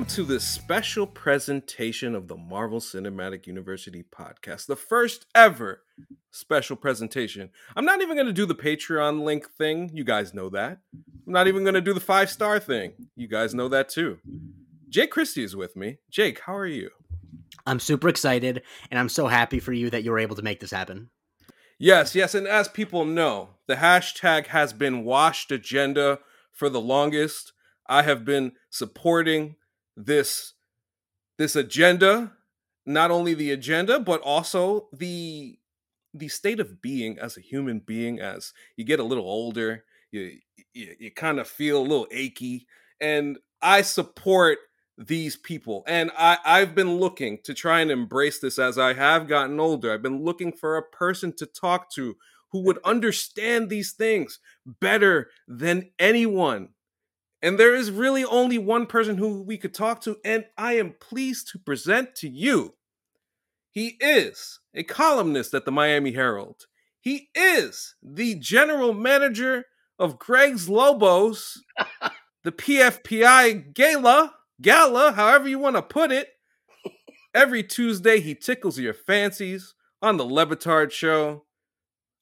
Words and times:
Welcome 0.00 0.14
to 0.14 0.24
this 0.24 0.48
special 0.48 1.06
presentation 1.06 2.14
of 2.14 2.26
the 2.26 2.36
Marvel 2.38 2.80
Cinematic 2.80 3.46
University 3.46 4.02
podcast, 4.02 4.64
the 4.64 4.74
first 4.74 5.26
ever 5.34 5.82
special 6.30 6.74
presentation. 6.74 7.50
I'm 7.76 7.84
not 7.84 8.00
even 8.00 8.16
going 8.16 8.26
to 8.26 8.32
do 8.32 8.46
the 8.46 8.54
Patreon 8.54 9.24
link 9.24 9.50
thing. 9.50 9.90
You 9.92 10.04
guys 10.04 10.32
know 10.32 10.48
that. 10.48 10.78
I'm 10.94 11.32
not 11.34 11.48
even 11.48 11.64
going 11.64 11.74
to 11.74 11.82
do 11.82 11.92
the 11.92 12.00
five 12.00 12.30
star 12.30 12.58
thing. 12.58 12.94
You 13.14 13.28
guys 13.28 13.54
know 13.54 13.68
that 13.68 13.90
too. 13.90 14.16
Jake 14.88 15.10
Christie 15.10 15.44
is 15.44 15.54
with 15.54 15.76
me. 15.76 15.98
Jake, 16.10 16.40
how 16.46 16.56
are 16.56 16.66
you? 16.66 16.88
I'm 17.66 17.78
super 17.78 18.08
excited 18.08 18.62
and 18.90 18.98
I'm 18.98 19.10
so 19.10 19.26
happy 19.26 19.60
for 19.60 19.74
you 19.74 19.90
that 19.90 20.02
you 20.02 20.12
were 20.12 20.18
able 20.18 20.36
to 20.36 20.42
make 20.42 20.60
this 20.60 20.70
happen. 20.70 21.10
Yes, 21.78 22.14
yes. 22.14 22.34
And 22.34 22.48
as 22.48 22.68
people 22.68 23.04
know, 23.04 23.50
the 23.66 23.76
hashtag 23.76 24.46
has 24.46 24.72
been 24.72 25.04
washed 25.04 25.52
agenda 25.52 26.20
for 26.54 26.70
the 26.70 26.80
longest. 26.80 27.52
I 27.86 28.04
have 28.04 28.24
been 28.24 28.52
supporting 28.70 29.56
this 30.06 30.54
this 31.38 31.56
agenda, 31.56 32.32
not 32.84 33.10
only 33.10 33.34
the 33.34 33.50
agenda, 33.50 33.98
but 34.00 34.20
also 34.20 34.88
the 34.92 35.58
the 36.12 36.28
state 36.28 36.60
of 36.60 36.82
being 36.82 37.18
as 37.18 37.36
a 37.36 37.40
human 37.40 37.78
being 37.78 38.18
as 38.18 38.52
you 38.76 38.84
get 38.84 39.00
a 39.00 39.04
little 39.04 39.24
older, 39.24 39.84
you 40.10 40.38
you, 40.74 40.94
you 40.98 41.10
kind 41.10 41.38
of 41.38 41.48
feel 41.48 41.78
a 41.78 41.82
little 41.82 42.08
achy. 42.10 42.66
And 43.00 43.38
I 43.62 43.82
support 43.82 44.58
these 44.98 45.36
people. 45.36 45.82
And 45.86 46.10
I, 46.16 46.38
I've 46.44 46.74
been 46.74 46.98
looking 46.98 47.38
to 47.44 47.54
try 47.54 47.80
and 47.80 47.90
embrace 47.90 48.38
this 48.38 48.58
as 48.58 48.78
I 48.78 48.92
have 48.92 49.26
gotten 49.26 49.58
older. 49.58 49.92
I've 49.92 50.02
been 50.02 50.22
looking 50.22 50.52
for 50.52 50.76
a 50.76 50.82
person 50.82 51.32
to 51.36 51.46
talk 51.46 51.90
to 51.92 52.16
who 52.52 52.62
would 52.64 52.78
understand 52.84 53.70
these 53.70 53.92
things 53.92 54.40
better 54.66 55.30
than 55.48 55.90
anyone. 55.98 56.70
And 57.42 57.58
there 57.58 57.74
is 57.74 57.90
really 57.90 58.24
only 58.24 58.58
one 58.58 58.86
person 58.86 59.16
who 59.16 59.42
we 59.42 59.56
could 59.56 59.72
talk 59.72 60.02
to, 60.02 60.18
and 60.24 60.44
I 60.58 60.74
am 60.74 60.94
pleased 61.00 61.48
to 61.52 61.58
present 61.58 62.14
to 62.16 62.28
you. 62.28 62.74
He 63.70 63.96
is 64.00 64.60
a 64.74 64.82
columnist 64.82 65.54
at 65.54 65.64
the 65.64 65.72
Miami 65.72 66.12
Herald. 66.12 66.66
He 67.00 67.30
is 67.34 67.94
the 68.02 68.34
general 68.34 68.92
manager 68.92 69.64
of 69.98 70.18
Greg's 70.18 70.68
Lobos, 70.68 71.62
the 72.44 72.52
PFPI 72.52 73.72
Gala, 73.72 74.34
Gala, 74.60 75.12
however 75.12 75.48
you 75.48 75.58
want 75.58 75.76
to 75.76 75.82
put 75.82 76.12
it. 76.12 76.28
Every 77.34 77.62
Tuesday, 77.62 78.20
he 78.20 78.34
tickles 78.34 78.78
your 78.78 78.92
fancies 78.92 79.74
on 80.02 80.16
the 80.16 80.24
Le 80.24 80.46
Batard 80.46 80.90
Show, 80.90 81.44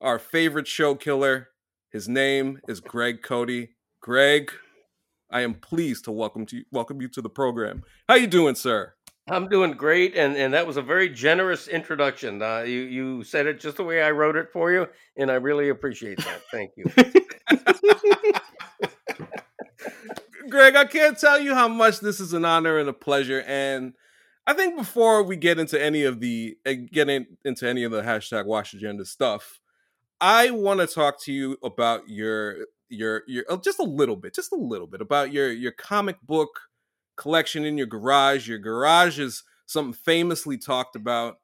our 0.00 0.19
favorite 0.19 0.69
show 0.69 0.94
killer. 0.94 1.48
His 1.91 2.08
name 2.08 2.60
is 2.69 2.80
Greg 2.80 3.22
Cote. 3.22 3.69
Greg, 4.00 4.53
I 5.30 5.42
am 5.42 5.54
pleased 5.54 6.04
to 6.04 6.12
welcome 6.12 6.46
to 6.46 6.62
welcome 6.70 7.00
you 7.00 7.08
to 7.08 7.22
the 7.22 7.28
program. 7.28 7.82
How 8.08 8.14
you 8.14 8.26
doing, 8.26 8.54
sir? 8.54 8.94
I'm 9.30 9.48
doing 9.48 9.72
great, 9.72 10.16
and, 10.16 10.36
and 10.36 10.54
that 10.54 10.66
was 10.66 10.78
a 10.78 10.82
very 10.82 11.10
generous 11.10 11.68
introduction. 11.68 12.40
Uh, 12.40 12.60
you 12.60 12.80
you 12.80 13.24
said 13.24 13.46
it 13.46 13.60
just 13.60 13.76
the 13.76 13.84
way 13.84 14.02
I 14.02 14.10
wrote 14.10 14.36
it 14.36 14.48
for 14.52 14.72
you, 14.72 14.86
and 15.16 15.30
I 15.30 15.34
really 15.34 15.68
appreciate 15.68 16.18
that. 16.18 16.40
Thank 16.50 16.72
you. 16.76 16.86
Greg, 20.50 20.76
I 20.76 20.86
can't 20.86 21.18
tell 21.18 21.38
you 21.38 21.54
how 21.54 21.68
much 21.68 22.00
this 22.00 22.20
is 22.20 22.32
an 22.32 22.46
honor 22.46 22.78
and 22.78 22.88
a 22.88 22.94
pleasure. 22.94 23.44
And 23.46 23.92
I 24.46 24.54
think 24.54 24.78
before 24.78 25.22
we 25.22 25.36
get 25.36 25.58
into 25.58 25.78
any 25.82 26.04
of 26.04 26.20
the 26.20 26.56
uh, 26.66 26.72
getting 26.90 27.26
into 27.44 27.68
any 27.68 27.84
of 27.84 27.92
the 27.92 28.00
hashtag 28.00 28.46
Wash 28.46 28.72
Agenda 28.72 29.04
stuff, 29.04 29.60
I 30.22 30.50
want 30.50 30.80
to 30.80 30.86
talk 30.86 31.22
to 31.24 31.32
you 31.32 31.58
about 31.62 32.08
your 32.08 32.64
your 32.88 33.22
your 33.26 33.44
uh, 33.49 33.56
just 33.56 33.78
a 33.78 33.84
little 33.84 34.16
bit, 34.16 34.34
just 34.34 34.53
a 34.53 34.56
little 34.56 34.87
bit 34.87 35.00
about 35.00 35.32
your 35.32 35.50
your 35.53 35.72
comic 35.72 36.21
book 36.22 36.60
collection 37.16 37.65
in 37.65 37.76
your 37.76 37.87
garage. 37.87 38.49
Your 38.49 38.59
garage 38.59 39.19
is 39.19 39.43
something 39.66 39.93
famously 39.93 40.56
talked 40.56 40.97
about 40.97 41.37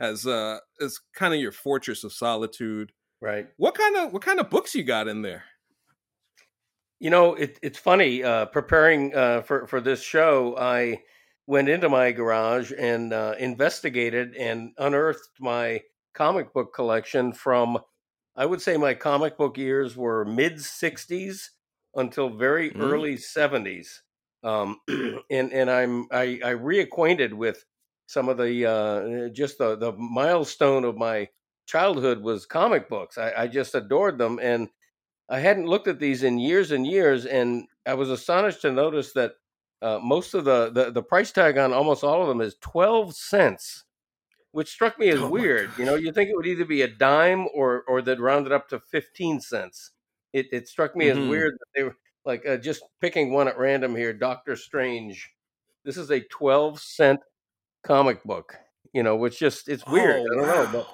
as 0.00 0.26
uh 0.26 0.58
as 0.80 0.98
kind 1.14 1.34
of 1.34 1.40
your 1.40 1.52
fortress 1.52 2.04
of 2.04 2.12
solitude. 2.12 2.92
Right. 3.20 3.48
What 3.56 3.76
kind 3.76 3.96
of 3.96 4.12
what 4.12 4.22
kind 4.22 4.40
of 4.40 4.50
books 4.50 4.74
you 4.74 4.84
got 4.84 5.08
in 5.08 5.22
there? 5.22 5.44
You 6.98 7.10
know, 7.10 7.34
it, 7.34 7.58
it's 7.62 7.78
funny. 7.78 8.22
Uh, 8.22 8.46
preparing 8.46 9.14
uh, 9.14 9.42
for 9.42 9.66
for 9.66 9.80
this 9.80 10.02
show, 10.02 10.56
I 10.56 11.00
went 11.46 11.68
into 11.68 11.88
my 11.88 12.12
garage 12.12 12.72
and 12.78 13.12
uh, 13.12 13.34
investigated 13.38 14.36
and 14.36 14.70
unearthed 14.78 15.30
my 15.40 15.82
comic 16.14 16.52
book 16.52 16.74
collection 16.74 17.32
from. 17.32 17.78
I 18.36 18.46
would 18.46 18.62
say 18.62 18.76
my 18.76 18.94
comic 18.94 19.36
book 19.36 19.58
years 19.58 19.96
were 19.96 20.24
mid 20.24 20.54
'60s 20.56 21.50
until 21.94 22.30
very 22.30 22.70
mm. 22.70 22.80
early 22.80 23.16
'70s, 23.16 24.00
um, 24.42 24.80
and 24.88 25.52
and 25.52 25.70
I'm 25.70 26.06
I, 26.10 26.40
I 26.44 26.54
reacquainted 26.54 27.32
with 27.32 27.64
some 28.06 28.28
of 28.28 28.38
the 28.38 28.66
uh, 28.66 29.28
just 29.28 29.58
the 29.58 29.76
the 29.76 29.92
milestone 29.92 30.84
of 30.84 30.96
my 30.96 31.28
childhood 31.66 32.22
was 32.22 32.46
comic 32.46 32.88
books. 32.88 33.18
I, 33.18 33.32
I 33.36 33.46
just 33.46 33.74
adored 33.74 34.18
them 34.18 34.38
and 34.42 34.68
I 35.28 35.38
hadn't 35.38 35.66
looked 35.66 35.88
at 35.88 35.98
these 35.98 36.24
in 36.24 36.38
years 36.38 36.72
and 36.72 36.86
years, 36.86 37.24
and 37.24 37.66
I 37.86 37.94
was 37.94 38.10
astonished 38.10 38.60
to 38.62 38.70
notice 38.72 39.12
that 39.14 39.32
uh, 39.80 39.98
most 39.98 40.34
of 40.34 40.44
the, 40.44 40.70
the 40.70 40.90
the 40.90 41.02
price 41.02 41.32
tag 41.32 41.56
on 41.56 41.72
almost 41.72 42.04
all 42.04 42.22
of 42.22 42.28
them 42.28 42.40
is 42.40 42.56
twelve 42.60 43.14
cents, 43.14 43.84
which 44.52 44.68
struck 44.68 44.98
me 44.98 45.08
as 45.08 45.20
oh 45.20 45.28
weird. 45.28 45.70
You 45.78 45.84
know, 45.84 45.94
you 45.96 46.12
think 46.12 46.30
it 46.30 46.36
would 46.36 46.46
either 46.46 46.64
be 46.64 46.82
a 46.82 46.88
dime 46.88 47.46
or 47.54 47.82
or 47.88 48.02
that 48.02 48.20
rounded 48.20 48.52
up 48.52 48.68
to 48.68 48.80
fifteen 48.80 49.40
cents. 49.40 49.90
It 50.32 50.46
it 50.52 50.68
struck 50.68 50.94
me 50.94 51.06
mm-hmm. 51.06 51.22
as 51.22 51.28
weird 51.28 51.54
that 51.54 51.66
they 51.74 51.82
were 51.82 51.96
like 52.24 52.46
uh, 52.46 52.56
just 52.58 52.82
picking 53.00 53.32
one 53.32 53.48
at 53.48 53.58
random 53.58 53.96
here. 53.96 54.12
Doctor 54.12 54.56
Strange. 54.56 55.30
This 55.84 55.96
is 55.96 56.10
a 56.10 56.20
twelve 56.20 56.80
cent 56.80 57.20
comic 57.84 58.22
book. 58.24 58.56
You 58.92 59.02
know, 59.02 59.16
which 59.16 59.38
just 59.38 59.68
it's 59.68 59.86
weird. 59.86 60.22
Oh, 60.22 60.32
I 60.32 60.36
don't 60.36 60.46
wow. 60.46 60.72
know, 60.72 60.86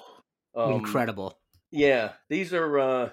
but 0.55 0.61
um, 0.61 0.71
incredible. 0.73 1.37
Yeah, 1.71 2.13
these 2.29 2.53
are. 2.53 2.79
uh 2.79 3.09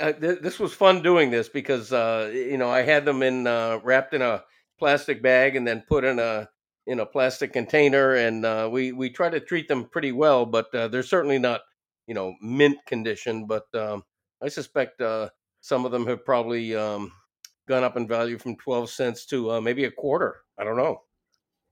uh, 0.00 0.12
th- 0.12 0.40
this 0.40 0.58
was 0.58 0.72
fun 0.72 1.02
doing 1.02 1.30
this 1.30 1.48
because 1.48 1.92
uh, 1.92 2.30
you 2.32 2.56
know 2.56 2.70
I 2.70 2.82
had 2.82 3.04
them 3.04 3.22
in 3.22 3.46
uh, 3.46 3.80
wrapped 3.82 4.14
in 4.14 4.22
a 4.22 4.44
plastic 4.78 5.22
bag 5.22 5.56
and 5.56 5.66
then 5.66 5.84
put 5.88 6.04
in 6.04 6.18
a 6.18 6.48
in 6.88 6.98
a 7.00 7.06
plastic 7.06 7.52
container, 7.52 8.14
and 8.14 8.44
uh, 8.44 8.68
we 8.72 8.90
we 8.92 9.08
try 9.10 9.30
to 9.30 9.38
treat 9.40 9.68
them 9.68 9.84
pretty 9.86 10.10
well, 10.12 10.44
but 10.46 10.72
uh, 10.74 10.88
they're 10.88 11.02
certainly 11.04 11.38
not 11.38 11.60
you 12.08 12.14
know 12.14 12.34
mint 12.42 12.78
condition. 12.86 13.46
But 13.46 13.66
um, 13.74 14.02
I 14.42 14.48
suspect 14.48 15.00
uh, 15.00 15.28
some 15.60 15.84
of 15.86 15.92
them 15.92 16.06
have 16.08 16.24
probably 16.24 16.74
um, 16.76 17.12
gone 17.68 17.84
up 17.84 17.96
in 17.96 18.08
value 18.08 18.38
from 18.38 18.56
twelve 18.56 18.90
cents 18.90 19.24
to 19.26 19.60
maybe 19.60 19.84
a 19.84 19.90
quarter. 19.92 20.36
I 20.58 20.64
don't 20.64 20.76
know. 20.78 21.02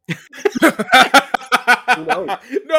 no, 0.62 0.71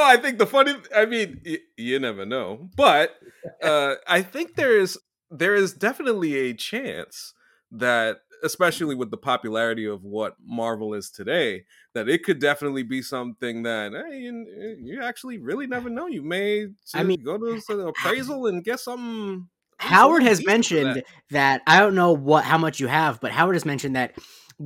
I 0.04 0.18
think 0.22 0.38
the 0.38 0.48
funny. 0.48 0.76
I 0.96 1.06
mean, 1.06 1.42
y- 1.46 1.58
you 1.76 2.00
never 2.00 2.26
know, 2.26 2.70
but 2.76 3.16
uh, 3.64 3.96
I 4.08 4.22
think 4.22 4.56
there 4.56 4.78
is 4.80 4.98
there 5.30 5.56
is 5.56 5.74
definitely 5.74 6.36
a 6.36 6.54
chance 6.54 7.34
that 7.72 8.18
especially 8.44 8.96
with 8.96 9.12
the 9.12 9.18
popularity 9.18 9.86
of 9.86 10.04
what 10.04 10.36
Marvel 10.46 10.94
is 10.94 11.10
today, 11.10 11.66
that 11.94 12.10
it 12.10 12.24
could 12.24 12.40
definitely 12.40 12.84
be 12.84 13.02
something 13.02 13.64
that 13.64 13.92
hey, 13.92 14.20
you, 14.20 14.78
you 14.80 15.04
actually 15.04 15.38
really 15.38 15.68
never 15.68 15.90
know. 15.90 16.08
You 16.08 16.24
may 16.24 16.68
I 16.94 17.04
mean, 17.04 17.24
go 17.24 17.38
to 17.38 17.62
an 17.70 17.80
appraisal 17.88 18.48
and 18.48 18.64
get 18.64 18.80
some. 18.80 19.50
Howard 19.80 20.24
has 20.24 20.44
mentioned 20.46 20.96
that. 20.96 21.06
that 21.30 21.62
I 21.68 21.80
don't 21.80 21.96
know 21.96 22.14
what 22.14 22.44
how 22.44 22.58
much 22.58 22.80
you 22.80 22.88
have, 22.88 23.20
but 23.20 23.32
Howard 23.32 23.56
has 23.56 23.66
mentioned 23.66 23.96
that 23.96 24.16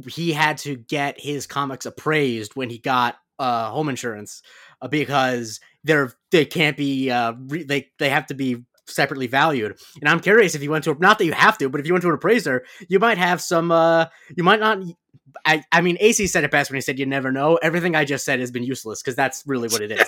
he 0.07 0.31
had 0.31 0.57
to 0.59 0.75
get 0.75 1.19
his 1.19 1.47
comics 1.47 1.85
appraised 1.85 2.55
when 2.55 2.69
he 2.69 2.77
got 2.77 3.17
uh, 3.39 3.69
home 3.71 3.89
insurance 3.89 4.41
uh, 4.81 4.87
because 4.87 5.59
they're 5.83 6.13
they 6.31 6.45
can't 6.45 6.77
be 6.77 7.09
uh, 7.09 7.33
re- 7.47 7.63
they 7.63 7.89
they 7.99 8.09
have 8.09 8.27
to 8.27 8.33
be 8.33 8.63
separately 8.91 9.27
valued. 9.27 9.79
And 9.99 10.09
I'm 10.09 10.19
curious 10.19 10.55
if 10.55 10.63
you 10.63 10.71
went 10.71 10.83
to 10.85 10.95
not 10.99 11.17
that 11.17 11.25
you 11.25 11.33
have 11.33 11.57
to, 11.59 11.69
but 11.69 11.79
if 11.79 11.87
you 11.87 11.93
went 11.93 12.03
to 12.03 12.09
an 12.09 12.15
appraiser, 12.15 12.63
you 12.89 12.99
might 12.99 13.17
have 13.17 13.41
some. 13.41 13.71
uh 13.71 14.05
You 14.35 14.43
might 14.43 14.59
not. 14.59 14.79
I 15.45 15.63
I 15.71 15.81
mean, 15.81 15.97
AC 15.99 16.27
said 16.27 16.43
it 16.43 16.51
best 16.51 16.69
when 16.69 16.75
he 16.75 16.81
said, 16.81 16.99
"You 16.99 17.05
never 17.05 17.31
know." 17.31 17.55
Everything 17.57 17.95
I 17.95 18.05
just 18.05 18.25
said 18.25 18.39
has 18.39 18.51
been 18.51 18.63
useless 18.63 19.01
because 19.01 19.15
that's 19.15 19.43
really 19.45 19.69
what 19.69 19.81
it 19.81 19.91
is. 19.91 20.05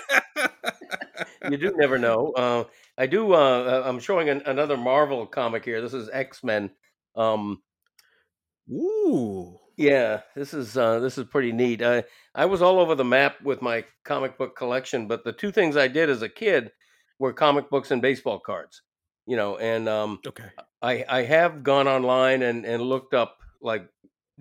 you 1.50 1.58
do 1.58 1.74
never 1.78 1.98
know. 1.98 2.32
Uh, 2.36 2.64
I 2.98 3.08
do. 3.08 3.34
Uh, 3.34 3.84
I'm 3.86 4.00
showing 4.00 4.30
an, 4.30 4.42
another 4.46 4.78
Marvel 4.78 5.26
comic 5.26 5.64
here. 5.66 5.82
This 5.82 5.94
is 5.94 6.10
X 6.12 6.44
Men. 6.44 6.72
Um, 7.16 7.62
Ooh. 8.72 9.60
Yeah, 9.76 10.22
this 10.36 10.54
is 10.54 10.78
uh, 10.78 11.00
this 11.00 11.18
is 11.18 11.26
pretty 11.26 11.52
neat. 11.52 11.82
I 11.82 12.04
I 12.36 12.46
was 12.46 12.62
all 12.62 12.80
over 12.80 12.94
the 12.94 13.04
map 13.04 13.42
with 13.42 13.62
my 13.62 13.84
comic 14.04 14.38
book 14.38 14.56
collection, 14.56 15.08
but 15.08 15.24
the 15.24 15.34
two 15.34 15.52
things 15.52 15.76
I 15.76 15.88
did 15.88 16.10
as 16.10 16.22
a 16.22 16.30
kid 16.30 16.72
were 17.20 17.34
comic 17.34 17.70
books 17.70 17.92
and 17.92 18.02
baseball 18.02 18.40
cards. 18.40 18.82
You 19.26 19.38
know, 19.38 19.58
and 19.58 19.88
um, 19.88 20.20
okay, 20.28 20.50
I 20.82 21.06
I 21.08 21.24
have 21.24 21.64
gone 21.64 21.88
online 21.88 22.42
and 22.42 22.66
and 22.66 22.84
looked 22.84 23.14
up 23.14 23.38
like, 23.62 23.88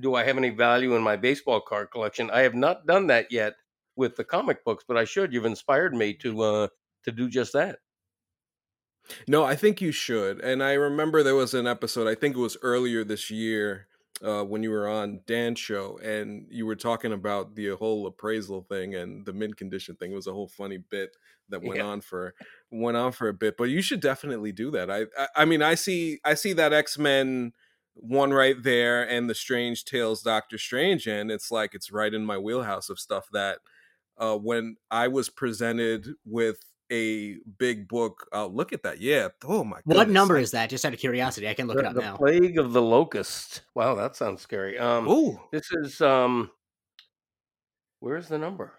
do 0.01 0.15
I 0.15 0.25
have 0.25 0.37
any 0.37 0.51
value 0.51 0.97
in 0.97 1.03
my 1.03 1.17
baseball 1.17 1.61
card 1.61 1.91
collection? 1.93 2.31
I 2.31 2.41
have 2.41 2.55
not 2.55 2.87
done 2.87 3.07
that 3.07 3.31
yet 3.31 3.55
with 3.95 4.17
the 4.17 4.25
comic 4.25 4.65
books, 4.65 4.85
but 4.87 4.97
I 4.97 5.05
should. 5.05 5.33
You've 5.33 5.45
inspired 5.45 5.95
me 5.95 6.15
to 6.15 6.43
uh 6.43 6.69
to 7.05 7.13
do 7.13 7.29
just 7.29 7.53
that. 7.53 7.79
No, 9.27 9.45
I 9.45 9.57
think 9.57 9.81
you 9.81 9.93
should. 9.93 10.41
And 10.41 10.63
I 10.63 10.75
remember 10.75 11.23
there 11.23 11.35
was 11.35 11.55
an 11.55 11.67
episode. 11.67 12.09
I 12.09 12.15
think 12.15 12.37
it 12.37 12.41
was 12.41 12.57
earlier 12.63 13.05
this 13.05 13.31
year 13.31 13.89
uh, 14.23 14.45
when 14.45 14.63
you 14.63 14.71
were 14.71 14.89
on 14.89 15.21
Dan's 15.27 15.59
show 15.59 15.99
and 16.03 16.47
you 16.51 16.67
were 16.67 16.77
talking 16.77 17.13
about 17.13 17.55
the 17.55 17.71
whole 17.71 18.07
appraisal 18.07 18.63
thing 18.63 18.95
and 18.95 19.27
the 19.27 19.33
mint 19.33 19.57
condition 19.57 19.97
thing. 19.97 20.13
It 20.13 20.17
was 20.17 20.29
a 20.29 20.33
whole 20.33 20.49
funny 20.49 20.79
bit 20.79 21.17
that 21.53 21.63
went 21.63 21.79
Yeah. 21.79 21.87
on 21.87 22.01
for 22.01 22.35
went 22.71 22.97
on 22.97 23.13
for 23.13 23.29
a 23.29 23.33
bit. 23.33 23.57
But 23.57 23.65
you 23.71 23.81
should 23.81 24.01
definitely 24.01 24.53
do 24.53 24.71
that. 24.73 24.91
I 24.91 25.03
I, 25.17 25.29
I 25.37 25.45
mean 25.45 25.63
I 25.63 25.75
see 25.77 26.19
I 26.25 26.35
see 26.35 26.53
that 26.55 26.73
X 26.73 26.99
Men 26.99 27.53
one 27.95 28.33
right 28.33 28.57
there 28.63 29.03
and 29.09 29.31
the 29.31 29.35
Strange 29.35 29.85
Tales 29.85 30.23
Doctor 30.23 30.59
Strange 30.59 31.07
and 31.07 31.31
it's 31.31 31.51
like 31.51 31.75
it's 31.75 31.93
right 31.93 32.13
in 32.13 32.25
my 32.25 32.39
wheelhouse 32.39 32.89
of 32.91 32.99
stuff 32.99 33.29
that 33.33 33.59
uh, 34.19 34.37
when 34.37 34.77
I 34.91 35.09
was 35.09 35.29
presented 35.31 36.09
with 36.27 36.59
a 36.91 37.37
big 37.59 37.89
book. 37.89 38.27
Uh, 38.35 38.45
look 38.45 38.75
at 38.75 38.83
that. 38.83 39.01
Yeah. 39.01 39.29
Oh 39.47 39.65
my. 39.65 39.77
God. 39.89 39.97
What 39.97 40.09
number 40.11 40.37
is 40.37 40.51
that? 40.51 40.69
Just 40.69 40.85
out 40.85 40.93
of 40.93 40.99
curiosity, 41.01 41.49
I 41.49 41.55
can 41.55 41.67
look 41.67 41.79
it 41.79 41.87
up 41.87 41.95
the 41.95 42.03
now. 42.03 42.17
plague 42.19 42.59
of 42.59 42.75
the 42.75 42.83
locust. 42.83 43.63
Wow, 43.75 43.95
that 43.95 44.15
sounds 44.15 44.43
scary. 44.43 44.79
Um, 44.79 45.09
Ooh. 45.09 45.41
this 45.53 45.71
is 45.73 46.03
um, 46.03 46.51
where's 48.01 48.29
the 48.29 48.37
number? 48.39 48.75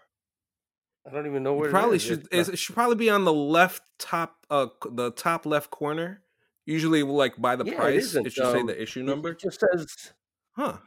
I 1.06 1.10
don't 1.12 1.26
even 1.26 1.42
know 1.42 1.54
It 1.54 1.58
where 1.58 1.70
probably 1.70 1.96
it 1.96 2.02
is. 2.02 2.02
should. 2.02 2.18
It's, 2.20 2.28
it's- 2.32 2.48
It 2.48 2.58
should 2.58 2.74
probably 2.74 2.96
be 2.96 3.10
on 3.10 3.24
the 3.24 3.32
left 3.32 3.82
top. 3.98 4.46
Uh, 4.50 4.66
the 4.90 5.10
top 5.10 5.44
left 5.46 5.70
corner. 5.70 6.22
Usually, 6.66 7.02
like 7.02 7.36
by 7.40 7.56
the 7.56 7.64
Yeah, 7.66 7.74
price, 7.76 8.04
isn't, 8.04 8.26
it 8.26 8.32
should 8.32 8.50
say 8.50 8.60
um, 8.60 8.66
the 8.66 8.80
issue 8.82 9.02
number. 9.02 9.32
It 9.32 9.40
just 9.40 9.60
says, 9.60 10.12
Huh. 10.56 10.78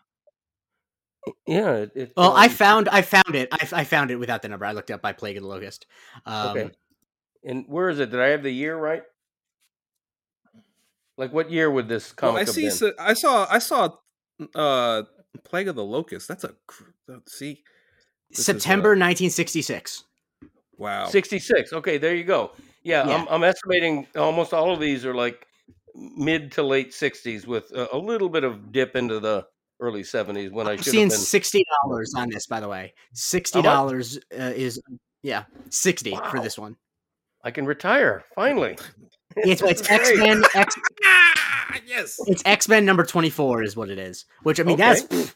yeah. 1.46 1.74
It, 1.76 1.92
it, 1.96 2.14
Well, 2.18 2.34
I 2.36 2.46
um, 2.46 2.52
found 2.52 2.90
I 2.90 3.04
found 3.04 3.36
it. 3.36 3.50
I, 3.52 3.68
I 3.72 3.84
found 3.84 4.10
it 4.10 4.16
without 4.16 4.42
the 4.42 4.48
number. 4.50 4.66
I 4.66 4.72
looked 4.72 4.90
up 4.90 5.04
by 5.04 5.14
Plague 5.14 5.38
of 5.38 5.44
the 5.44 5.50
Locust. 5.50 5.86
Um, 6.26 6.48
Okay. 6.58 6.72
And 7.44 7.66
where 7.68 7.90
is 7.90 8.00
it? 8.00 8.10
Did 8.10 8.20
I 8.20 8.30
have 8.30 8.42
the 8.42 8.50
year 8.52 8.76
right? 8.76 9.04
Like, 11.18 11.32
what 11.34 11.52
year 11.52 11.70
would 11.70 11.88
this 11.88 12.14
Well, 12.22 12.32
comic 12.32 12.36
I 12.42 12.46
have 12.46 12.50
see. 12.56 12.62
been? 12.64 12.72
So, 12.72 12.92
I 13.00 13.14
saw. 13.14 13.48
I 13.50 13.60
saw. 13.60 13.90
Uh, 14.56 15.04
Plague 15.44 15.68
of 15.68 15.76
the 15.76 15.84
Locust. 15.84 16.28
That's 16.28 16.44
a. 16.44 16.56
uh, 17.12 17.18
See. 17.28 17.64
This 18.32 18.46
September 18.46 18.90
uh, 18.90 19.00
1966. 19.00 20.04
Wow. 20.78 21.08
66. 21.08 21.74
Okay, 21.74 21.98
there 21.98 22.16
you 22.16 22.24
go. 22.24 22.52
Yeah, 22.84 23.08
Yeah. 23.08 23.16
I'm, 23.16 23.28
I'm 23.30 23.44
estimating 23.44 24.08
almost 24.16 24.54
all 24.54 24.72
of 24.74 24.80
these 24.80 25.06
are 25.06 25.16
like 25.16 25.46
mid 25.96 26.52
to 26.54 26.64
late 26.64 26.92
60s 26.92 27.48
with 27.48 27.72
a, 27.72 27.96
a 27.96 27.98
little 27.98 28.30
bit 28.30 28.44
of 28.44 28.72
dip 28.72 28.96
into 28.96 29.20
the 29.20 29.46
early 29.80 30.04
70s 30.04 30.52
when 30.52 30.68
I 30.68 30.72
I'm 30.72 30.78
should 30.78 30.86
seeing 30.92 31.04
have 31.06 31.12
been. 31.12 31.20
sixty 31.20 31.64
dollars 31.84 32.14
on 32.16 32.30
this, 32.30 32.48
by 32.48 32.60
the 32.60 32.68
way. 32.68 32.94
Sixty 33.14 33.62
dollars 33.62 34.18
uh, 34.38 34.52
is 34.56 34.82
yeah, 35.24 35.44
sixty 35.70 36.16
for 36.32 36.40
this 36.40 36.58
one. 36.58 36.78
I 37.44 37.52
can 37.52 37.66
retire 37.66 38.24
finally. 38.36 38.78
It's 39.40 39.62
it's 39.62 39.88
X 39.88 40.10
Men. 40.18 40.44
X 40.56 40.76
yes. 41.86 42.20
it's 42.26 42.42
X 42.44 42.68
Men 42.68 42.86
number 42.86 43.04
twenty 43.04 43.30
four 43.30 43.62
is 43.62 43.76
what 43.76 43.90
it 43.90 44.00
is. 44.00 44.26
Which 44.42 44.60
I 44.60 44.64
mean 44.64 44.82
Okay. 44.82 44.84
that's 44.84 45.02
pff, 45.04 45.36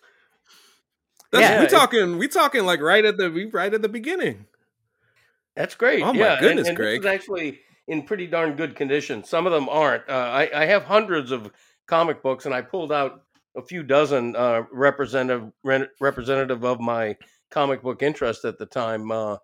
That's, 1.32 1.42
Yeah, 1.44 1.62
we 1.62 1.68
talking. 1.68 2.18
We 2.18 2.28
talking 2.28 2.66
like 2.66 2.82
right 2.82 3.04
at 3.06 3.18
the. 3.18 3.30
We 3.32 3.46
right 3.46 3.74
at 3.74 3.82
the 3.82 3.90
beginning. 3.90 4.46
That's 5.56 5.76
great. 5.76 6.02
Oh 6.02 6.14
my 6.14 6.20
yeah, 6.20 6.32
and- 6.34 6.42
goodness, 6.42 6.68
and, 6.68 6.78
Greg. 6.78 7.02
This 7.02 7.10
is 7.10 7.16
actually 7.16 7.60
in 7.88 8.04
pretty 8.04 8.28
darn 8.28 8.56
good 8.56 8.76
condition. 8.76 9.24
Some 9.24 9.46
of 9.46 9.52
them 9.52 9.68
aren't. 9.70 10.10
Uh, 10.10 10.14
I, 10.14 10.50
I 10.54 10.66
have 10.66 10.84
hundreds 10.84 11.32
of 11.32 11.52
comic 11.88 12.22
books, 12.22 12.46
and 12.46 12.54
I 12.54 12.62
pulled 12.62 12.92
out 12.92 13.24
a 13.56 13.62
few 13.62 13.84
dozen 13.84 14.36
uh, 14.36 14.64
representative 14.72 15.52
re- 15.64 15.88
representative 16.00 16.64
of 16.64 16.80
my 16.80 17.18
comic 17.50 17.82
book 17.82 18.02
interest 18.02 18.46
at 18.46 18.58
the 18.58 18.66
time. 18.66 19.12
Uh, 19.12 19.38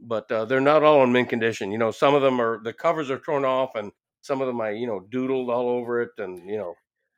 but 0.00 0.30
uh, 0.32 0.44
they're 0.44 0.60
not 0.60 0.82
all 0.82 1.04
in 1.04 1.12
mint 1.12 1.28
condition. 1.28 1.70
You 1.70 1.78
know, 1.78 1.92
some 1.92 2.14
of 2.14 2.22
them 2.22 2.40
are 2.40 2.60
the 2.62 2.72
covers 2.72 3.10
are 3.10 3.18
torn 3.18 3.44
off, 3.44 3.76
and 3.76 3.92
some 4.20 4.40
of 4.40 4.46
them 4.46 4.60
I 4.60 4.70
you 4.70 4.86
know 4.86 5.06
doodled 5.12 5.48
all 5.48 5.68
over 5.68 6.02
it, 6.02 6.10
and 6.18 6.48
you 6.48 6.56
know, 6.56 6.74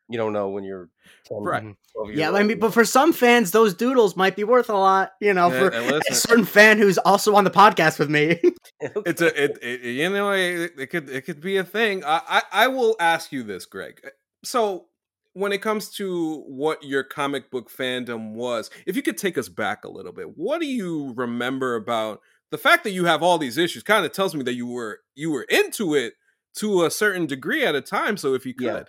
you 0.09 0.19
don't 0.19 0.33
know 0.33 0.49
when 0.49 0.65
you're 0.65 0.91
10, 1.27 1.39
Right. 1.43 1.63
12 1.95 2.09
years 2.09 2.19
yeah. 2.19 2.31
I 2.33 2.43
mean, 2.43 2.59
but 2.59 2.75
for 2.75 2.85
some 2.85 3.13
fans, 3.13 3.53
those 3.53 3.75
doodles 3.75 4.17
might 4.17 4.37
be 4.37 4.45
worth 4.45 4.69
a 4.69 4.75
lot. 4.75 5.13
You 5.21 5.33
know, 5.33 5.51
Yeah, 5.51 5.69
for 5.71 6.01
a 6.11 6.15
certain 6.15 6.45
fan 6.45 6.79
who's 6.79 6.99
also 6.99 7.35
on 7.35 7.45
the 7.45 7.51
podcast 7.51 7.99
with 7.99 8.11
me. 8.11 8.41
it's 8.81 9.23
a 9.23 9.43
it, 9.45 9.59
it 9.63 9.81
you 9.83 10.11
know 10.11 10.33
it, 10.33 10.73
it 10.79 10.87
could 10.89 11.09
it 11.09 11.23
could 11.23 11.41
be 11.41 11.57
a 11.57 11.65
thing 11.65 12.05
I, 12.05 12.21
I 12.29 12.43
i 12.53 12.69
will 12.69 12.97
ask 13.01 13.33
you 13.33 13.43
this 13.43 13.65
greg 13.67 14.01
so 14.45 14.87
when 15.33 15.53
it 15.53 15.63
comes 15.63 15.91
to 15.97 16.43
what 16.47 16.83
your 16.83 17.03
comic 17.03 17.51
book 17.51 17.71
fandom 17.71 18.35
was 18.35 18.71
if 18.87 18.97
you 18.97 19.03
could 19.03 19.17
take 19.17 19.39
us 19.39 19.49
back 19.49 19.85
a 19.85 19.91
little 19.91 20.13
bit 20.13 20.37
what 20.37 20.61
do 20.61 20.67
you 20.67 21.15
remember 21.17 21.77
about 21.77 22.21
the 22.51 22.59
fact 22.59 22.85
that 22.85 22.91
you 22.91 23.05
have 23.07 23.23
all 23.23 23.39
these 23.39 23.57
issues 23.59 23.83
kind 23.83 24.05
of 24.05 24.13
tells 24.13 24.35
me 24.35 24.43
that 24.43 24.55
you 24.55 24.67
were 24.67 25.01
you 25.15 25.31
were 25.31 25.47
into 25.49 25.95
it 25.95 26.15
to 26.57 26.85
a 26.85 26.91
certain 26.91 27.27
degree 27.27 27.65
at 27.65 27.75
a 27.75 27.81
time 27.81 28.17
so 28.17 28.35
if 28.35 28.45
you 28.45 28.55
could 28.55 28.67
Yeah. 28.67 28.83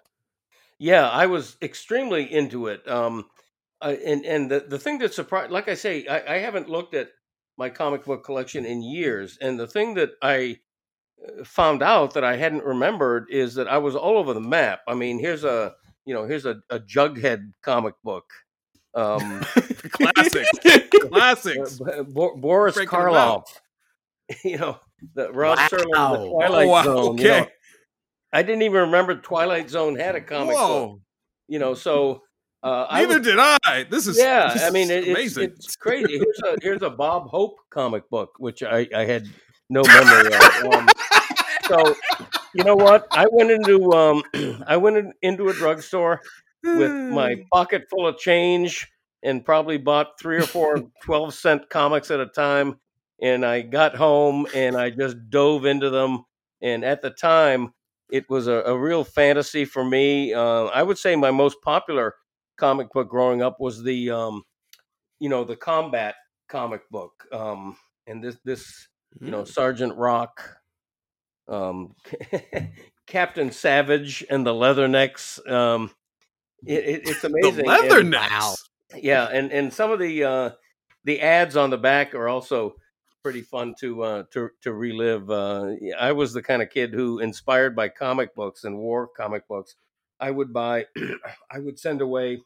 Yeah, 0.77 1.09
I 1.09 1.27
was 1.27 1.57
extremely 1.61 2.31
into 2.31 2.67
it. 2.67 2.87
Um, 2.87 3.25
I, 3.81 3.93
and 3.93 4.25
and 4.25 4.51
the 4.51 4.61
the 4.61 4.79
thing 4.79 4.99
that 4.99 5.13
surprised, 5.13 5.51
like 5.51 5.69
I 5.69 5.75
say, 5.75 6.05
I, 6.07 6.35
I 6.35 6.37
haven't 6.39 6.69
looked 6.69 6.93
at 6.93 7.09
my 7.57 7.69
comic 7.69 8.03
book 8.03 8.25
collection 8.25 8.65
in 8.65 8.81
years, 8.81 9.37
and 9.39 9.59
the 9.59 9.67
thing 9.67 9.93
that 9.95 10.11
I 10.21 10.59
uh, 11.23 11.43
found 11.43 11.81
out 11.81 12.13
that 12.13 12.23
I 12.23 12.35
hadn't 12.35 12.63
remembered 12.63 13.27
is 13.29 13.55
that 13.55 13.67
I 13.67 13.77
was 13.77 13.95
all 13.95 14.17
over 14.17 14.33
the 14.33 14.41
map. 14.41 14.81
I 14.87 14.95
mean, 14.95 15.19
here's 15.19 15.43
a 15.43 15.73
you 16.05 16.13
know 16.13 16.25
here's 16.25 16.45
a, 16.45 16.57
a 16.69 16.79
Jughead 16.79 17.51
comic 17.61 17.95
book. 18.03 18.25
Um, 18.93 19.41
classics 19.91 20.49
classics 21.09 21.81
uh, 21.81 22.03
Bo- 22.03 22.37
Boris. 22.37 22.77
Karloff, 22.77 23.43
you 24.43 24.57
know, 24.57 24.79
the 25.13 25.31
Rod 25.31 25.57
Serling, 25.57 26.23
the 26.23 26.29
Twilight 26.29 26.67
oh, 26.67 26.71
wow, 26.71 26.83
Zone. 26.83 27.17
you 27.17 27.23
know. 27.27 27.47
I 28.35 28.43
didn't 28.43 28.63
even 28.63 28.81
remember 28.81 29.15
Twilight 29.15 29.69
Zone 29.69 29.95
had 29.95 30.15
a 30.15 30.21
comic 30.21 30.55
book 30.55 30.59
whoa. 30.59 31.01
you 31.47 31.57
know 31.57 31.73
so 31.73 32.21
uh 32.63 32.85
I 32.89 33.01
neither 33.01 33.19
was, 33.19 33.27
did 33.27 33.37
i. 33.39 33.85
This 33.89 34.07
is 34.07 34.17
yeah 34.17 34.53
this 34.53 34.63
i 34.63 34.69
mean 34.71 34.91
it, 34.91 34.99
it's, 34.99 35.07
amazing. 35.07 35.43
it's 35.43 35.75
crazy. 35.77 36.19
Here's 36.19 36.41
a 36.43 36.57
here's 36.61 36.81
a 36.81 36.89
bob 36.89 37.29
hope 37.29 37.55
comic 37.69 38.09
book 38.09 38.31
which 38.37 38.61
i 38.61 38.87
i 38.93 39.05
had 39.05 39.27
no 39.69 39.83
memory 39.87 40.33
of. 40.33 40.73
Um, 40.73 40.87
so 41.67 41.95
you 42.53 42.63
know 42.63 42.75
what? 42.75 43.07
I 43.11 43.25
went 43.31 43.51
into 43.51 43.91
um 43.93 44.23
i 44.67 44.75
went 44.75 44.97
in, 44.97 45.13
into 45.21 45.47
a 45.47 45.53
drugstore 45.53 46.21
with 46.63 46.91
my 46.91 47.35
pocket 47.53 47.83
full 47.89 48.07
of 48.07 48.17
change 48.17 48.87
and 49.23 49.45
probably 49.45 49.77
bought 49.77 50.19
three 50.19 50.37
or 50.37 50.43
four 50.43 50.83
12 51.03 51.33
cent 51.33 51.69
comics 51.69 52.11
at 52.11 52.19
a 52.19 52.25
time 52.25 52.79
and 53.21 53.45
i 53.45 53.61
got 53.61 53.95
home 53.95 54.47
and 54.53 54.75
i 54.75 54.89
just 54.89 55.15
dove 55.29 55.65
into 55.65 55.89
them 55.89 56.25
and 56.61 56.83
at 56.83 57.01
the 57.03 57.11
time 57.11 57.71
it 58.11 58.29
was 58.29 58.47
a, 58.47 58.61
a 58.65 58.77
real 58.77 59.03
fantasy 59.03 59.65
for 59.65 59.83
me 59.83 60.33
uh, 60.33 60.65
i 60.65 60.81
would 60.83 60.97
say 60.97 61.15
my 61.15 61.31
most 61.31 61.57
popular 61.61 62.15
comic 62.57 62.87
book 62.93 63.09
growing 63.09 63.41
up 63.41 63.57
was 63.59 63.83
the 63.83 64.09
um, 64.11 64.43
you 65.19 65.29
know 65.29 65.43
the 65.43 65.55
combat 65.55 66.15
comic 66.47 66.81
book 66.91 67.25
um, 67.31 67.75
and 68.07 68.23
this 68.23 68.37
this 68.45 68.87
you 69.21 69.31
know 69.31 69.43
sergeant 69.43 69.95
rock 69.97 70.57
um, 71.47 71.95
captain 73.07 73.51
savage 73.51 74.23
and 74.29 74.45
the 74.45 74.53
leathernecks 74.53 75.39
um, 75.51 75.91
it, 76.65 76.83
it, 76.85 77.01
it's 77.07 77.21
the 77.21 77.27
amazing 77.27 77.65
leather 77.65 77.99
And- 78.01 78.13
Wow. 78.13 78.55
yeah 78.95 79.27
and 79.31 79.51
and 79.51 79.73
some 79.73 79.91
of 79.91 79.99
the 79.99 80.23
uh 80.23 80.49
the 81.05 81.21
ads 81.21 81.55
on 81.57 81.69
the 81.71 81.77
back 81.77 82.13
are 82.15 82.27
also 82.27 82.75
pretty 83.25 83.41
fun 83.41 83.73
to 83.79 84.03
uh 84.03 84.23
to 84.31 84.51
to 84.61 84.71
relive 84.73 85.31
uh 85.31 85.71
i 85.97 86.11
was 86.11 86.31
the 86.31 86.43
kind 86.43 86.61
of 86.61 86.69
kid 86.69 86.93
who 86.93 87.17
inspired 87.19 87.75
by 87.75 87.89
comic 87.89 88.35
books 88.35 88.63
and 88.65 88.77
war 88.77 89.07
comic 89.07 89.47
books 89.47 89.77
i 90.19 90.29
would 90.29 90.53
buy 90.53 90.85
i 91.51 91.57
would 91.57 91.79
send 91.79 92.01
away 92.01 92.39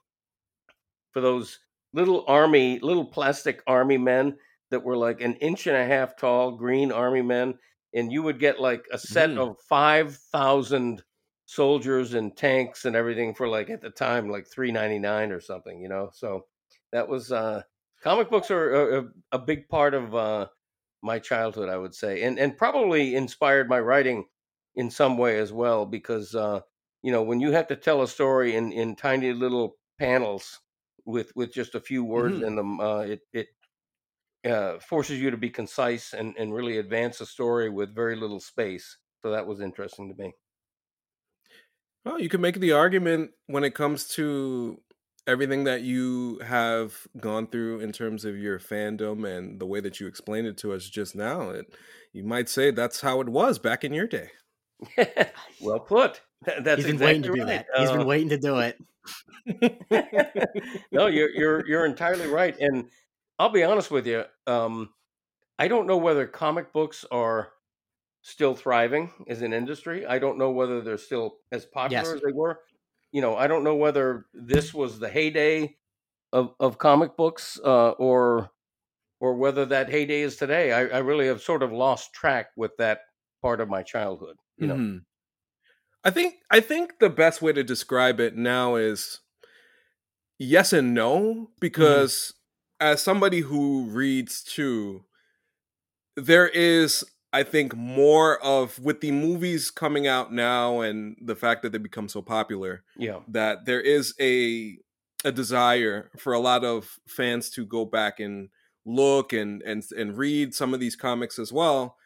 for 1.12 1.22
those 1.22 1.60
little 1.94 2.24
army 2.28 2.80
little 2.80 3.06
plastic 3.06 3.62
army 3.68 3.98
men 3.98 4.38
that 4.70 4.84
were 4.84 4.98
like 4.98 5.22
an 5.22 5.36
inch 5.36 5.68
and 5.68 5.76
a 5.76 5.86
half 5.86 6.16
tall 6.16 6.52
green 6.52 6.92
army 6.92 7.22
men 7.22 7.58
and 7.94 8.12
you 8.12 8.22
would 8.22 8.40
get 8.40 8.60
like 8.60 8.86
a 8.92 8.98
set 8.98 9.32
Mm. 9.32 9.38
of 9.38 9.60
5000 9.68 11.04
soldiers 11.46 12.14
and 12.14 12.38
tanks 12.38 12.86
and 12.86 12.96
everything 12.96 13.34
for 13.34 13.48
like 13.48 13.70
at 13.72 13.82
the 13.82 13.90
time 13.90 14.30
like 14.30 14.46
399 14.48 15.32
or 15.32 15.40
something 15.42 15.82
you 15.82 15.90
know 15.90 16.10
so 16.14 16.46
that 16.92 17.08
was 17.08 17.32
uh 17.32 17.64
comic 18.02 18.30
books 18.30 18.52
are 18.52 18.74
a, 18.74 19.02
a, 19.02 19.10
a 19.32 19.40
big 19.40 19.68
part 19.68 19.96
of 19.96 20.14
uh 20.14 20.48
my 21.02 21.20
childhood 21.20 21.70
i 21.70 21.78
would 21.78 21.96
say 21.96 22.24
and 22.24 22.40
and 22.40 22.58
probably 22.58 23.16
inspired 23.16 23.70
my 23.70 23.80
writing 23.80 24.28
in 24.76 24.90
some 24.92 25.18
way 25.18 25.40
as 25.40 25.52
well 25.54 25.86
because 25.86 26.36
uh 26.36 26.62
you 27.02 27.12
know 27.12 27.24
when 27.24 27.40
you 27.40 27.52
have 27.52 27.68
to 27.68 27.76
tell 27.76 28.02
a 28.02 28.08
story 28.08 28.56
in 28.56 28.72
in 28.72 28.96
tiny 28.96 29.34
little 29.34 29.78
panels 30.00 30.60
with 31.06 31.32
with 31.36 31.52
just 31.54 31.76
a 31.76 31.80
few 31.80 32.04
words 32.04 32.38
Mhm. 32.38 32.42
in 32.42 32.56
them 32.56 32.80
uh 32.80 33.02
it 33.02 33.22
it 33.34 33.48
uh 34.46 34.80
forces 34.80 35.20
you 35.22 35.32
to 35.32 35.38
be 35.38 35.50
concise 35.50 36.14
and 36.14 36.36
and 36.38 36.54
really 36.54 36.78
advance 36.78 37.22
a 37.22 37.26
story 37.26 37.70
with 37.70 37.94
very 37.96 38.16
little 38.16 38.40
space 38.40 38.98
so 39.22 39.32
that 39.32 39.48
was 39.48 39.60
interesting 39.62 40.10
to 40.10 40.16
me 40.24 40.34
Well, 42.06 42.20
you 42.22 42.30
can 42.30 42.42
make 42.42 42.60
the 42.60 42.72
argument 42.72 43.32
when 43.48 43.64
it 43.64 43.76
comes 43.76 44.08
to 44.10 44.82
everything 45.30 45.64
that 45.66 45.82
you 45.84 46.40
have 46.40 47.08
gone 47.20 47.48
through 47.48 47.80
in 47.80 47.92
terms 47.92 48.26
of 48.26 48.38
your 48.38 48.60
fandom 48.60 49.26
and 49.26 49.60
the 49.60 49.66
way 49.66 49.80
that 49.80 50.00
you 50.00 50.08
explained 50.08 50.48
it 50.48 50.58
to 50.58 50.74
us 50.74 50.90
just 50.90 51.16
now. 51.16 51.50
It, 51.52 51.74
you 52.12 52.24
might 52.24 52.50
say 52.50 52.72
that's 52.72 53.02
how 53.02 53.22
it 53.22 53.30
was 53.30 53.60
back 53.60 53.84
in 53.84 53.94
your 53.94 54.08
day. 54.08 54.30
well 55.62 55.80
put 55.80 56.22
That- 56.46 56.64
that's 56.64 56.78
He's 56.86 56.86
been 56.86 56.96
exactly 56.96 57.06
waiting 57.06 57.22
to 57.24 57.32
do 57.34 57.40
right. 57.44 57.48
that. 57.48 57.66
He's 57.80 57.90
Uh, 57.90 57.98
been 57.98 58.08
waiting 58.08 58.30
to 58.30 58.38
do 58.38 58.60
it. 58.60 58.78
no, 60.92 61.08
you're 61.08 61.30
you're 61.30 61.68
you're 61.68 61.86
entirely 61.86 62.28
right, 62.28 62.56
and 62.60 62.90
I'll 63.38 63.50
be 63.50 63.64
honest 63.64 63.92
with 63.92 64.06
you. 64.08 64.24
Um, 64.48 64.90
I 65.58 65.68
don't 65.68 65.88
know 65.88 65.98
whether 65.98 66.26
comic 66.28 66.72
books 66.74 67.06
are 67.12 67.52
still 68.22 68.56
thriving 68.56 69.12
as 69.28 69.42
an 69.42 69.54
industry. 69.54 70.06
I 70.06 70.20
don't 70.20 70.38
know 70.38 70.52
whether 70.52 70.82
they're 70.82 70.98
still 70.98 71.38
as 71.52 71.66
popular 71.66 72.04
Yes. 72.04 72.14
as 72.14 72.22
they 72.22 72.32
were. 72.32 72.60
You 73.12 73.22
know, 73.22 73.36
I 73.36 73.48
don't 73.48 73.64
know 73.64 73.76
whether 73.76 74.28
this 74.34 74.74
was 74.74 75.00
the 75.00 75.10
heyday 75.10 75.78
of, 76.32 76.54
of 76.60 76.78
comic 76.78 77.18
books 77.18 77.60
uh, 77.64 77.92
or 77.92 78.52
or 79.20 79.36
whether 79.36 79.66
that 79.66 79.90
heyday 79.90 80.22
is 80.22 80.38
today. 80.38 80.72
I, 80.72 80.82
I 80.88 80.98
really 81.00 81.28
have 81.28 81.42
sort 81.42 81.64
of 81.64 81.72
lost 81.72 82.14
track 82.14 82.48
with 82.56 82.72
that 82.78 83.02
part 83.42 83.62
of 83.62 83.70
my 83.70 83.84
childhood. 83.84 84.38
You 84.58 84.68
know, 84.68 84.76
Mhm. 84.76 85.06
I 86.04 86.12
think 86.12 86.36
I 86.50 86.60
think 86.62 87.00
the 87.00 87.10
best 87.10 87.42
way 87.42 87.54
to 87.54 87.64
describe 87.64 88.20
it 88.20 88.36
now 88.36 88.76
is 88.76 89.20
yes 90.38 90.74
and 90.74 90.94
no 90.94 91.52
because 91.60 92.34
as 92.80 93.02
somebody 93.02 93.42
who 93.42 93.86
reads 93.90 94.44
too 94.44 95.04
there 96.16 96.48
is 96.48 97.06
I 97.32 97.44
think 97.44 97.76
more 97.76 98.44
of 98.44 98.80
with 98.80 99.02
the 99.02 99.12
movies 99.12 99.70
coming 99.70 100.08
out 100.08 100.34
now 100.34 100.82
and 100.82 101.16
the 101.22 101.36
fact 101.36 101.62
that 101.62 101.72
they 101.72 101.78
become 101.78 102.08
so 102.08 102.22
popular 102.22 102.84
yeah, 102.98 103.20
that 103.28 103.66
there 103.66 103.82
is 103.82 104.14
a 104.20 104.78
a 105.26 105.32
desire 105.32 106.10
for 106.18 106.34
a 106.34 106.40
lot 106.40 106.64
of 106.64 106.98
fans 107.08 107.50
to 107.52 107.66
go 107.66 107.86
back 107.86 108.20
and 108.20 108.50
look 108.86 109.34
and 109.34 109.62
and 109.62 109.84
and 109.96 110.18
read 110.18 110.56
some 110.56 110.74
of 110.74 110.80
these 110.80 110.96
comics 110.96 111.38
as 111.38 111.54
well. 111.54 111.98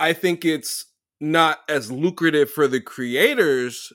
I 0.00 0.12
think 0.12 0.44
it's 0.44 0.86
not 1.20 1.60
as 1.68 1.90
lucrative 1.90 2.50
for 2.50 2.68
the 2.68 2.80
creators 2.80 3.92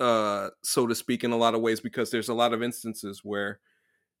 uh 0.00 0.50
so 0.64 0.86
to 0.86 0.94
speak 0.94 1.22
in 1.22 1.30
a 1.30 1.36
lot 1.36 1.54
of 1.54 1.60
ways 1.60 1.80
because 1.80 2.10
there's 2.10 2.28
a 2.28 2.34
lot 2.34 2.52
of 2.52 2.62
instances 2.62 3.20
where 3.22 3.60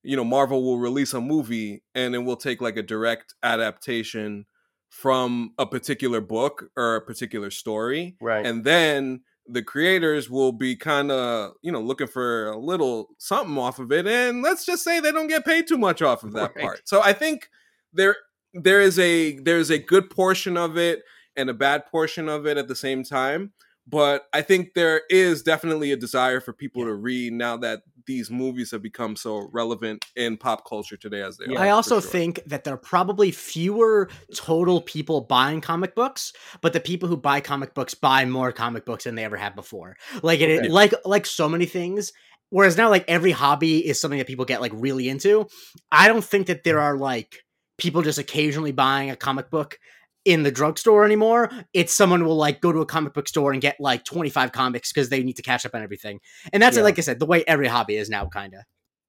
you 0.02 0.16
know 0.16 0.24
Marvel 0.24 0.62
will 0.62 0.78
release 0.78 1.14
a 1.14 1.20
movie 1.20 1.82
and 1.94 2.14
it 2.14 2.18
will 2.18 2.36
take 2.36 2.60
like 2.60 2.76
a 2.76 2.82
direct 2.82 3.34
adaptation 3.42 4.46
from 4.90 5.52
a 5.56 5.64
particular 5.64 6.20
book 6.20 6.70
or 6.76 6.96
a 6.96 7.00
particular 7.00 7.50
story 7.50 8.16
right. 8.20 8.44
and 8.44 8.64
then 8.64 9.20
the 9.46 9.62
creators 9.62 10.28
will 10.28 10.52
be 10.52 10.74
kind 10.76 11.10
of 11.12 11.52
you 11.62 11.70
know 11.72 11.80
looking 11.80 12.06
for 12.08 12.48
a 12.50 12.58
little 12.58 13.08
something 13.18 13.56
off 13.56 13.78
of 13.78 13.90
it 13.92 14.06
and 14.06 14.42
let's 14.42 14.66
just 14.66 14.82
say 14.84 15.00
they 15.00 15.12
don't 15.12 15.28
get 15.28 15.44
paid 15.44 15.66
too 15.66 15.78
much 15.78 16.02
off 16.02 16.22
of 16.24 16.32
that 16.34 16.52
Right. 16.56 16.64
part 16.64 16.80
so 16.84 17.00
i 17.02 17.12
think 17.12 17.48
there 17.92 18.16
there 18.52 18.80
is 18.80 18.98
a 18.98 19.38
there's 19.38 19.70
a 19.70 19.78
good 19.78 20.10
portion 20.10 20.56
of 20.56 20.76
it 20.76 21.02
and 21.36 21.48
a 21.48 21.54
bad 21.54 21.86
portion 21.86 22.28
of 22.28 22.44
it 22.46 22.56
at 22.58 22.66
the 22.66 22.74
same 22.76 23.04
time 23.04 23.52
but 23.86 24.26
i 24.32 24.42
think 24.42 24.74
there 24.74 25.02
is 25.08 25.42
definitely 25.42 25.92
a 25.92 25.96
desire 25.96 26.40
for 26.40 26.52
people 26.52 26.84
to 26.84 26.94
read 26.94 27.32
now 27.32 27.56
that 27.56 27.82
these 28.06 28.30
movies 28.30 28.70
have 28.70 28.82
become 28.82 29.16
so 29.16 29.48
relevant 29.52 30.04
in 30.16 30.36
pop 30.36 30.68
culture 30.68 30.96
today 30.96 31.22
as 31.22 31.36
they 31.36 31.46
Yeah, 31.48 31.60
are 31.60 31.64
I 31.66 31.70
also 31.70 32.00
sure. 32.00 32.10
think 32.10 32.42
that 32.46 32.64
there 32.64 32.74
are 32.74 32.78
probably 32.78 33.30
fewer 33.30 34.08
total 34.34 34.80
people 34.80 35.22
buying 35.22 35.60
comic 35.60 35.94
books, 35.94 36.32
but 36.60 36.72
the 36.72 36.80
people 36.80 37.08
who 37.08 37.16
buy 37.16 37.40
comic 37.40 37.74
books 37.74 37.94
buy 37.94 38.24
more 38.24 38.52
comic 38.52 38.84
books 38.84 39.04
than 39.04 39.14
they 39.14 39.24
ever 39.24 39.36
have 39.36 39.54
before. 39.54 39.96
Like 40.22 40.40
it, 40.40 40.60
Okay. 40.60 40.68
like 40.68 40.94
like 41.04 41.26
so 41.26 41.48
many 41.48 41.66
things. 41.66 42.12
Whereas 42.50 42.76
now, 42.76 42.90
like 42.90 43.04
every 43.06 43.30
hobby 43.30 43.86
is 43.86 44.00
something 44.00 44.18
that 44.18 44.26
people 44.26 44.44
get 44.44 44.60
like 44.60 44.72
really 44.74 45.08
into. 45.08 45.46
I 45.92 46.08
don't 46.08 46.24
think 46.24 46.48
that 46.48 46.64
there 46.64 46.78
hmm. 46.78 46.84
are 46.84 46.98
like 46.98 47.44
people 47.78 48.02
just 48.02 48.18
occasionally 48.18 48.72
buying 48.72 49.10
a 49.10 49.16
comic 49.16 49.50
book 49.50 49.78
in 50.24 50.42
the 50.42 50.50
drugstore 50.50 51.04
anymore. 51.04 51.50
It's 51.72 51.92
someone 51.92 52.24
will 52.24 52.36
like 52.36 52.60
go 52.60 52.72
to 52.72 52.80
a 52.80 52.86
comic 52.86 53.14
book 53.14 53.28
store 53.28 53.52
and 53.52 53.60
get 53.60 53.76
like 53.80 54.04
25 54.04 54.52
comics 54.52 54.92
because 54.92 55.08
they 55.08 55.22
need 55.22 55.36
to 55.36 55.42
catch 55.42 55.64
up 55.64 55.74
on 55.74 55.82
everything. 55.82 56.20
And 56.52 56.62
that's 56.62 56.76
Yeah. 56.76 56.82
like 56.82 56.98
I 56.98 57.02
said, 57.02 57.18
the 57.18 57.26
way 57.26 57.44
every 57.46 57.68
hobby 57.68 57.96
is 57.96 58.10
now, 58.10 58.26
kind 58.26 58.54
of. 58.54 58.60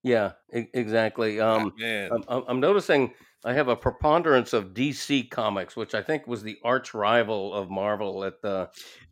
yeah, 0.04 0.32
e- 0.56 0.68
exactly. 0.74 1.40
Um, 1.40 1.74
man 1.78 2.12
I'm, 2.12 2.24
I'm 2.28 2.44
I'm 2.48 2.60
noticing 2.60 3.14
I 3.44 3.54
have 3.54 3.68
a 3.68 3.76
preponderance 3.76 4.54
of 4.54 4.74
DC 4.74 5.30
comics, 5.32 5.76
which 5.76 5.94
I 5.96 6.02
think 6.02 6.28
was 6.28 6.44
the 6.44 6.58
arch 6.64 6.94
rival 6.94 7.54
of 7.54 7.70
Marvel 7.70 8.24
at 8.24 8.42
the. 8.42 8.70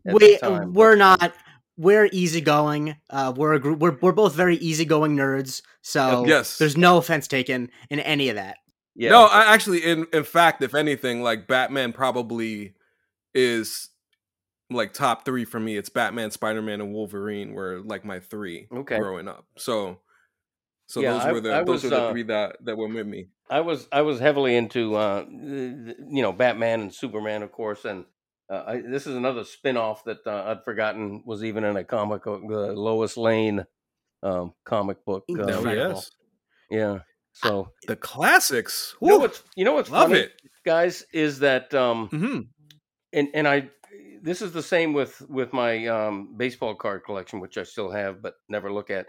At 0.08 0.14
we 0.14 0.34
the 0.34 0.38
time, 0.38 0.74
we're 0.74 0.92
but, 0.98 1.20
not 1.20 1.34
we're 1.78 2.10
easygoing 2.12 2.96
uh 3.10 3.32
we're 3.36 3.54
a 3.54 3.60
group 3.60 3.80
we're, 3.80 3.98
we're 4.02 4.12
both 4.12 4.36
very 4.36 4.58
easygoing 4.58 5.16
nerds 5.16 5.62
so 5.82 6.26
yes 6.26 6.58
there's 6.58 6.76
no 6.76 6.98
offense 6.98 7.26
taken 7.26 7.70
in 7.90 8.00
any 8.02 8.28
of 8.28 8.36
that 8.36 8.58
Yeah, 9.00 9.12
No, 9.12 9.26
I 9.28 9.54
actually, 9.54 9.84
in 9.86 10.08
in 10.12 10.26
fact, 10.26 10.62
if 10.62 10.76
anything, 10.76 11.24
like 11.24 11.48
Batman 11.48 11.94
probably 11.94 12.74
is 13.34 13.88
like 14.70 14.92
top 14.94 15.24
three 15.24 15.46
for 15.46 15.60
me. 15.60 15.78
It's 15.78 15.88
Batman, 15.90 16.32
Spider 16.32 16.62
Man, 16.62 16.82
and 16.82 16.94
Wolverine 16.94 17.54
were 17.54 17.80
like 17.84 18.04
my 18.04 18.20
three 18.20 18.68
Okay. 18.72 18.98
growing 19.00 19.30
up. 19.30 19.46
So, 19.58 20.00
so 20.88 21.00
Yeah, 21.00 21.14
those 21.14 21.24
I- 21.26 21.32
were 21.32 21.40
the 21.42 21.54
I 21.56 21.64
those 21.64 21.84
was, 21.84 21.84
were 21.86 21.90
the 21.92 22.02
uh, 22.04 22.12
three 22.12 22.24
that 22.24 22.58
that 22.66 22.78
were 22.78 22.90
with 22.90 23.08
me. 23.08 23.30
I 23.50 23.62
was 23.62 23.88
I 23.92 24.02
was 24.02 24.20
heavily 24.20 24.58
into 24.58 24.96
uh, 24.96 25.26
you 25.32 25.96
know 26.22 26.34
Batman 26.34 26.82
and 26.82 26.94
Superman, 26.94 27.42
of 27.42 27.54
course, 27.54 27.86
and 27.86 28.04
uh, 28.52 28.64
I, 28.68 28.82
this 28.82 29.08
is 29.08 29.16
another 29.16 29.44
spin-off 29.46 30.04
that 30.04 30.28
uh, 30.28 30.44
I'd 30.48 30.66
forgotten 30.66 31.24
was 31.26 31.44
even 31.44 31.64
in 31.64 31.78
a 31.78 31.84
comic, 31.86 32.26
book, 32.26 32.42
the 32.48 32.74
Lois 32.74 33.16
Lane 33.16 33.64
um, 34.24 34.54
comic 34.66 35.06
book. 35.06 35.24
Oh, 35.32 35.36
Uh, 35.36 35.48
Incredible. 35.48 36.04
yeah. 36.70 37.00
So 37.42 37.74
The 37.88 37.96
classics. 37.96 38.96
you 39.02 39.10
know 39.10 39.18
what's 39.18 39.44
you 39.56 39.66
know 39.66 39.74
what's 39.74 39.90
love 39.90 40.14
funny, 40.14 40.14
it. 40.14 40.34
guys, 40.66 41.04
is 41.14 41.40
that 41.40 41.74
um, 41.74 42.12
hmm 42.12 42.52
and 43.14 43.30
and 43.34 43.48
I 43.48 43.70
this 44.22 44.42
is 44.42 44.52
the 44.54 44.64
same 44.64 44.94
with 44.94 45.22
with 45.30 45.54
my 45.54 45.88
um, 45.88 46.36
baseball 46.38 46.76
card 46.76 47.04
collection, 47.06 47.40
which 47.40 47.58
I 47.58 47.64
still 47.64 47.92
have 47.92 48.22
but 48.22 48.36
never 48.50 48.72
look 48.72 48.90
at. 48.90 49.08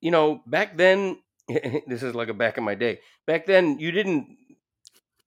You 0.00 0.10
know, 0.10 0.42
back 0.46 0.76
then, 0.76 1.22
this 1.48 2.02
is 2.02 2.14
like 2.14 2.28
a 2.28 2.34
back 2.34 2.58
in 2.58 2.64
my 2.64 2.74
day. 2.74 3.00
Back 3.26 3.46
then, 3.46 3.78
you 3.78 3.90
didn't 3.92 4.36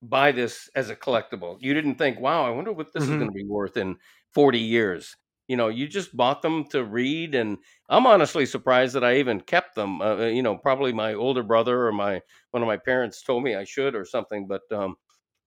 buy 0.02 0.32
this 0.32 0.70
as 0.74 0.90
a 0.90 0.96
collectible. 0.96 1.58
You 1.60 1.74
didn't 1.74 1.96
think, 1.96 2.20
"Wow, 2.20 2.44
I 2.44 2.50
wonder 2.50 2.72
what 2.72 2.92
this 2.94 3.08
is 3.08 3.16
Mhm. 3.16 3.16
going 3.16 3.30
to 3.30 3.34
be 3.34 3.46
worth 3.46 3.76
in 3.76 3.98
forty 4.34 4.60
years." 4.60 5.16
You 5.48 5.56
know, 5.56 5.68
you 5.68 5.86
just 5.88 6.16
bought 6.16 6.42
them 6.42 6.64
to 6.68 6.84
read, 6.84 7.34
and 7.34 7.58
I'm 7.90 8.06
honestly 8.06 8.46
surprised 8.46 8.94
that 8.94 9.04
I 9.04 9.16
even 9.18 9.40
kept 9.40 9.74
them. 9.74 10.00
Uh, 10.00 10.16
uh, 10.16 10.26
you 10.26 10.42
know, 10.42 10.56
probably 10.56 10.92
my 10.92 11.12
older 11.14 11.42
brother 11.42 11.86
or 11.86 11.92
my 11.92 12.22
one 12.52 12.62
of 12.62 12.66
my 12.66 12.78
parents 12.78 13.22
told 13.22 13.42
me 13.44 13.54
I 13.54 13.64
should 13.64 13.94
or 13.94 14.04
something, 14.06 14.46
but 14.46 14.62
um, 14.72 14.96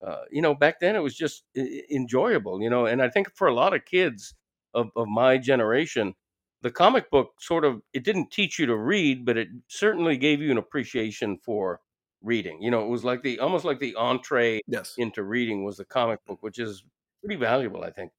uh, 0.06 0.24
you 0.32 0.42
know, 0.42 0.54
back 0.54 0.80
then 0.80 0.96
it 0.96 1.00
was 1.00 1.16
just 1.16 1.46
enjoyable, 1.56 2.62
you 2.62 2.70
know, 2.70 2.86
and 2.86 3.02
I 3.02 3.10
think 3.10 3.36
for 3.36 3.48
a 3.48 3.54
lot 3.54 3.74
of 3.74 3.86
kids 3.86 4.36
of, 4.74 4.90
of 4.96 5.08
my 5.08 5.38
generation, 5.38 6.14
the 6.62 6.72
comic 6.72 7.10
book 7.10 7.34
sort 7.42 7.66
of 7.66 7.82
it 7.94 8.04
didn't 8.04 8.32
teach 8.32 8.60
you 8.60 8.66
to 8.68 8.78
read, 8.78 9.26
but 9.26 9.38
it 9.38 9.48
certainly 9.68 10.18
gave 10.18 10.42
you 10.42 10.52
an 10.52 10.58
appreciation 10.58 11.38
for 11.40 11.82
reading. 12.22 12.62
You 12.62 12.72
know, 12.72 12.86
it 12.86 12.90
was 12.90 13.04
like 13.04 13.24
the 13.24 13.40
almost 13.40 13.66
like 13.66 13.80
the 13.80 13.96
entree 13.96 14.62
Yes. 14.68 14.98
into 14.98 15.24
reading 15.24 15.64
was 15.64 15.78
the 15.78 15.86
comic 15.86 16.24
book, 16.26 16.42
which 16.44 16.60
is 16.60 16.84
pretty 17.24 17.40
valuable, 17.40 17.84
I 17.84 17.92
think. 17.92 18.12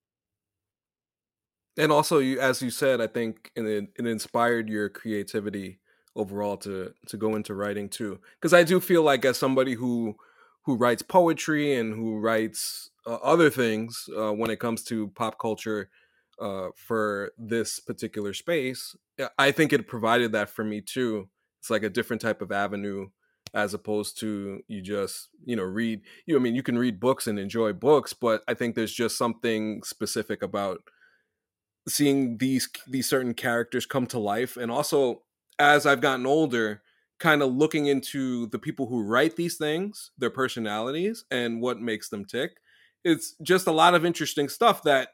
And 1.79 1.91
also 1.93 2.19
you 2.19 2.39
as 2.41 2.61
you 2.61 2.71
said 2.71 3.01
i 3.01 3.07
think 3.07 3.51
it, 3.57 3.89
it 3.97 4.07
inspired 4.07 4.69
your 4.69 4.89
creativity 4.89 5.81
overall 6.19 6.57
to 6.57 6.93
to 7.07 7.17
go 7.17 7.35
into 7.37 7.55
writing 7.55 7.89
too. 7.89 8.19
Because 8.39 8.53
i 8.53 8.65
do 8.65 8.81
feel 8.81 9.03
like 9.03 9.25
as 9.25 9.39
somebody 9.39 9.75
who 9.75 10.17
who 10.65 10.77
writes 10.77 11.01
poetry 11.01 11.75
and 11.75 11.95
who 11.95 12.19
writes 12.19 12.91
uh, 13.07 13.15
other 13.23 13.49
things 13.49 14.09
uh, 14.19 14.33
when 14.33 14.51
it 14.51 14.61
comes 14.61 14.83
to 14.85 15.09
pop 15.09 15.39
culture 15.39 15.89
uh, 16.41 16.69
for 16.77 17.33
this 17.39 17.81
particular 17.81 18.35
space 18.35 18.95
i 19.39 19.51
think 19.51 19.73
it 19.73 19.87
provided 19.87 20.33
that 20.33 20.51
for 20.51 20.65
me 20.65 20.81
too. 20.81 21.29
It's 21.61 21.71
like 21.71 21.83
a 21.83 21.91
different 21.91 22.23
type 22.23 22.41
of 22.43 22.53
avenue 22.53 23.09
as 23.55 23.75
opposed 23.75 24.21
to 24.21 24.61
you 24.69 24.83
just 24.83 25.29
you 25.45 25.57
know 25.57 25.63
read 25.63 26.03
you 26.27 26.37
i 26.37 26.39
mean 26.39 26.55
you 26.55 26.63
can 26.63 26.79
read 26.79 27.01
books 27.01 27.27
and 27.27 27.39
enjoy 27.39 27.73
books 27.73 28.13
but 28.13 28.43
i 28.47 28.53
think 28.53 28.75
there's 28.75 28.93
just 28.93 29.17
something 29.17 29.83
specific 29.83 30.43
about 30.43 30.81
seeing 31.89 32.39
these 32.39 32.69
these 32.87 33.09
certain 33.09 33.35
characters 33.35 33.87
come 33.87 34.07
to 34.07 34.19
life 34.19 34.57
and 34.57 34.71
also 34.71 35.23
as 35.59 35.87
i've 35.87 36.01
gotten 36.01 36.27
older 36.27 36.83
kind 37.19 37.43
of 37.43 37.53
looking 37.53 37.87
into 37.87 38.47
the 38.49 38.59
people 38.59 38.87
who 38.87 39.03
write 39.03 39.37
these 39.37 39.57
things 39.57 40.11
their 40.19 40.31
personalities 40.31 41.25
and 41.31 41.61
what 41.61 41.81
makes 41.81 42.09
them 42.09 42.25
tick 42.25 42.53
it's 43.05 43.35
just 43.43 43.67
a 43.67 43.73
lot 43.73 43.95
of 43.95 44.05
interesting 44.05 44.49
stuff 44.49 44.83
that 44.83 45.11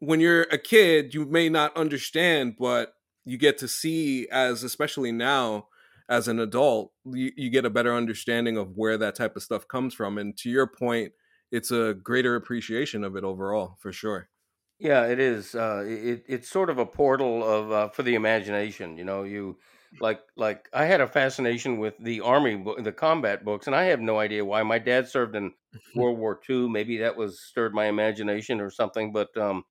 when 0.00 0.20
you're 0.20 0.42
a 0.52 0.58
kid 0.58 1.14
you 1.14 1.24
may 1.26 1.48
not 1.48 1.76
understand 1.76 2.56
but 2.58 2.94
you 3.24 3.38
get 3.38 3.58
to 3.58 3.68
see 3.68 4.28
as 4.30 4.62
especially 4.62 5.12
now 5.12 5.66
as 6.08 6.28
an 6.28 6.38
adult 6.38 6.92
you, 7.04 7.30
you 7.36 7.50
get 7.50 7.64
a 7.64 7.70
better 7.70 7.94
understanding 7.94 8.56
of 8.56 8.76
where 8.76 8.98
that 8.98 9.14
type 9.14 9.36
of 9.36 9.42
stuff 9.42 9.66
comes 9.68 9.94
from 9.94 10.18
and 10.18 10.36
to 10.36 10.50
your 10.50 10.66
point 10.66 11.12
it's 11.52 11.70
a 11.70 11.94
greater 12.02 12.36
appreciation 12.36 13.04
of 13.04 13.16
it 13.16 13.24
overall 13.24 13.76
for 13.80 13.92
sure 13.92 14.28
Yeah, 14.78 15.06
it 15.06 15.20
is. 15.20 15.54
Uh, 15.54 15.84
it 15.86 16.24
it's 16.26 16.48
sort 16.48 16.68
of 16.70 16.78
a 16.78 16.86
portal 16.86 17.44
of 17.44 17.70
uh, 17.72 17.88
for 17.88 18.02
the 18.02 18.14
imagination. 18.14 18.96
You 18.98 19.04
know, 19.04 19.22
you 19.22 19.58
like 20.00 20.20
like 20.36 20.68
I 20.72 20.84
had 20.86 21.00
a 21.00 21.06
fascination 21.06 21.78
with 21.78 21.94
the 21.98 22.20
army, 22.20 22.56
bo- 22.56 22.80
the 22.80 22.92
combat 22.92 23.44
books, 23.44 23.66
and 23.66 23.76
I 23.76 23.84
have 23.84 24.00
no 24.00 24.18
idea 24.18 24.44
why. 24.44 24.62
My 24.64 24.78
dad 24.78 25.08
served 25.08 25.36
in 25.36 25.52
World 25.94 26.18
War 26.18 26.34
II. 26.36 26.68
Maybe 26.68 26.98
that 26.98 27.16
was 27.16 27.40
stirred 27.40 27.72
my 27.74 27.86
imagination 27.86 28.60
or 28.60 28.68
something. 28.70 29.12
But 29.12 29.36
um, 29.36 29.64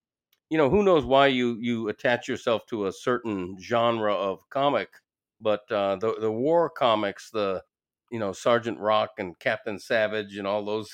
you 0.50 0.58
know, 0.58 0.70
who 0.70 0.84
knows 0.84 1.06
why 1.06 1.28
you 1.28 1.58
you 1.60 1.90
attach 1.90 2.28
yourself 2.28 2.66
to 2.68 2.88
a 2.88 2.92
certain 2.94 3.58
genre 3.62 4.14
of 4.14 4.50
comic, 4.50 4.90
but 5.42 5.70
uh, 5.72 5.98
the 5.98 6.16
the 6.20 6.32
war 6.32 6.70
comics, 6.70 7.30
the 7.32 7.64
you 8.12 8.20
know 8.20 8.32
Sergeant 8.34 8.80
Rock 8.80 9.12
and 9.18 9.38
Captain 9.40 9.80
Savage 9.80 10.38
and 10.38 10.48
all 10.48 10.64
those 10.66 10.92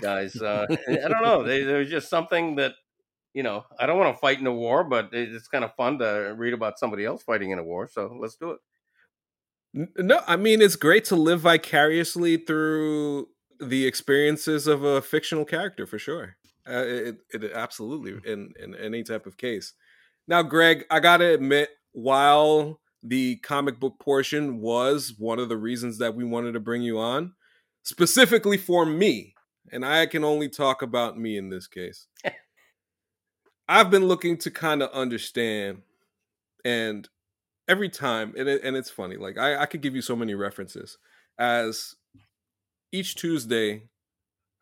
guys. 0.00 0.40
Uh, 0.40 0.66
I 0.88 1.08
don't 1.08 1.22
know. 1.22 1.42
They, 1.44 1.62
there's 1.64 1.90
just 1.90 2.08
something 2.10 2.56
that 2.56 2.74
you 3.34 3.42
know. 3.42 3.64
I 3.78 3.84
don't 3.86 3.98
want 3.98 4.14
to 4.14 4.20
fight 4.20 4.40
in 4.40 4.46
a 4.46 4.54
war, 4.54 4.84
but 4.84 5.10
it's 5.12 5.48
kind 5.48 5.64
of 5.64 5.74
fun 5.74 5.98
to 5.98 6.34
read 6.36 6.54
about 6.54 6.78
somebody 6.78 7.04
else 7.04 7.22
fighting 7.22 7.50
in 7.50 7.58
a 7.58 7.64
war. 7.64 7.88
So 7.88 8.16
let's 8.18 8.36
do 8.36 8.52
it. 8.52 8.60
No, 9.98 10.22
I 10.26 10.36
mean 10.36 10.62
it's 10.62 10.76
great 10.76 11.04
to 11.06 11.16
live 11.16 11.40
vicariously 11.40 12.36
through 12.36 13.26
the 13.60 13.86
experiences 13.86 14.66
of 14.66 14.84
a 14.84 15.02
fictional 15.02 15.44
character 15.44 15.84
for 15.86 15.98
sure. 15.98 16.36
Uh, 16.66 16.84
it, 16.86 17.16
it 17.30 17.52
absolutely 17.52 18.14
in 18.32 18.52
in 18.62 18.74
any 18.76 19.02
type 19.02 19.26
of 19.26 19.36
case. 19.36 19.74
Now, 20.26 20.42
Greg, 20.42 20.84
I 20.90 21.00
gotta 21.00 21.34
admit, 21.34 21.70
while 21.92 22.80
the 23.02 23.36
comic 23.38 23.78
book 23.78 23.98
portion 24.00 24.60
was 24.60 25.14
one 25.18 25.38
of 25.38 25.48
the 25.48 25.58
reasons 25.58 25.98
that 25.98 26.14
we 26.14 26.24
wanted 26.24 26.52
to 26.52 26.60
bring 26.60 26.82
you 26.82 26.98
on, 26.98 27.34
specifically 27.82 28.56
for 28.56 28.86
me, 28.86 29.34
and 29.70 29.84
I 29.84 30.06
can 30.06 30.24
only 30.24 30.48
talk 30.48 30.80
about 30.80 31.18
me 31.18 31.36
in 31.36 31.50
this 31.50 31.66
case. 31.66 32.06
I've 33.68 33.90
been 33.90 34.06
looking 34.06 34.36
to 34.38 34.50
kind 34.50 34.82
of 34.82 34.90
understand, 34.90 35.82
and 36.64 37.08
every 37.68 37.88
time, 37.88 38.34
and 38.36 38.48
it, 38.48 38.62
and 38.62 38.76
it's 38.76 38.90
funny. 38.90 39.16
Like 39.16 39.38
I, 39.38 39.56
I 39.62 39.66
could 39.66 39.80
give 39.80 39.94
you 39.94 40.02
so 40.02 40.16
many 40.16 40.34
references 40.34 40.98
as 41.38 41.94
each 42.92 43.16
Tuesday 43.16 43.88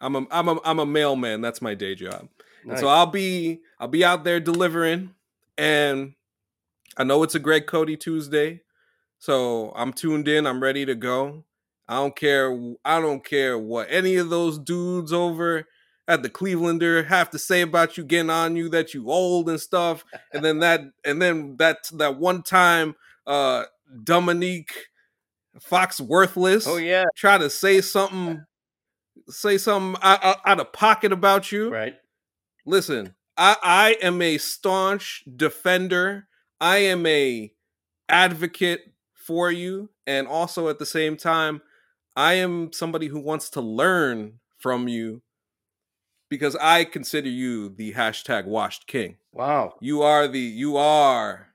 I'm 0.02 0.16
a 0.16 0.26
I'm 0.30 0.48
a 0.48 0.60
I'm 0.64 0.78
a 0.80 0.86
mailman. 0.86 1.40
That's 1.40 1.62
my 1.62 1.74
day 1.74 1.94
job. 1.94 2.28
Nice. 2.64 2.80
so 2.80 2.88
I'll 2.88 3.06
be 3.06 3.60
I'll 3.78 3.88
be 3.88 4.04
out 4.04 4.24
there 4.24 4.40
delivering, 4.40 5.14
and 5.56 6.14
I 6.96 7.04
know 7.04 7.22
it's 7.22 7.36
a 7.36 7.38
Greg 7.38 7.66
Cote 7.66 8.00
Tuesday, 8.00 8.62
so 9.20 9.72
I'm 9.76 9.92
tuned 9.92 10.26
in. 10.26 10.46
I'm 10.46 10.62
ready 10.62 10.84
to 10.84 10.96
go. 10.96 11.44
I 11.88 11.96
don't 11.96 12.16
care. 12.16 12.74
I 12.84 13.00
don't 13.00 13.24
care 13.24 13.56
what 13.56 13.86
any 13.90 14.16
of 14.16 14.28
those 14.28 14.58
dudes 14.58 15.12
over 15.12 15.68
at 16.08 16.22
the 16.22 16.30
Clevelander 16.30 17.06
have 17.06 17.30
to 17.30 17.38
say 17.38 17.62
about 17.62 17.96
you 17.96 18.04
getting 18.04 18.30
on 18.30 18.56
you 18.56 18.68
that 18.70 18.94
you 18.94 19.10
old 19.10 19.48
and 19.48 19.60
stuff. 19.60 20.04
And 20.32 20.44
then 20.44 20.58
that 20.60 20.80
and 21.04 21.22
then 21.22 21.56
that 21.58 21.88
that 21.94 22.18
one 22.18 22.42
time 22.42 22.94
uh 23.26 23.64
Dominique 24.02 24.72
Fox 25.60 26.00
worthless. 26.00 26.66
Oh 26.66 26.76
yeah. 26.76 27.04
Try 27.16 27.38
to 27.38 27.50
say 27.50 27.80
something 27.80 28.44
say 29.28 29.58
something 29.58 30.00
out, 30.02 30.38
out 30.44 30.60
of 30.60 30.72
pocket 30.72 31.12
about 31.12 31.52
you. 31.52 31.70
Right. 31.70 31.94
Listen, 32.66 33.14
I, 33.36 33.56
I 33.62 33.96
am 34.02 34.20
a 34.22 34.38
staunch 34.38 35.24
defender. 35.36 36.28
I 36.60 36.78
am 36.78 37.06
a 37.06 37.52
advocate 38.08 38.80
for 39.14 39.50
you, 39.50 39.90
and 40.06 40.26
also 40.26 40.68
at 40.68 40.78
the 40.78 40.86
same 40.86 41.16
time, 41.16 41.62
I 42.16 42.34
am 42.34 42.72
somebody 42.72 43.08
who 43.08 43.20
wants 43.20 43.50
to 43.50 43.60
learn 43.60 44.40
from 44.58 44.88
you 44.88 45.22
because 46.32 46.56
I 46.62 46.84
consider 46.84 47.28
you 47.28 47.68
the 47.68 47.92
hashtag 47.92 48.46
washed 48.46 48.86
king. 48.86 49.18
Wow. 49.32 49.74
You 49.80 50.00
are 50.00 50.26
the 50.26 50.38
you 50.38 50.78
are 50.78 51.48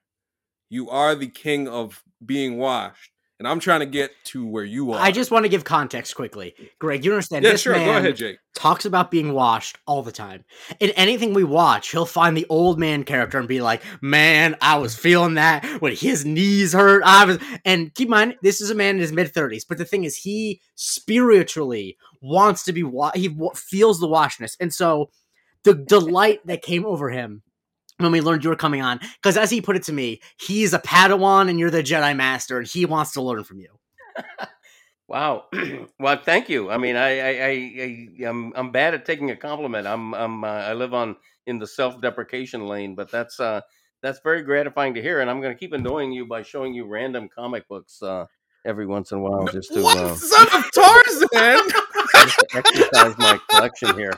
you 0.69 0.88
are 0.88 1.15
the 1.15 1.29
king 1.29 1.67
of 1.67 2.03
being 2.24 2.60
washed 2.60 3.10
and 3.39 3.48
I'm 3.48 3.60
trying 3.60 3.82
to 3.82 3.86
get 3.86 4.12
to 4.25 4.46
where 4.46 4.63
you 4.63 4.94
are. 4.94 5.00
I 5.00 5.12
just 5.12 5.29
want 5.29 5.46
to 5.46 5.50
give 5.50 5.63
context 5.63 6.15
quickly, 6.15 6.56
Greg. 6.79 7.06
You 7.06 7.12
understand? 7.12 7.46
Yeah, 7.46 7.51
this 7.51 7.62
sure. 7.62 7.74
Man 7.74 7.85
Go 7.85 7.98
ahead, 7.98 8.16
Jake. 8.16 8.38
Talks 8.55 8.85
about 8.85 9.11
being 9.11 9.33
washed 9.33 9.77
all 9.85 10.01
the 10.01 10.11
time. 10.11 10.44
In 10.79 10.90
anything 10.92 11.33
we 11.33 11.44
watch, 11.44 11.92
he'll 11.92 12.07
find 12.07 12.35
the 12.35 12.48
old 12.50 12.79
man 12.79 13.03
character 13.03 13.38
and 13.38 13.48
be 13.48 13.61
like, 13.61 13.83
"Man, 14.01 14.55
I 14.61 14.77
was 14.77 14.96
feeling 14.96 15.35
that 15.35 15.66
when 15.81 15.96
his 15.96 16.25
knees 16.25 16.74
hurt." 16.74 17.03
I 17.05 17.25
was, 17.25 17.40
and 17.66 17.94
keep 17.94 18.07
in 18.07 18.11
mind, 18.11 18.35
this 18.42 18.61
is 18.61 18.72
a 18.72 18.75
man 18.75 18.96
in 18.96 19.01
his 19.01 19.11
mid 19.11 19.33
thirties. 19.33 19.66
But 19.66 19.77
the 19.77 19.85
thing 19.85 20.03
is, 20.03 20.18
he 20.18 20.61
spiritually 20.75 21.98
wants 22.22 22.64
to 22.64 22.74
be. 22.74 22.83
Wa- 22.83 23.11
he 23.14 23.38
feels 23.55 24.00
the 24.00 24.07
washness, 24.07 24.57
and 24.59 24.74
so 24.74 25.11
the 25.64 25.75
delight 25.75 26.40
that 26.46 26.61
came 26.61 26.85
over 26.85 27.09
him 27.09 27.44
when 27.98 28.12
we 28.12 28.22
learned 28.22 28.44
you 28.44 28.50
were 28.50 28.55
coming 28.55 28.81
on. 28.81 29.00
Because 29.16 29.38
as 29.38 29.50
he 29.50 29.62
put 29.62 29.75
it 29.75 29.83
to 29.83 29.94
me, 29.94 30.22
he's 30.40 30.74
a 30.74 30.79
Padawan 30.79 31.50
and 31.50 31.60
you're 31.60 31.72
the 31.72 31.83
Jedi 31.83 32.16
Master, 32.16 32.57
and 32.60 32.68
he 32.68 32.86
wants 32.86 33.14
to 33.14 33.22
learn 33.22 33.44
from 33.44 33.60
you. 33.60 33.70
wow. 35.07 35.46
well, 36.00 36.22
thank 36.24 36.50
you. 36.50 36.70
I 36.70 36.77
mean, 36.77 36.96
I, 36.96 37.20
I, 37.20 37.29
I, 37.29 37.50
I 37.50 38.27
am 38.27 38.53
I'm 38.55 38.72
bad 38.72 38.94
at 38.94 39.05
taking 39.05 39.31
a 39.31 39.36
compliment. 39.36 39.88
I'm, 39.88 40.14
I'm, 40.14 40.44
uh, 40.44 40.48
I 40.48 40.74
live 40.74 40.94
on 40.94 41.16
in 41.46 41.60
the 41.60 41.68
self-deprecation 41.68 42.68
lane, 42.68 42.96
but 42.96 43.12
that's, 43.12 43.40
uh, 43.40 43.62
that's 44.01 44.20
very 44.20 44.44
gratifying 44.44 44.94
to 44.94 45.01
hear, 45.01 45.22
and 45.22 45.29
I'm 45.29 45.42
going 45.42 45.53
to 45.53 45.60
keep 45.60 45.74
annoying 45.74 46.12
you 46.12 46.25
by 46.25 46.44
showing 46.44 46.74
you 46.74 46.86
random 46.86 47.29
comic 47.33 47.68
books 47.68 48.01
uh, 48.03 48.25
every 48.66 48.86
once 48.86 49.12
in 49.12 49.18
a 49.18 49.22
while, 49.22 49.48
just 49.48 49.74
to 49.74 49.81
what 49.81 49.98
uh, 49.98 50.16
son 50.16 50.48
of 50.53 50.72
Tarzan? 50.72 51.72
exercise 52.53 53.18
my 53.18 53.40
collection 53.50 53.98
here. 53.98 54.14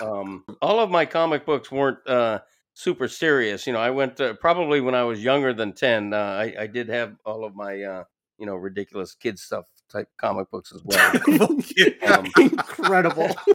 Um, 0.00 0.44
all 0.60 0.80
of 0.80 0.90
my 0.90 1.06
comic 1.06 1.46
books 1.46 1.70
weren't 1.70 2.06
uh, 2.06 2.40
super 2.74 3.08
serious. 3.08 3.66
You 3.66 3.72
know, 3.72 3.80
I 3.80 3.90
went 3.90 4.16
to, 4.16 4.34
probably 4.34 4.80
when 4.80 4.94
I 4.94 5.04
was 5.04 5.22
younger 5.22 5.52
than 5.52 5.72
ten. 5.72 6.12
Uh, 6.12 6.16
I, 6.16 6.54
I 6.60 6.66
did 6.66 6.88
have 6.88 7.16
all 7.24 7.44
of 7.44 7.54
my 7.54 7.82
uh, 7.82 8.04
you 8.38 8.46
know 8.46 8.56
ridiculous 8.56 9.14
kid 9.14 9.38
stuff 9.38 9.64
type 9.90 10.08
comic 10.18 10.50
books 10.50 10.72
as 10.74 10.82
well. 10.84 11.46
um, 12.18 12.26
Incredible. 12.38 13.30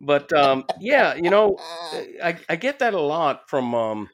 But 0.00 0.30
um, 0.34 0.66
yeah, 0.80 1.14
you 1.14 1.30
know, 1.30 1.56
I, 2.22 2.36
I 2.50 2.56
get 2.56 2.78
that 2.80 2.92
a 2.92 3.00
lot 3.00 3.48
from 3.48 3.74
um, 3.74 4.10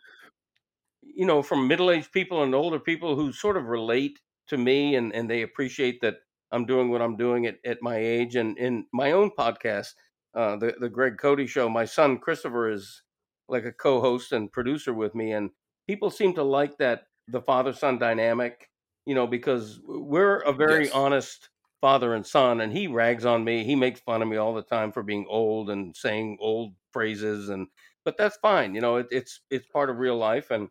you 1.03 1.27
know 1.27 1.43
from 1.43 1.67
middle 1.67 1.91
aged 1.91 2.13
people 2.13 2.45
and 2.45 2.55
older 2.55 2.79
people 2.79 3.17
who 3.17 3.33
sort 3.33 3.57
of 3.57 3.65
relate 3.65 4.21
to 4.49 4.57
me 4.57 4.95
and 4.95 5.13
and 5.13 5.29
they 5.29 5.43
appreciate 5.43 6.01
that 6.03 6.19
I'm 6.53 6.65
doing 6.65 6.91
what 6.91 7.03
I'm 7.03 7.17
doing 7.17 7.47
at, 7.47 7.57
at 7.65 7.83
my 7.83 7.97
age 7.97 8.37
and 8.37 8.57
in 8.57 8.87
my 8.93 9.13
own 9.13 9.33
podcast. 9.37 9.95
Uh, 10.33 10.57
the 10.57 10.75
the 10.79 10.89
Greg 10.89 11.19
Cote 11.19 11.49
show. 11.49 11.69
My 11.69 11.87
son 11.87 12.19
Christopher 12.19 12.71
is 12.71 13.03
like 13.51 13.65
a 13.65 13.73
co-host 13.73 14.33
and 14.33 14.53
producer 14.53 14.93
with 14.93 15.15
me, 15.15 15.33
and 15.33 15.51
people 15.87 16.11
seem 16.11 16.35
to 16.35 16.43
like 16.43 16.79
that 16.79 17.05
the 17.29 17.43
father-son 17.43 17.99
dynamic. 17.99 18.69
You 19.07 19.15
know, 19.15 19.27
because 19.27 19.81
we're 19.85 20.37
a 20.39 20.53
very 20.53 20.85
yes. 20.85 20.93
honest 20.93 21.49
father 21.81 22.15
and 22.15 22.27
son, 22.27 22.61
and 22.61 22.73
he 22.73 22.87
rags 22.87 23.25
on 23.25 23.43
me. 23.45 23.65
He 23.65 23.75
makes 23.75 24.01
fun 24.01 24.23
of 24.23 24.29
me 24.29 24.37
all 24.37 24.55
the 24.55 24.63
time 24.63 24.93
for 24.93 25.03
being 25.03 25.27
old 25.29 25.71
and 25.71 25.97
saying 25.97 26.37
old 26.41 26.75
phrases, 26.93 27.49
and 27.49 27.67
but 28.05 28.17
that's 28.17 28.37
fine. 28.37 28.75
You 28.75 28.81
know, 28.81 28.97
it, 28.97 29.07
it's 29.11 29.41
it's 29.51 29.67
part 29.67 29.91
of 29.91 29.99
real 29.99 30.17
life, 30.17 30.51
and 30.51 30.69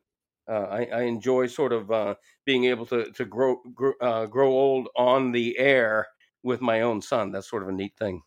uh, 0.50 0.68
I, 0.70 0.86
I, 0.86 1.02
enjoy 1.04 1.48
sort 1.48 1.74
of 1.74 1.92
uh, 1.92 2.16
being 2.46 2.66
able 2.66 2.86
to 2.88 3.12
to 3.12 3.26
grow 3.26 3.58
grow, 3.74 3.94
uh, 4.02 4.26
grow 4.26 4.50
old 4.50 4.90
on 4.96 5.32
the 5.32 5.58
air 5.58 6.08
with 6.44 6.62
my 6.62 6.82
own 6.82 7.02
son. 7.02 7.32
That's 7.32 7.50
sort 7.50 7.64
of 7.64 7.70
a 7.70 7.74
neat 7.74 7.96
thing. 7.98 8.22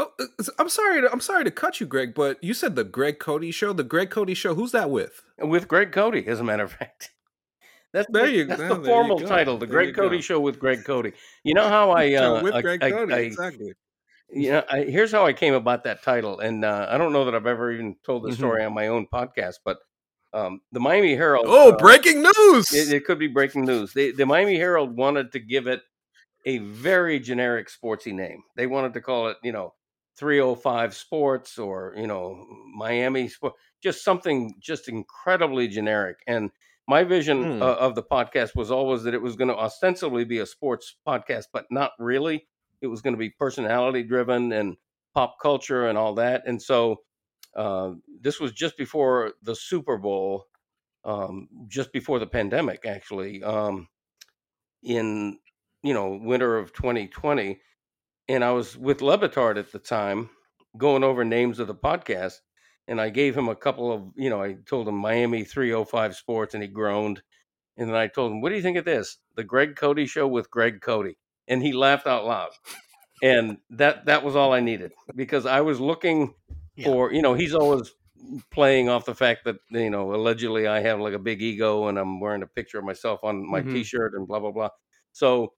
Oh, 0.00 0.12
uh, 0.18 0.44
I'm 0.58 0.70
sorry. 0.70 1.02
To, 1.02 1.12
I'm 1.12 1.20
sorry 1.20 1.44
to 1.44 1.50
cut 1.50 1.78
you, 1.78 1.86
Greg, 1.86 2.14
but 2.14 2.42
you 2.42 2.54
said 2.54 2.74
the 2.74 2.84
Greg 2.84 3.18
Cote 3.18 3.52
show. 3.52 3.74
The 3.74 3.84
Greg 3.84 4.08
Cote 4.08 4.34
show. 4.34 4.54
Who's 4.54 4.72
that 4.72 4.90
with? 4.90 5.22
With 5.38 5.68
Greg 5.68 5.92
Cote, 5.92 6.26
as 6.26 6.40
a 6.40 6.44
matter 6.44 6.64
of 6.64 6.72
fact. 6.72 7.10
That's 7.92 8.08
there 8.10 8.26
the, 8.26 8.32
you 8.32 8.44
That's 8.46 8.62
go. 8.62 8.76
the 8.76 8.84
formal 8.84 9.18
title, 9.20 9.58
the 9.58 9.66
there 9.66 9.72
Greg 9.74 9.94
Cote 9.94 10.22
Show 10.22 10.40
with 10.40 10.58
Greg 10.58 10.84
Cote. 10.84 11.12
You 11.44 11.54
know 11.54 11.68
how 11.68 11.90
I 11.90 12.14
uh, 12.14 12.42
with 12.42 12.54
I, 12.54 12.62
Greg 12.62 12.82
I, 12.82 12.90
Cote, 12.90 13.12
I, 13.12 13.18
exactly. 13.18 13.72
You 14.32 14.52
know, 14.52 14.64
I, 14.70 14.84
here's 14.84 15.10
how 15.10 15.26
I 15.26 15.32
came 15.32 15.54
about 15.54 15.82
that 15.84 16.02
title, 16.02 16.38
and 16.38 16.64
uh, 16.64 16.86
I 16.88 16.96
don't 16.98 17.12
know 17.12 17.24
that 17.24 17.34
I've 17.34 17.48
ever 17.48 17.72
even 17.72 17.96
told 18.06 18.22
the 18.22 18.28
mm-hmm. 18.28 18.38
story 18.38 18.64
on 18.64 18.72
my 18.72 18.86
own 18.86 19.08
podcast, 19.12 19.56
but 19.64 19.78
um, 20.32 20.60
the 20.70 20.78
Miami 20.78 21.16
Herald. 21.16 21.46
Oh, 21.48 21.72
uh, 21.72 21.76
breaking 21.76 22.22
news! 22.22 22.72
It, 22.72 22.92
it, 22.92 23.04
could 23.04 23.18
be 23.18 23.26
breaking 23.26 23.64
news. 23.64 23.92
They, 23.92 24.12
the 24.12 24.24
Miami 24.24 24.56
Herald 24.56 24.96
wanted 24.96 25.32
to 25.32 25.40
give 25.40 25.66
it 25.66 25.82
a 26.46 26.58
very 26.58 27.18
generic 27.18 27.68
sportsy 27.68 28.14
name. 28.14 28.44
They 28.54 28.68
wanted 28.68 28.94
to 28.94 29.00
call 29.00 29.28
it, 29.28 29.36
you 29.42 29.50
know, 29.50 29.74
305 30.20 30.94
Sports 30.94 31.58
or 31.58 31.94
you 31.96 32.06
know 32.06 32.46
Miami 32.76 33.26
Sport, 33.26 33.54
just 33.82 34.04
something 34.04 34.54
just 34.60 34.88
incredibly 34.88 35.66
generic. 35.66 36.18
And 36.26 36.50
my 36.86 37.04
vision 37.04 37.42
mm. 37.42 37.62
uh, 37.62 37.76
of 37.76 37.94
the 37.94 38.02
podcast 38.02 38.54
was 38.54 38.70
always 38.70 39.02
that 39.04 39.14
it 39.14 39.22
was 39.22 39.34
going 39.34 39.48
to 39.48 39.56
ostensibly 39.56 40.24
be 40.24 40.38
a 40.38 40.46
sports 40.46 40.96
podcast, 41.08 41.46
but 41.52 41.64
not 41.70 41.92
really. 41.98 42.46
It 42.82 42.88
was 42.88 43.00
going 43.00 43.14
to 43.14 43.18
be 43.18 43.30
personality 43.30 44.02
driven 44.02 44.52
and 44.52 44.76
pop 45.14 45.36
culture 45.40 45.88
and 45.88 45.96
all 45.96 46.14
that. 46.16 46.42
And 46.46 46.60
so 46.60 46.96
uh, 47.56 47.92
this 48.20 48.40
was 48.40 48.52
just 48.52 48.76
before 48.76 49.32
the 49.42 49.54
Super 49.54 49.96
Bowl, 49.96 50.46
um, 51.04 51.48
just 51.66 51.92
before 51.92 52.18
the 52.18 52.26
pandemic, 52.26 52.84
actually, 52.86 53.42
um, 53.42 53.88
in 54.82 55.38
you 55.82 55.94
know 55.94 56.18
winter 56.22 56.58
of 56.58 56.74
2020 56.74 57.58
and 58.30 58.44
I 58.44 58.52
was 58.52 58.76
with 58.78 59.02
Le 59.02 59.18
Batard 59.18 59.58
at 59.58 59.72
the 59.72 59.78
time, 59.80 60.30
going 60.78 61.02
over 61.02 61.24
names 61.24 61.58
of 61.58 61.66
the 61.66 61.74
podcast, 61.74 62.34
and 62.86 63.00
I 63.00 63.10
gave 63.10 63.36
him 63.36 63.48
a 63.48 63.56
couple 63.56 63.92
of, 63.92 64.12
you 64.16 64.30
know, 64.30 64.40
I 64.40 64.54
told 64.66 64.86
him 64.86 64.94
Miami 64.96 65.42
305 65.42 66.14
Sports, 66.14 66.54
and 66.54 66.62
he 66.62 66.68
groaned. 66.68 67.22
And 67.76 67.88
then 67.88 67.96
I 67.96 68.06
told 68.06 68.30
him, 68.32 68.40
"What 68.40 68.50
do 68.50 68.54
you 68.56 68.62
think 68.62 68.76
of 68.76 68.84
this? 68.84 69.18
The 69.34 69.42
Greg 69.44 69.74
Cote 69.76 70.06
Show 70.08 70.28
with 70.28 70.50
Greg 70.50 70.80
Cote," 70.80 71.16
And 71.48 71.62
he 71.62 71.72
laughed 71.72 72.06
out 72.06 72.24
loud. 72.24 72.50
And 73.22 73.58
that 73.70 74.06
that 74.06 74.22
was 74.24 74.36
all 74.36 74.52
I 74.52 74.60
needed 74.60 74.92
because 75.16 75.44
I 75.46 75.60
was 75.60 75.80
looking 75.80 76.34
yeah. 76.76 76.86
for, 76.86 77.12
you 77.12 77.22
know, 77.22 77.34
he's 77.34 77.54
always 77.54 77.92
playing 78.50 78.88
off 78.88 79.06
the 79.06 79.14
fact 79.14 79.44
that 79.44 79.56
you 79.70 79.90
know 79.90 80.14
allegedly 80.14 80.66
I 80.68 80.80
have 80.80 81.00
like 81.00 81.14
a 81.14 81.18
big 81.18 81.42
ego 81.42 81.88
and 81.88 81.98
I'm 81.98 82.20
wearing 82.20 82.42
a 82.42 82.46
picture 82.46 82.78
of 82.78 82.84
myself 82.84 83.20
on 83.24 83.48
my 83.50 83.62
Mhm. 83.62 83.72
T-shirt 83.72 84.14
and 84.14 84.26
blah 84.28 84.40
blah 84.40 84.52
blah. 84.52 84.70
So 85.12 85.54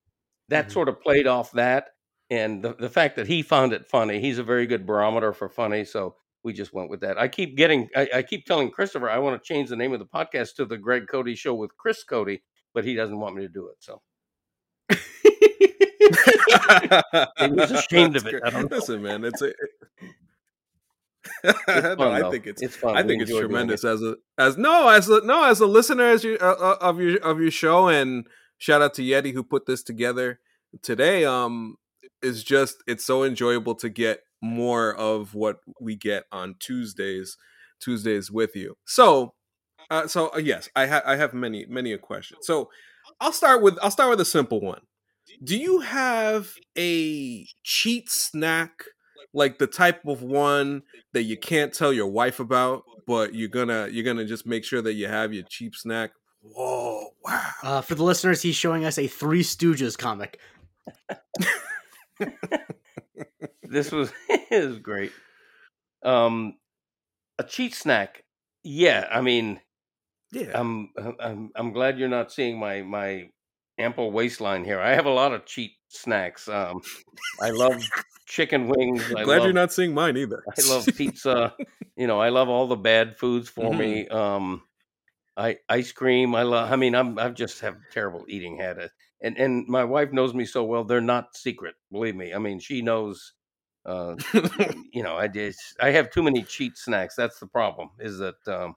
that 0.48 0.68
Mhm. 0.68 0.72
sort 0.72 0.88
of 0.88 1.00
played 1.00 1.26
off 1.26 1.52
that, 1.52 1.90
and 2.32 2.62
the 2.62 2.74
the 2.74 2.88
fact 2.90 3.16
that 3.16 3.26
he 3.26 3.42
found 3.42 3.72
it 3.72 3.86
funny. 3.86 4.20
He's 4.20 4.38
a 4.38 4.42
very 4.44 4.66
good 4.66 4.86
barometer 4.86 5.32
for 5.32 5.48
funny, 5.48 5.84
so 5.84 6.16
we 6.42 6.52
just 6.52 6.72
went 6.72 6.90
with 6.90 7.00
that. 7.02 7.18
I 7.18 7.28
keep 7.28 7.56
getting, 7.56 7.88
I, 7.94 8.08
I 8.16 8.22
keep 8.22 8.46
telling 8.46 8.70
Christopher 8.70 9.08
I 9.10 9.18
want 9.18 9.40
to 9.40 9.46
change 9.46 9.68
the 9.68 9.76
name 9.76 9.92
of 9.92 10.00
the 10.00 10.06
podcast 10.06 10.56
to 10.56 10.64
the 10.64 10.78
Greg 10.78 11.06
Cote 11.08 11.36
Show 11.36 11.54
with 11.54 11.76
Chris 11.76 12.02
Cote, 12.04 12.40
but 12.74 12.84
he 12.84 12.94
doesn't 12.94 13.18
want 13.18 13.36
me 13.36 13.42
to 13.42 13.48
do 13.48 13.68
it. 13.68 13.76
So 13.80 14.02
Maybe 17.38 17.60
he's 17.60 17.70
ashamed 17.70 18.16
of 18.16 18.26
it. 18.26 18.30
great. 18.30 18.42
I 18.44 18.50
don't. 18.50 18.70
Listen, 18.70 19.02
man, 19.02 19.24
it's 19.24 19.42
a. 19.42 19.52
it's 21.44 21.56
no. 21.98 22.10
I 22.12 22.22
think 22.30 22.46
it's 22.46 22.62
it's 22.62 22.76
fun. 22.76 22.96
I 22.96 23.02
We 23.02 23.08
think 23.08 23.22
it's 23.22 23.32
tremendous 23.32 23.84
it. 23.84 23.88
as 23.88 24.02
a 24.02 24.16
as 24.38 24.56
no 24.56 24.88
as 24.88 25.08
a 25.08 25.20
no 25.24 25.44
as 25.44 25.60
a 25.60 25.66
listener 25.66 26.04
as 26.04 26.24
you 26.24 26.38
uh, 26.40 26.56
uh, 26.60 26.76
of 26.80 27.00
your 27.00 27.18
of 27.20 27.40
your 27.40 27.50
show 27.50 27.88
and 27.88 28.26
shout 28.58 28.82
out 28.82 28.94
to 28.94 29.02
Yeti 29.02 29.32
who 29.32 29.42
put 29.44 29.66
this 29.66 29.82
together 29.82 30.40
today. 30.82 31.24
Um, 31.24 31.76
is 32.22 32.42
just 32.44 32.82
it's 32.86 33.04
so 33.04 33.24
enjoyable 33.24 33.74
to 33.76 33.88
get 33.88 34.20
more 34.42 34.94
of 34.94 35.34
what 35.34 35.58
we 35.80 35.96
get 35.96 36.24
on 36.32 36.56
Tuesdays 36.58 37.36
Tuesdays 37.80 38.30
with 38.30 38.54
you. 38.56 38.76
So, 38.86 39.34
uh, 39.90 40.06
so 40.06 40.30
uh, 40.34 40.38
yes, 40.38 40.68
I 40.76 40.86
have 40.86 41.02
I 41.06 41.16
have 41.16 41.34
many 41.34 41.66
many 41.68 41.92
a 41.92 41.98
question. 41.98 42.38
So, 42.42 42.70
I'll 43.20 43.32
start 43.32 43.62
with 43.62 43.78
I'll 43.82 43.90
start 43.90 44.10
with 44.10 44.20
a 44.20 44.24
simple 44.24 44.60
one. 44.60 44.82
Do 45.42 45.56
you 45.56 45.80
have 45.80 46.52
a 46.76 47.46
cheat 47.62 48.10
snack 48.10 48.84
like 49.34 49.58
the 49.58 49.66
type 49.66 50.06
of 50.06 50.22
one 50.22 50.82
that 51.12 51.22
you 51.22 51.36
can't 51.36 51.72
tell 51.72 51.92
your 51.92 52.08
wife 52.08 52.40
about, 52.40 52.82
but 53.06 53.34
you're 53.34 53.48
gonna 53.48 53.88
you're 53.90 54.04
gonna 54.04 54.24
just 54.24 54.46
make 54.46 54.64
sure 54.64 54.82
that 54.82 54.94
you 54.94 55.08
have 55.08 55.32
your 55.32 55.44
cheap 55.48 55.74
snack? 55.74 56.12
Whoa! 56.40 57.08
Wow! 57.24 57.50
Uh, 57.62 57.80
for 57.80 57.94
the 57.94 58.02
listeners, 58.02 58.42
he's 58.42 58.56
showing 58.56 58.84
us 58.84 58.98
a 58.98 59.06
Three 59.06 59.42
Stooges 59.42 59.96
comic. 59.96 60.38
this 63.64 63.92
was 63.92 64.12
was 64.50 64.78
great. 64.78 65.12
Um, 66.04 66.58
a 67.38 67.44
cheat 67.44 67.74
snack. 67.74 68.24
Yeah, 68.64 69.08
I 69.10 69.20
mean, 69.22 69.60
Yeah. 70.32 70.54
I'm 70.54 70.92
I'm 71.20 71.50
I'm 71.56 71.72
glad 71.72 71.98
you're 71.98 72.08
not 72.08 72.32
seeing 72.32 72.58
my 72.58 72.82
my 72.82 73.30
ample 73.78 74.12
waistline 74.12 74.64
here. 74.64 74.80
I 74.80 74.90
have 74.94 75.06
a 75.06 75.10
lot 75.10 75.34
of 75.34 75.46
cheat 75.46 75.72
snacks. 75.88 76.48
Um, 76.48 76.82
I 77.40 77.50
love 77.50 77.90
chicken 78.26 78.68
wings. 78.68 79.10
I 79.16 79.24
Glad 79.24 79.44
love, 79.44 79.44
you're 79.44 79.52
not 79.52 79.72
seeing 79.72 79.94
mine 79.94 80.16
either. 80.16 80.48
I 80.58 80.62
love 80.62 80.94
pizza. 80.94 81.56
you 81.96 82.06
know, 82.06 82.20
I 82.20 82.30
love 82.30 82.48
all 82.48 82.66
the 82.66 82.76
bad 82.76 83.18
foods 83.18 83.48
for 83.50 83.74
Mm-hmm. 83.74 83.74
me. 83.74 84.08
Um, 84.08 84.66
I 85.36 85.58
ice 85.68 85.92
cream. 85.92 86.34
I 86.34 86.42
love. 86.44 86.72
I 86.72 86.76
mean, 86.76 86.94
I'm 86.94 87.18
I 87.18 87.30
just 87.30 87.60
have 87.60 87.78
terrible 87.90 88.26
eating 88.28 88.58
habit, 88.58 88.92
and 89.22 89.36
and 89.38 89.66
my 89.68 89.84
wife 89.84 90.12
knows 90.12 90.34
me 90.34 90.44
so 90.44 90.64
well. 90.64 90.84
They're 90.84 91.00
not 91.00 91.36
secret. 91.36 91.74
Believe 91.90 92.16
me. 92.16 92.34
I 92.34 92.38
mean, 92.38 92.58
she 92.58 92.82
knows. 92.82 93.32
Uh, 93.84 94.14
you 94.92 95.02
know, 95.02 95.16
I 95.16 95.28
just 95.28 95.76
I 95.80 95.90
have 95.90 96.10
too 96.10 96.22
many 96.22 96.42
cheat 96.42 96.76
snacks. 96.76 97.14
That's 97.16 97.38
the 97.38 97.46
problem. 97.46 97.90
Is 97.98 98.18
that 98.18 98.36
um, 98.46 98.74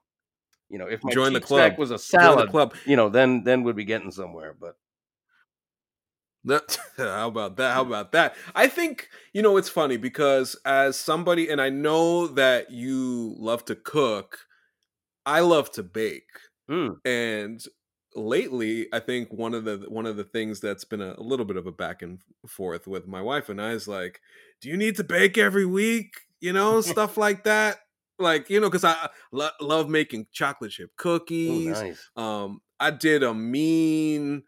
you 0.70 0.78
know, 0.78 0.88
if 0.88 1.04
my 1.04 1.12
Join 1.12 1.34
the 1.34 1.40
cheat 1.40 1.50
snack 1.50 1.78
was 1.78 1.92
a 1.92 2.00
salad, 2.00 2.50
club. 2.50 2.74
you 2.86 2.96
know, 2.96 3.10
then 3.10 3.44
then 3.44 3.64
we'd 3.64 3.76
be 3.76 3.86
getting 3.86 4.12
somewhere. 4.12 4.56
But 4.60 4.76
how 6.98 7.28
about 7.28 7.58
that? 7.58 7.74
How 7.74 7.82
about 7.82 8.12
that? 8.12 8.36
I 8.54 8.68
think 8.68 9.10
you 9.34 9.42
know 9.42 9.58
it's 9.58 9.70
funny 9.70 9.98
because 9.98 10.56
as 10.66 10.96
somebody, 10.96 11.50
and 11.50 11.60
I 11.60 11.70
know 11.70 12.28
that 12.28 12.72
you 12.72 13.36
love 13.38 13.66
to 13.66 13.76
cook, 13.76 14.40
I 15.26 15.40
love 15.40 15.72
to 15.74 15.84
bake, 15.84 16.30
mm, 16.70 16.98
and 17.04 17.64
lately 18.16 18.88
I 18.94 19.00
think 19.00 19.32
one 19.32 19.54
of 19.54 19.66
the 19.66 19.86
one 19.88 20.06
of 20.06 20.18
the 20.18 20.24
things 20.24 20.60
that's 20.60 20.86
been 20.86 21.02
a, 21.02 21.16
a 21.18 21.22
little 21.22 21.46
bit 21.46 21.58
of 21.58 21.68
a 21.68 21.72
back 21.72 22.02
and 22.02 22.20
forth 22.48 22.88
with 22.88 23.08
my 23.08 23.22
wife 23.22 23.50
and 23.50 23.62
I 23.62 23.72
is 23.72 23.88
like, 23.88 24.22
do 24.62 24.70
you 24.70 24.78
need 24.78 24.96
to 24.98 25.04
bake 25.04 25.38
every 25.38 25.66
week? 25.66 26.14
You 26.40 26.54
know, 26.54 26.82
stuff 26.82 27.18
like 27.18 27.44
that. 27.44 27.78
Like 28.18 28.50
you 28.50 28.60
know, 28.60 28.70
because 28.70 28.86
I 28.86 29.10
lo- 29.32 29.50
love 29.60 29.90
making 29.90 30.28
chocolate 30.32 30.72
chip 30.72 30.92
cookies. 30.96 31.82
nice. 31.82 32.10
Um, 32.16 32.62
I 32.80 32.92
did 32.92 33.24
a 33.24 33.34
mean, 33.34 34.44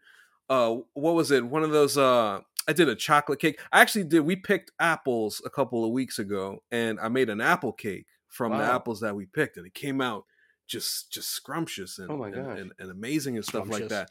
uh, 0.48 0.76
what 0.94 1.14
was 1.14 1.30
it? 1.30 1.44
One 1.44 1.62
of 1.62 1.70
those. 1.70 1.98
Uh, 1.98 2.40
I 2.66 2.72
did 2.72 2.88
a 2.88 2.94
chocolate 2.94 3.38
cake. 3.38 3.60
I 3.72 3.80
actually 3.80 4.04
did. 4.04 4.20
We 4.20 4.36
picked 4.36 4.72
apples 4.78 5.42
a 5.44 5.50
couple 5.50 5.84
of 5.84 5.90
weeks 5.90 6.18
ago, 6.18 6.62
and 6.70 6.98
I 7.00 7.08
made 7.08 7.28
an 7.28 7.40
apple 7.40 7.72
cake 7.72 8.06
from 8.28 8.52
the 8.52 8.64
apples 8.64 9.00
that 9.00 9.16
we 9.16 9.26
picked, 9.26 9.56
and 9.56 9.66
it 9.66 9.74
came 9.74 10.00
out 10.00 10.24
just 10.68 11.10
just 11.12 11.30
scrumptious 11.30 11.98
and 11.98 12.10
Oh 12.10 12.16
my 12.16 12.28
and, 12.28 12.34
gosh. 12.36 12.58
and, 12.60 12.72
and 12.78 12.90
amazing 12.90 13.36
and 13.36 13.44
stuff 13.44 13.68
like 13.68 13.88
that. 13.88 14.10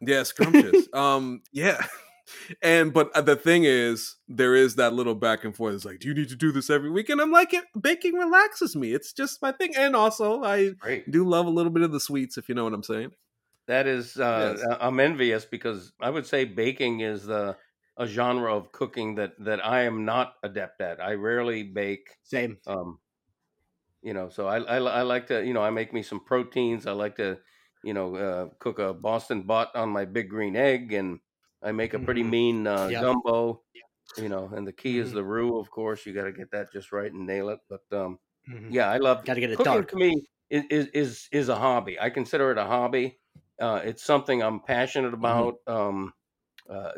Yeah, 0.00 0.22
scrumptious. 0.24 0.88
um, 0.92 1.42
yeah. 1.52 1.80
And 2.62 2.92
but 2.94 3.10
uh, 3.16 3.20
the 3.20 3.34
thing 3.34 3.64
is, 3.64 4.14
there 4.28 4.54
is 4.54 4.76
that 4.76 4.92
little 4.94 5.16
back 5.16 5.44
and 5.44 5.54
forth. 5.54 5.74
It's 5.74 5.84
like, 5.84 5.98
do 5.98 6.06
you 6.08 6.14
need 6.14 6.28
to 6.28 6.36
do 6.36 6.52
this 6.52 6.70
every 6.70 6.88
week? 6.88 7.08
And 7.10 7.20
I'm 7.20 7.32
like, 7.32 7.52
it, 7.52 7.64
baking 7.78 8.14
relaxes 8.14 8.76
me. 8.76 8.94
It's 8.94 9.12
just 9.12 9.42
my 9.42 9.50
thing. 9.52 9.74
And 9.76 9.96
also, 9.96 10.42
I 10.42 10.70
Great. 10.70 11.10
do 11.10 11.28
love 11.28 11.46
a 11.46 11.50
little 11.50 11.72
bit 11.72 11.82
of 11.82 11.90
the 11.90 11.98
sweets, 11.98 12.38
if 12.38 12.48
you 12.48 12.54
know 12.54 12.62
what 12.64 12.72
I'm 12.74 12.84
saying. 12.84 13.10
That 13.66 13.88
is, 13.88 14.16
uh, 14.16 14.56
Yes. 14.56 14.76
I'm 14.80 15.00
envious 15.00 15.44
because 15.44 15.92
I 16.00 16.10
would 16.10 16.24
say 16.24 16.44
baking 16.44 17.00
is 17.00 17.26
the 17.26 17.56
a 17.98 18.06
genre 18.06 18.56
of 18.56 18.70
cooking 18.72 19.16
that 19.16 19.32
that 19.40 19.62
I 19.66 19.82
am 19.82 20.04
not 20.04 20.34
adept 20.44 20.80
at. 20.80 21.00
I 21.02 21.14
rarely 21.14 21.64
bake. 21.64 22.16
Same. 22.22 22.56
Um, 22.68 22.98
you 24.02 24.14
know, 24.14 24.28
so 24.28 24.46
I, 24.48 24.58
I 24.60 24.76
I 24.78 25.02
like 25.02 25.26
to, 25.28 25.44
you 25.44 25.54
know, 25.54 25.62
I 25.62 25.70
make 25.70 25.92
me 25.92 26.02
some 26.02 26.20
proteins. 26.24 26.86
I 26.86 26.92
like 26.92 27.16
to, 27.16 27.40
you 27.82 27.94
know, 27.94 28.16
uh, 28.16 28.48
cook 28.58 28.78
a 28.78 28.94
Boston 28.94 29.42
butt 29.44 29.74
on 29.76 29.90
my 29.90 30.04
big 30.04 30.28
green 30.30 30.56
egg, 30.56 30.92
and 30.92 31.20
I 31.62 31.72
make 31.72 31.94
a 31.94 32.00
pretty 32.00 32.22
Mhm. 32.22 32.24
mean 32.24 32.66
uh, 32.66 32.90
Yep. 32.90 33.08
gumbo. 33.08 33.64
You 34.16 34.28
know, 34.28 34.48
and 34.48 34.66
the 34.66 34.72
key 34.74 34.98
is 34.98 35.10
Mhm. 35.10 35.14
the 35.14 35.24
roux, 35.24 35.58
of 35.58 35.70
course. 35.70 36.04
You 36.06 36.12
got 36.14 36.24
to 36.24 36.32
get 36.32 36.50
that 36.52 36.72
just 36.72 36.92
right 36.92 37.10
and 37.12 37.26
nail 37.26 37.48
it. 37.50 37.60
But 37.68 37.82
um, 37.92 38.18
Mhm. 38.48 38.74
yeah, 38.74 38.88
I 38.90 38.98
love 38.98 39.24
Got 39.24 39.34
to 39.34 39.40
get 39.40 39.50
it 39.50 39.62
cooking 39.62 39.62
dark. 39.62 39.90
to 39.90 39.96
me 39.96 40.26
is, 40.50 40.64
is 40.70 40.86
is 40.88 41.28
is 41.32 41.48
a 41.48 41.56
hobby. 41.56 41.98
I 42.00 42.10
consider 42.10 42.50
it 42.52 42.58
a 42.58 42.64
hobby. 42.66 43.20
Uh, 43.60 43.80
it's 43.84 44.02
something 44.04 44.42
I'm 44.42 44.60
passionate 44.60 45.14
about. 45.14 45.56
Um, 45.66 46.14
uh, 46.68 46.92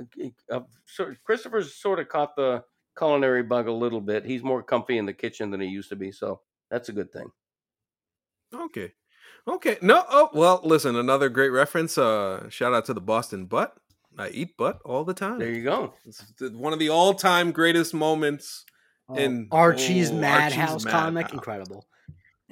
uh, 0.50 0.60
sort 0.86 1.22
Christopher's 1.24 1.74
sort 1.74 1.98
of 2.00 2.08
caught 2.08 2.36
the 2.36 2.64
culinary 2.96 3.42
bug 3.42 3.66
a 3.68 3.72
little 3.72 4.00
bit. 4.00 4.24
He's 4.24 4.42
more 4.42 4.62
comfy 4.62 4.98
in 4.98 5.06
the 5.06 5.14
kitchen 5.14 5.50
than 5.50 5.60
he 5.60 5.68
used 5.68 5.88
to 5.90 5.96
be, 5.96 6.12
so 6.12 6.42
that's 6.70 6.88
a 6.88 6.92
good 6.92 7.12
thing. 7.12 7.30
Okay. 8.52 8.92
Okay. 9.46 9.78
No. 9.82 10.04
Oh, 10.08 10.30
well, 10.32 10.60
listen, 10.64 10.96
another 10.96 11.28
great 11.28 11.50
reference. 11.50 11.98
Uh 11.98 12.48
shout 12.50 12.72
out 12.74 12.84
to 12.86 12.94
the 12.94 13.00
Boston 13.00 13.46
butt. 13.46 13.76
I 14.18 14.28
eat 14.28 14.56
butt 14.56 14.80
all 14.84 15.04
the 15.04 15.14
time. 15.14 15.38
There 15.38 15.50
you 15.50 15.64
go. 15.64 15.94
It's 16.06 16.22
one 16.52 16.72
of 16.72 16.78
the 16.78 16.90
all-time 16.90 17.50
greatest 17.50 17.94
moments. 17.94 18.64
Oh, 19.08 19.16
in- 19.16 19.48
Archie's 19.50 20.10
oh, 20.10 20.14
Madhouse 20.14 20.70
Archie's 20.70 20.84
comic, 20.86 21.14
Madhouse. 21.14 21.32
incredible, 21.32 21.86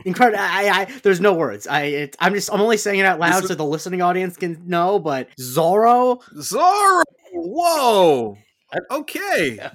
incredible. 0.05 0.41
I, 0.43 0.69
I, 0.71 1.01
there's 1.03 1.21
no 1.21 1.35
words. 1.35 1.67
I, 1.67 1.83
it, 1.83 2.17
I'm 2.19 2.35
just, 2.35 2.53
I'm 2.53 2.61
only 2.61 2.77
saying 2.77 2.99
it 2.99 3.07
out 3.07 3.21
loud 3.21 3.43
This 3.43 3.49
so 3.49 3.55
the 3.55 3.65
listening 3.65 4.03
audience 4.03 4.37
can 4.37 4.61
know. 4.67 4.99
But 4.99 5.29
Zorro, 5.41 6.21
Zorro. 6.37 7.03
Whoa. 7.33 8.37
Okay. 8.91 9.57
Yeah. 9.57 9.73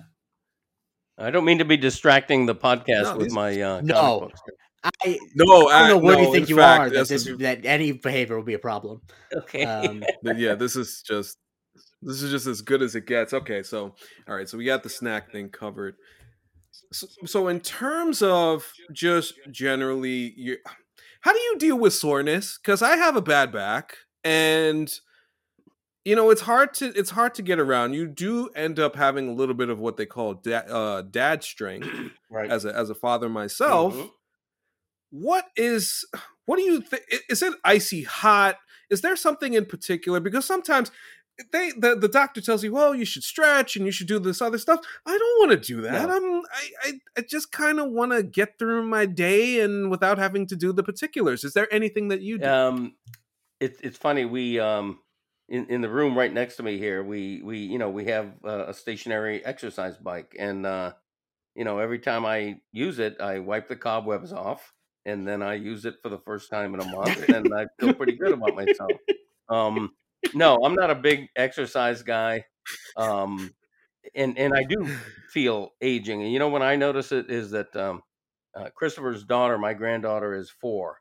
I 1.18 1.32
don't 1.32 1.46
mean 1.46 1.58
to 1.60 1.66
be 1.66 1.78
distracting 1.78 2.46
the 2.46 2.56
podcast 2.56 3.04
No, 3.04 3.18
with 3.18 3.32
my 3.32 3.60
uh, 3.62 3.82
No. 3.82 4.20
books. 4.22 4.40
I, 4.84 5.18
No, 5.36 5.68
I 5.68 5.88
don't 5.88 5.90
know 5.90 6.00
I- 6.00 6.02
where 6.04 6.16
do 6.16 6.22
no, 6.22 6.28
you 6.28 6.34
think 6.34 6.50
you 6.50 6.56
fact, 6.58 6.80
are 6.82 6.90
that 6.90 6.96
this 7.08 7.10
this, 7.10 7.28
is- 7.28 7.38
that 7.40 7.66
any 7.66 7.92
behavior 7.92 8.36
will 8.38 8.44
be 8.44 8.54
a 8.54 8.60
problem. 8.60 9.02
Okay. 9.34 9.64
Um, 9.66 10.04
yeah, 10.24 10.56
this 10.56 10.76
is 10.76 11.02
just 11.06 11.38
this 12.02 12.22
is 12.22 12.30
just 12.32 12.46
as 12.46 12.62
good 12.62 12.82
as 12.84 12.96
it 12.96 13.08
gets. 13.08 13.34
Okay, 13.34 13.64
so 13.64 13.96
all 14.28 14.36
right, 14.36 14.48
so 14.48 14.58
we 14.58 14.66
got 14.66 14.84
the 14.84 14.90
snack 14.90 15.32
thing 15.32 15.50
covered. 15.50 15.96
So, 16.94 17.08
so 17.26 17.48
in 17.48 17.60
terms 17.60 18.22
of 18.22 18.72
just 18.94 19.34
generally, 19.52 20.34
you, 20.38 20.58
how 21.22 21.34
do 21.34 21.40
you 21.40 21.58
deal 21.58 21.78
with 21.78 21.94
soreness? 21.94 22.58
Because 22.62 22.82
I 22.84 22.96
have 22.98 23.16
a 23.16 23.22
bad 23.22 23.52
back, 23.52 23.98
and 24.24 24.88
you 26.08 26.16
know 26.16 26.30
it's 26.30 26.42
hard 26.42 26.74
to 26.76 26.86
it's 26.98 27.10
hard 27.10 27.36
to 27.36 27.42
get 27.42 27.60
around. 27.60 27.92
You 27.92 28.08
do 28.08 28.48
end 28.56 28.80
up 28.80 28.96
having 28.96 29.28
a 29.28 29.34
little 29.34 29.54
bit 29.54 29.68
of 29.68 29.78
what 29.78 29.98
they 29.98 30.06
call 30.06 30.36
da- 30.36 30.60
uh, 30.70 31.02
dad 31.02 31.44
strength 31.44 31.90
right. 32.32 32.50
as 32.50 32.64
a 32.64 32.74
as 32.74 32.90
a 32.90 32.96
father 32.96 33.28
myself. 33.28 33.94
Mhm. 33.94 34.12
What 35.10 35.48
is 35.58 36.06
what 36.46 36.56
do 36.56 36.64
you 36.64 36.80
think? 36.80 37.04
Is 37.30 37.42
it 37.44 37.54
icy 37.66 38.04
hot? 38.04 38.56
Is 38.90 39.02
there 39.02 39.18
something 39.18 39.54
in 39.54 39.66
particular? 39.66 40.22
Because 40.22 40.46
sometimes 40.46 40.92
they 41.52 41.72
the, 41.78 41.98
the 41.98 42.08
doctor 42.08 42.40
tells 42.40 42.64
you, 42.64 42.72
well, 42.72 42.96
you 42.96 43.04
should 43.04 43.24
stretch 43.26 43.76
and 43.76 43.86
you 43.86 43.92
should 43.92 44.08
do 44.08 44.18
this 44.18 44.42
other 44.42 44.58
stuff. 44.58 44.80
I 45.06 45.18
don't 45.18 45.50
want 45.50 45.62
to 45.62 45.68
do 45.74 45.82
that. 45.82 46.08
No. 46.08 46.16
I'm 46.16 46.42
I 46.54 46.70
I, 46.84 46.92
I 47.18 47.22
just 47.22 47.52
kind 47.52 47.82
of 47.82 47.92
want 47.92 48.14
to 48.14 48.24
get 48.24 48.58
through 48.58 48.84
my 48.84 49.06
day 49.08 49.60
and 49.60 49.92
without 49.92 50.18
having 50.18 50.48
to 50.48 50.56
do 50.56 50.72
the 50.72 50.84
particulars. 50.84 51.44
Is 51.44 51.52
there 51.52 51.68
anything 51.70 52.08
that 52.08 52.22
you 52.22 52.38
do? 52.38 52.48
Um, 52.48 52.96
it's 53.60 53.82
it's 53.82 53.98
funny. 53.98 54.24
We 54.24 54.58
um 54.62 55.00
in, 55.50 55.66
in 55.68 55.82
the 55.82 55.90
room 55.90 56.18
right 56.18 56.34
next 56.34 56.58
to 56.58 56.64
me 56.64 56.78
here, 56.78 57.04
we 57.04 57.42
we 57.42 57.60
you 57.60 57.78
know 57.78 57.90
we 57.90 58.06
have 58.06 58.34
uh, 58.46 58.66
a 58.68 58.74
stationary 58.74 59.44
exercise 59.46 59.98
bike, 59.98 60.36
and 60.38 60.66
uh, 60.66 60.94
you 61.56 61.64
know 61.64 61.80
every 61.80 62.00
time 62.00 62.26
I 62.26 62.60
use 62.72 63.00
it, 63.00 63.20
I 63.22 63.40
wipe 63.40 63.68
the 63.68 63.76
cobwebs 63.76 64.34
off, 64.34 64.74
and 65.06 65.28
then 65.28 65.42
I 65.42 65.56
use 65.56 65.86
it 65.86 65.96
for 66.02 66.10
the 66.10 66.20
first 66.20 66.50
time 66.50 66.74
in 66.74 66.82
a 66.82 66.92
month, 66.92 67.30
and 67.30 67.54
I 67.54 67.68
feel 67.80 67.94
pretty 67.94 68.18
good 68.18 68.34
about 68.34 68.56
myself. 68.56 68.92
Um, 69.50 69.92
no, 70.34 70.58
I'm 70.64 70.76
not 70.76 70.90
a 70.90 70.96
big 70.96 71.28
exercise 71.36 72.04
guy, 72.04 72.44
um, 72.98 73.54
and 74.14 74.38
and 74.38 74.54
I 74.54 74.64
do 74.64 74.86
feel 75.30 75.72
aging. 75.82 76.22
And 76.24 76.32
you 76.32 76.40
know 76.40 76.50
when 76.50 76.64
I 76.64 76.76
notice 76.76 77.12
it 77.14 77.30
is 77.32 77.52
that 77.52 77.74
um, 77.76 78.02
uh, 78.54 78.70
Christopher's 78.76 79.24
daughter, 79.24 79.58
my 79.58 79.74
granddaughter, 79.74 80.34
is 80.36 80.50
four. 80.50 81.00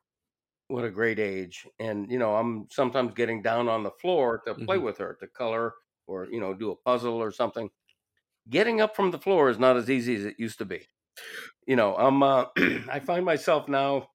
What 0.68 0.84
a 0.84 0.90
great 0.90 1.18
age! 1.20 1.66
And 1.78 2.10
you 2.10 2.18
know 2.18 2.34
I'm 2.36 2.66
sometimes 2.70 3.14
getting 3.14 3.40
down 3.42 3.68
on 3.68 3.84
the 3.84 3.90
floor 3.92 4.42
to 4.46 4.54
play 4.54 4.78
Mhm. 4.78 4.78
with 4.78 4.98
her 4.98 5.14
to 5.20 5.28
color 5.28 5.74
or 6.06 6.26
you 6.26 6.40
know 6.40 6.54
do 6.54 6.70
a 6.72 6.76
puzzle 6.76 7.14
or 7.22 7.30
something. 7.30 7.70
Getting 8.50 8.80
up 8.80 8.96
from 8.96 9.10
the 9.12 9.18
floor 9.18 9.50
is 9.50 9.58
not 9.58 9.76
as 9.76 9.90
easy 9.90 10.16
as 10.16 10.24
it 10.26 10.40
used 10.40 10.58
to 10.58 10.66
be 10.66 10.86
you 11.66 11.76
know 11.76 11.96
i'm 11.96 12.22
uh, 12.22 12.46
i 12.90 13.00
find 13.00 13.24
myself 13.24 13.68
now 13.68 14.08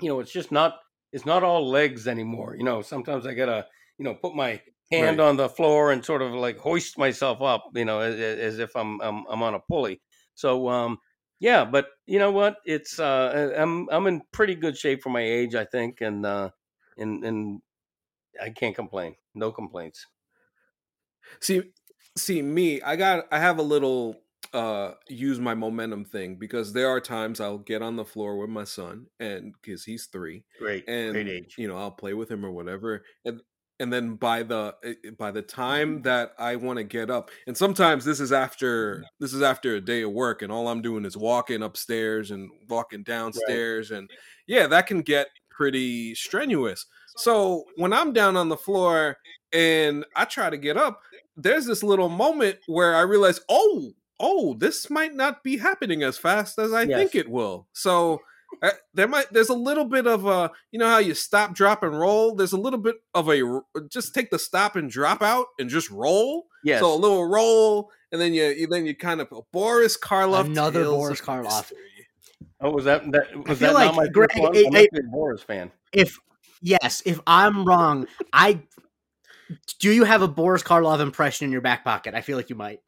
you 0.00 0.08
know 0.08 0.20
it's 0.20 0.32
just 0.32 0.52
not 0.52 0.80
it's 1.12 1.26
not 1.26 1.42
all 1.44 1.68
legs 1.68 2.08
anymore 2.08 2.56
you 2.56 2.64
know 2.64 2.82
sometimes 2.82 3.26
i 3.26 3.34
gotta 3.34 3.66
you 3.98 4.04
know 4.04 4.14
put 4.14 4.34
my 4.34 4.62
hand 4.90 5.20
Right. 5.20 5.22
on 5.22 5.36
the 5.36 5.48
floor 5.48 5.92
and 5.92 6.04
sort 6.04 6.22
of 6.22 6.32
like 6.32 6.58
hoist 6.58 6.98
myself 6.98 7.42
up 7.42 7.64
you 7.74 7.84
know 7.84 8.00
as, 8.00 8.18
as 8.20 8.58
if 8.58 8.74
I'm, 8.76 9.00
I'm 9.00 9.26
i'm 9.28 9.42
on 9.42 9.54
a 9.54 9.60
pulley 9.60 10.02
so 10.34 10.68
um 10.68 10.98
yeah 11.40 11.64
but 11.64 11.88
you 12.06 12.18
know 12.18 12.30
what? 12.30 12.58
It's 12.64 12.98
uh 12.98 13.54
i'm 13.56 13.88
i'm 13.90 14.06
in 14.06 14.22
pretty 14.32 14.54
good 14.54 14.76
shape 14.76 15.02
for 15.02 15.10
my 15.10 15.22
age 15.22 15.54
i 15.54 15.64
think 15.64 16.00
and 16.00 16.24
uh 16.26 16.50
and 16.96 17.24
and 17.24 17.62
i 18.42 18.50
can't 18.50 18.76
complain. 18.76 19.16
No 19.34 19.52
complaints. 19.52 20.06
See, 21.40 21.72
see 22.16 22.42
me, 22.42 22.80
I 22.82 22.96
got 22.96 23.26
I 23.32 23.38
have 23.38 23.58
a 23.58 23.62
little 23.62 24.22
uh 24.54 24.94
use 25.08 25.38
my 25.38 25.54
momentum 25.54 26.04
thing 26.04 26.36
because 26.36 26.72
there 26.72 26.88
are 26.88 27.00
times 27.00 27.40
I'll 27.40 27.58
get 27.58 27.82
on 27.82 27.96
the 27.96 28.04
floor 28.04 28.38
with 28.38 28.48
my 28.48 28.64
son 28.64 29.08
and 29.20 29.54
cuz 29.62 29.84
he's 29.84 30.06
3 30.06 30.44
great 30.58 30.86
and 30.86 31.14
great 31.14 31.28
age. 31.28 31.56
you 31.56 31.68
know, 31.68 31.76
I'll 31.76 31.90
play 31.90 32.14
with 32.14 32.30
him 32.30 32.44
or 32.44 32.50
whatever 32.52 33.04
and 33.24 33.42
and 33.80 33.92
then 33.92 34.14
by 34.14 34.42
the 34.42 34.74
eh, 34.84 34.94
eh, 35.04 35.10
by 35.18 35.30
the 35.30 35.42
time 35.42 36.02
that 36.02 36.32
I 36.38 36.56
want 36.56 36.78
to 36.78 36.84
get 36.84 37.10
up 37.10 37.30
and 37.46 37.56
sometimes 37.56 38.04
this 38.04 38.20
is 38.20 38.32
after 38.32 39.04
this 39.20 39.32
is 39.32 39.42
after 39.42 39.76
a 39.76 39.80
day 39.80 40.02
of 40.02 40.12
work 40.12 40.42
and 40.42 40.50
all 40.50 40.68
I'm 40.68 40.82
doing 40.82 41.04
is 41.04 41.16
walking 41.16 41.62
upstairs 41.62 42.30
and 42.30 42.50
walking 42.68 43.02
downstairs 43.02 43.90
and 43.90 44.10
yeah, 44.48 44.66
that 44.66 44.86
can 44.88 45.02
get 45.02 45.28
pretty 45.50 46.14
strenuous. 46.14 46.86
So 47.18 47.64
when 47.76 47.92
I'm 47.92 48.12
down 48.12 48.36
on 48.36 48.48
the 48.48 48.56
floor 48.56 49.16
and 49.52 50.04
I 50.16 50.24
try 50.24 50.50
to 50.50 50.56
get 50.56 50.76
up, 50.76 51.02
there's 51.36 51.66
this 51.66 51.82
little 51.82 52.08
moment 52.08 52.58
where 52.66 52.96
I 52.96 53.02
realize, 53.02 53.40
oh, 53.48 53.92
oh, 54.18 54.54
this 54.54 54.88
might 54.90 55.14
not 55.14 55.44
be 55.44 55.58
happening 55.58 56.02
as 56.02 56.18
fast 56.18 56.58
as 56.58 56.72
I 56.72 56.86
think 56.86 57.14
it 57.14 57.28
will. 57.28 57.68
So 57.72 58.20
uh, 58.62 58.70
there 58.94 59.06
might 59.08 59.32
there's 59.32 59.48
a 59.50 59.54
little 59.54 59.84
bit 59.84 60.06
of 60.06 60.26
a 60.26 60.50
you 60.72 60.78
know 60.78 60.88
how 60.88 60.98
you 60.98 61.14
stop, 61.14 61.54
drop, 61.54 61.82
and 61.82 61.98
roll. 61.98 62.34
There's 62.34 62.52
a 62.52 62.58
little 62.60 62.78
bit 62.80 62.96
of 63.14 63.28
a 63.28 63.60
just 63.90 64.14
take 64.14 64.30
the 64.30 64.38
stop 64.38 64.74
and 64.76 64.90
drop 64.90 65.22
out 65.22 65.46
and 65.58 65.68
just 65.70 65.90
roll. 65.90 66.46
yes 66.64 66.80
So 66.80 66.92
a 66.92 66.96
little 66.96 67.26
roll, 67.28 67.90
and 68.12 68.20
then 68.20 68.34
you, 68.34 68.44
you 68.46 68.66
then 68.66 68.86
you 68.86 68.96
kind 68.96 69.20
of 69.20 69.32
Boris 69.52 69.96
Karloff. 69.98 70.46
Another 70.46 70.84
Boris 70.84 71.20
Karloff. 71.20 71.70
Mystery. 71.70 71.78
oh 72.60 72.70
was 72.70 72.84
that 72.86 73.10
that 73.12 73.36
was 73.48 73.58
feel 73.58 73.68
that 73.68 73.74
like, 73.74 73.86
not 73.86 73.96
my 73.96 74.08
Greg, 74.08 74.30
first 74.32 74.42
one? 74.42 74.56
it- 74.56 74.66
I 74.66 74.70
must 74.70 74.84
it- 74.84 74.92
be 74.92 74.98
a 74.98 75.10
boris 75.10 75.42
fan 75.42 75.70
If 75.92 76.18
yes, 76.60 77.02
if 77.06 77.20
I'm 77.26 77.64
wrong, 77.64 78.06
I 78.32 78.60
do 79.78 79.92
you 79.92 80.04
have 80.04 80.20
a 80.22 80.28
Boris 80.28 80.62
Karloff 80.62 81.00
impression 81.00 81.44
in 81.46 81.52
your 81.52 81.60
back 81.62 81.84
pocket? 81.84 82.14
I 82.14 82.20
feel 82.22 82.36
like 82.36 82.50
you 82.50 82.56
might. 82.56 82.80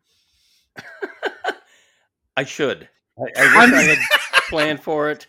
I 2.36 2.44
should. 2.44 2.88
I, 3.18 3.22
I 3.22 3.44
wish 3.46 3.56
I'm- 3.56 3.74
I 3.74 3.82
had 3.82 3.98
planned 4.48 4.80
for 4.82 5.10
it. 5.10 5.26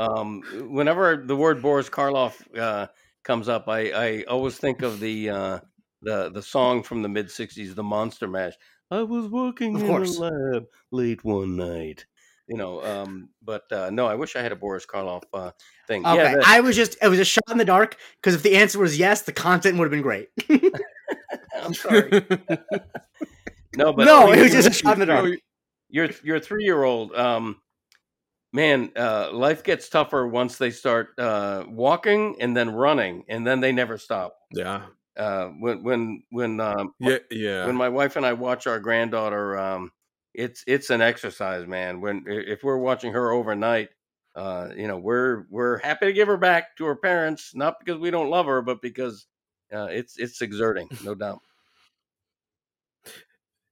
Um, 0.00 0.42
whenever 0.70 1.16
the 1.16 1.36
word 1.36 1.60
Boris 1.62 1.90
Karloff 1.90 2.34
uh, 2.58 2.86
comes 3.22 3.48
up, 3.48 3.68
I, 3.68 3.90
I 3.90 4.22
always 4.24 4.56
think 4.56 4.82
of 4.82 4.98
the 5.00 5.30
uh, 5.30 5.58
the 6.02 6.30
the 6.30 6.42
song 6.42 6.82
from 6.82 7.02
the 7.02 7.08
mid 7.08 7.26
'60s, 7.26 7.74
"The 7.74 7.82
Monster 7.82 8.26
Mash." 8.28 8.54
I 8.90 9.02
was 9.02 9.28
working 9.28 9.78
in 9.78 9.86
a 9.90 9.98
lab 10.20 10.66
late 10.90 11.22
one 11.24 11.56
night. 11.56 12.06
You 12.48 12.56
know, 12.56 12.82
um, 12.84 13.28
but 13.42 13.70
uh, 13.70 13.90
no, 13.90 14.06
I 14.08 14.16
wish 14.16 14.34
I 14.34 14.42
had 14.42 14.50
a 14.52 14.56
Boris 14.56 14.84
Karloff 14.84 15.22
uh, 15.32 15.52
thing. 15.86 16.04
Okay, 16.04 16.16
Yeah, 16.16 16.34
that- 16.36 16.46
I 16.48 16.60
was 16.60 16.74
just 16.74 16.96
it 17.02 17.08
was 17.08 17.20
a 17.20 17.24
shot 17.24 17.44
in 17.50 17.58
the 17.58 17.64
dark 17.64 17.96
because 18.20 18.34
if 18.34 18.42
the 18.42 18.56
answer 18.56 18.78
was 18.78 18.98
yes, 18.98 19.22
the 19.22 19.32
content 19.32 19.78
would 19.78 19.84
have 19.84 19.92
been 19.92 20.02
great. 20.02 20.30
I'm 21.62 21.74
sorry. 21.74 22.10
No, 23.76 23.92
but 23.92 24.04
no, 24.04 24.32
it 24.32 24.40
was 24.42 24.50
just 24.50 24.68
a 24.68 24.72
shot 24.72 24.94
in 24.94 25.00
the 25.00 25.06
dark. 25.06 25.38
your 25.88 26.08
your 26.24 26.40
three 26.40 26.64
year 26.64 26.82
old 26.82 27.14
um 27.14 27.60
man 28.52 28.90
uh 28.96 29.30
life 29.32 29.62
gets 29.62 29.88
tougher 29.88 30.26
once 30.26 30.58
they 30.58 30.70
start 30.70 31.18
uh 31.18 31.64
walking 31.68 32.36
and 32.40 32.56
then 32.56 32.70
running 32.70 33.24
and 33.28 33.46
then 33.46 33.60
they 33.60 33.72
never 33.72 33.98
stop. 33.98 34.36
Yeah, 34.52 34.86
uh 35.16 35.46
when 35.46 35.82
when 35.82 36.22
when 36.30 36.60
um 36.60 36.94
yeah, 36.98 37.18
yeah. 37.30 37.66
when 37.66 37.76
my 37.76 37.88
wife 37.88 38.16
and 38.16 38.26
i 38.26 38.32
watch 38.32 38.66
our 38.66 38.80
granddaughter 38.80 39.58
um 39.58 39.92
it's 40.34 40.62
it's 40.66 40.90
an 40.90 41.00
exercise 41.00 41.66
man. 41.66 42.00
When 42.00 42.24
if 42.26 42.62
we're 42.62 42.78
watching 42.78 43.12
her 43.12 43.32
overnight 43.32 43.88
uh 44.36 44.68
you 44.76 44.86
know 44.86 44.98
we're 44.98 45.44
we're 45.50 45.78
happy 45.78 46.06
to 46.06 46.12
give 46.12 46.28
her 46.28 46.36
back 46.36 46.76
to 46.76 46.84
her 46.84 46.96
parents 46.96 47.52
not 47.54 47.78
because 47.80 47.98
we 47.98 48.10
don't 48.10 48.30
love 48.30 48.46
her 48.46 48.62
but 48.62 48.80
because 48.80 49.26
uh 49.72 49.88
it's 49.90 50.18
it's 50.18 50.40
exerting 50.40 50.88
no 51.02 51.16
doubt 51.16 51.40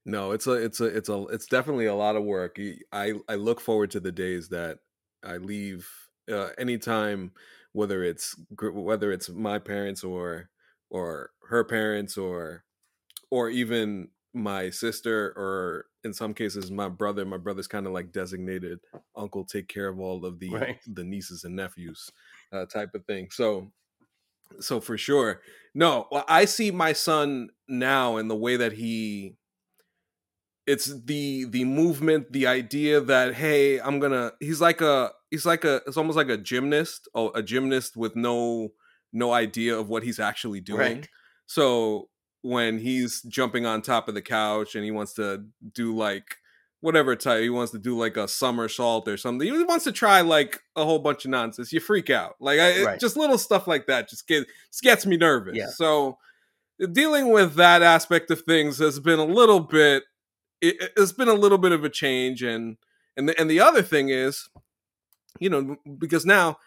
No, 0.05 0.33
it's 0.33 0.47
a 0.47 0.53
it's 0.53 0.81
a 0.81 0.85
it's 0.87 1.09
a 1.09 1.23
it's 1.27 1.47
definitely 1.47 1.87
a 1.87 1.95
lot 1.95 2.17
of 2.17 2.25
work. 2.25 2.59
I 2.93 3.15
I 3.29 3.35
look 3.35 3.61
forward 3.61 3.91
to 3.93 4.01
the 4.01 4.13
days 4.13 4.49
that 4.49 4.79
I 5.23 5.37
leave 5.37 5.89
uh, 6.31 6.51
anytime, 6.57 7.33
whether 7.73 8.03
it's 8.03 8.35
whether 8.61 9.13
it's 9.13 9.29
my 9.29 9.59
parents 9.59 10.03
or 10.05 10.51
or 10.91 11.33
her 11.49 11.65
parents 11.65 12.17
or 12.17 12.65
or 13.31 13.51
even 13.51 14.11
my 14.35 14.71
sister 14.71 15.33
or 15.37 15.87
in 16.05 16.15
some 16.15 16.35
cases 16.35 16.71
my 16.71 16.89
brother. 16.89 17.25
My 17.27 17.39
brother's 17.39 17.69
kind 17.69 17.87
of 17.87 17.93
like 17.93 18.13
designated 18.13 18.81
uncle, 19.17 19.45
take 19.45 19.69
care 19.69 19.89
of 19.89 20.01
all 20.01 20.25
of 20.27 20.41
the 20.41 20.61
Right. 20.61 20.81
the 20.87 21.05
nieces 21.05 21.45
and 21.45 21.57
nephews, 21.57 22.11
uh, 22.53 22.67
type 22.67 22.95
of 22.95 23.07
thing. 23.07 23.31
So 23.31 23.73
so 24.61 24.81
for 24.81 24.97
sure, 24.99 25.43
no, 25.75 26.09
well, 26.11 26.25
I 26.29 26.45
see 26.45 26.71
my 26.71 26.93
son 26.93 27.51
now 27.69 28.17
in 28.17 28.29
the 28.29 28.37
way 28.37 28.57
that 28.57 28.73
he 28.73 29.37
it's 30.69 30.87
the 31.05 31.45
the 31.47 31.65
movement 31.65 32.31
the 32.33 32.47
idea 32.47 33.01
that 33.01 33.35
hey 33.35 33.81
i'm 33.81 33.99
gonna 33.99 34.31
he's 34.41 34.61
like 34.61 34.81
a 34.81 35.11
he's 35.31 35.47
like 35.47 35.65
a 35.65 35.81
it's 35.87 35.97
almost 35.97 36.17
like 36.17 36.29
a 36.29 36.37
gymnast 36.37 37.09
oh 37.15 37.31
a 37.35 37.43
gymnast 37.43 37.97
with 37.97 38.15
no 38.15 38.69
no 39.13 39.33
idea 39.33 39.77
of 39.77 39.89
what 39.89 40.03
he's 40.03 40.21
actually 40.21 40.61
doing 40.61 40.79
Right. 40.99 41.09
so 41.47 42.09
when 42.43 42.79
he's 42.79 43.23
jumping 43.23 43.65
on 43.67 43.83
top 43.83 44.09
of 44.09 44.15
the 44.15 44.23
couch 44.23 44.75
and 44.77 44.85
he 44.85 44.91
wants 44.93 45.15
to 45.15 45.45
do 45.75 45.97
like 45.97 46.37
whatever 46.81 47.17
type 47.17 47.43
he 47.43 47.51
wants 47.51 47.73
to 47.73 47.79
do 47.79 47.97
like 47.99 48.17
a 48.17 48.29
somersault 48.29 49.09
or 49.09 49.17
something 49.17 49.47
he 49.53 49.65
wants 49.65 49.85
to 49.85 49.93
try 49.93 50.21
like 50.21 50.61
a 50.77 50.85
whole 50.85 51.01
bunch 51.01 51.25
of 51.25 51.31
nonsense 51.33 51.73
you 51.73 51.81
freak 51.81 52.11
out 52.11 52.37
like 52.41 52.61
I, 52.61 52.85
Right. 52.85 53.01
just 53.01 53.17
little 53.17 53.39
stuff 53.39 53.67
like 53.67 53.87
that 53.89 54.09
just 54.09 54.29
get 54.29 54.47
just 54.71 54.83
gets 54.83 55.05
me 55.07 55.17
nervous 55.17 55.57
Yeah. 55.57 55.71
so 55.71 56.19
dealing 56.93 57.33
with 57.33 57.55
that 57.55 57.83
aspect 57.83 58.31
of 58.31 58.43
things 58.43 58.79
has 58.79 59.01
been 59.01 59.19
a 59.19 59.25
little 59.25 59.61
bit 59.61 60.05
it, 60.61 60.93
it's 60.97 61.13
been 61.13 61.29
a 61.29 61.35
little 61.35 61.59
bit 61.59 61.73
of 61.73 61.85
a 61.85 61.89
change 61.89 62.43
and 62.43 62.77
and 63.17 63.29
the, 63.29 63.41
and 63.41 63.51
the 63.51 63.61
other 63.61 63.83
thing 63.83 64.09
is 64.09 64.49
you 65.39 65.51
know 65.51 65.77
because 65.99 66.25
now 66.27 66.59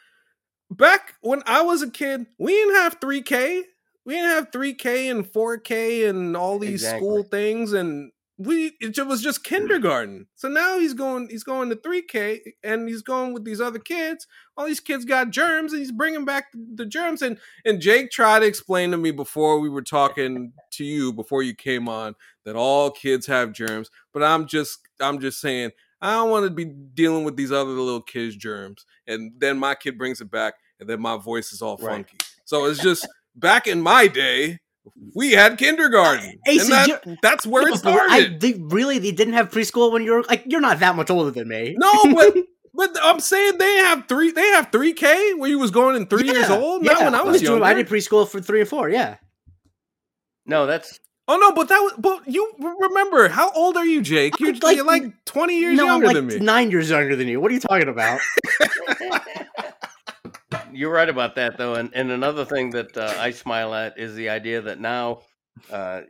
back 0.69 1.15
when 1.21 1.41
i 1.45 1.61
was 1.61 1.81
a 1.81 1.89
kid 1.89 2.25
we 2.37 2.51
didn't 2.51 2.75
have 2.75 2.99
3k 2.99 3.63
we 4.05 4.13
didn't 4.13 4.31
have 4.31 4.51
3k 4.51 5.11
and 5.11 5.25
4k 5.25 6.09
and 6.09 6.35
all 6.35 6.59
these 6.59 6.87
school 6.87 7.23
things 7.23 7.73
and 7.73 8.11
we 8.45 8.73
it 8.79 8.97
was 9.05 9.21
just 9.21 9.43
kindergarten. 9.43 10.27
So 10.35 10.47
now 10.47 10.79
he's 10.79 10.93
going 10.93 11.29
he's 11.29 11.43
going 11.43 11.69
to 11.69 11.75
3k 11.75 12.39
and 12.63 12.87
he's 12.87 13.01
going 13.01 13.33
with 13.33 13.45
these 13.45 13.61
other 13.61 13.79
kids. 13.79 14.25
All 14.57 14.65
these 14.65 14.79
kids 14.79 15.05
got 15.05 15.29
germs 15.29 15.73
and 15.73 15.79
he's 15.79 15.91
bringing 15.91 16.25
back 16.25 16.45
the 16.53 16.85
germs. 16.85 17.21
And 17.21 17.37
and 17.65 17.79
jake 17.79 18.09
tried 18.09 18.39
to 18.39 18.45
explain 18.45 18.91
to 18.91 18.97
me 18.97 19.11
before 19.11 19.59
we 19.59 19.69
were 19.69 19.81
talking 19.81 20.53
to 20.71 20.83
you 20.83 21.13
before 21.13 21.43
you 21.43 21.53
came 21.53 21.87
on 21.87 22.15
that 22.45 22.55
all 22.55 22.89
kids 22.89 23.27
have 23.27 23.53
germs. 23.53 23.89
But 24.13 24.23
i'm 24.23 24.47
just 24.47 24.79
i'm 24.99 25.19
just 25.19 25.39
saying 25.39 25.71
i 26.01 26.13
don't 26.13 26.31
want 26.31 26.45
to 26.45 26.51
be 26.51 26.65
dealing 26.65 27.23
with 27.23 27.35
these 27.37 27.51
other 27.51 27.71
little 27.71 28.01
kids 28.01 28.35
germs. 28.35 28.85
And 29.07 29.33
then 29.37 29.59
my 29.59 29.75
kid 29.75 29.97
brings 29.97 30.19
it 30.19 30.31
back 30.31 30.55
and 30.79 30.89
then 30.89 30.99
my 30.99 31.17
voice 31.17 31.53
is 31.53 31.61
all 31.61 31.77
funky. 31.77 32.17
So 32.45 32.65
it's 32.65 32.81
just 32.81 33.07
back 33.35 33.67
in 33.67 33.81
my 33.81 34.07
day 34.07 34.59
we 35.15 35.31
had 35.31 35.57
kindergarten 35.57 36.39
Hey, 36.45 36.57
and 36.59 36.69
that, 36.69 37.17
that's 37.21 37.45
where 37.45 37.67
it 37.67 37.71
No, 37.71 37.81
but 37.83 37.93
I, 37.93 38.07
started 38.19 38.39
they, 38.41 38.53
really, 38.53 38.97
they 38.99 39.11
didn't 39.11 39.33
have 39.35 39.49
preschool 39.51 39.91
when 39.91 40.03
you 40.03 40.11
were 40.13 40.23
like 40.23 40.43
you're 40.47 40.61
not 40.61 40.79
that 40.79 40.95
much 40.95 41.09
older 41.09 41.31
than 41.31 41.47
me. 41.47 41.75
no 41.77 42.13
but 42.13 42.35
but 42.73 42.97
i'm 43.03 43.19
saying 43.19 43.57
they 43.57 43.75
have 43.77 44.07
three 44.07 44.31
they 44.31 44.47
have 44.49 44.71
3k 44.71 45.37
where 45.37 45.49
you 45.49 45.59
was 45.59 45.71
going 45.71 45.95
in 45.95 46.07
three 46.07 46.25
years 46.25 46.49
Yeah, 46.49 46.57
old 46.57 46.83
not 46.83 46.99
when 46.99 47.13
i 47.15 47.19
I 47.19 47.21
was 47.23 47.33
was 47.33 47.41
doing- 47.41 47.61
I 47.63 47.73
did 47.73 47.87
preschool 47.87 48.27
for 48.27 48.39
three 48.41 48.61
and 48.61 48.69
four. 48.69 48.89
Yeah, 48.89 49.17
no 50.45 50.65
that's 50.65 50.99
oh 51.27 51.37
no 51.37 51.51
but 51.51 51.69
that 51.69 51.79
was 51.79 51.93
but 51.99 52.27
you 52.27 52.51
remember 52.79 53.27
how 53.29 53.51
old 53.51 53.77
are 53.77 53.85
you 53.85 54.01
jake 54.01 54.39
you're 54.39 54.53
like- 54.55 54.75
you're 54.77 54.85
like 54.85 55.03
20 55.25 55.59
years 55.59 55.77
no, 55.77 55.83
I'm 55.83 55.89
younger 55.89 56.07
like 56.07 56.15
than 56.15 56.27
me 56.27 56.39
nine 56.39 56.71
years 56.71 56.89
younger 56.89 57.15
than 57.15 57.27
you. 57.27 57.39
What 57.39 57.51
are 57.51 57.53
you 57.53 57.59
talking 57.59 57.87
about? 57.89 58.19
you're 60.71 60.91
right 60.91 61.09
about 61.09 61.35
that 61.35 61.57
though. 61.57 61.75
And 61.75 61.91
and 61.93 62.11
another 62.11 62.45
thing 62.45 62.71
that 62.71 62.95
uh, 62.95 63.15
I 63.17 63.31
smile 63.31 63.73
at 63.73 63.97
is 63.97 64.15
the 64.15 64.29
idea 64.29 64.61
that 64.61 64.79
now 64.79 65.21
uh, 65.71 66.01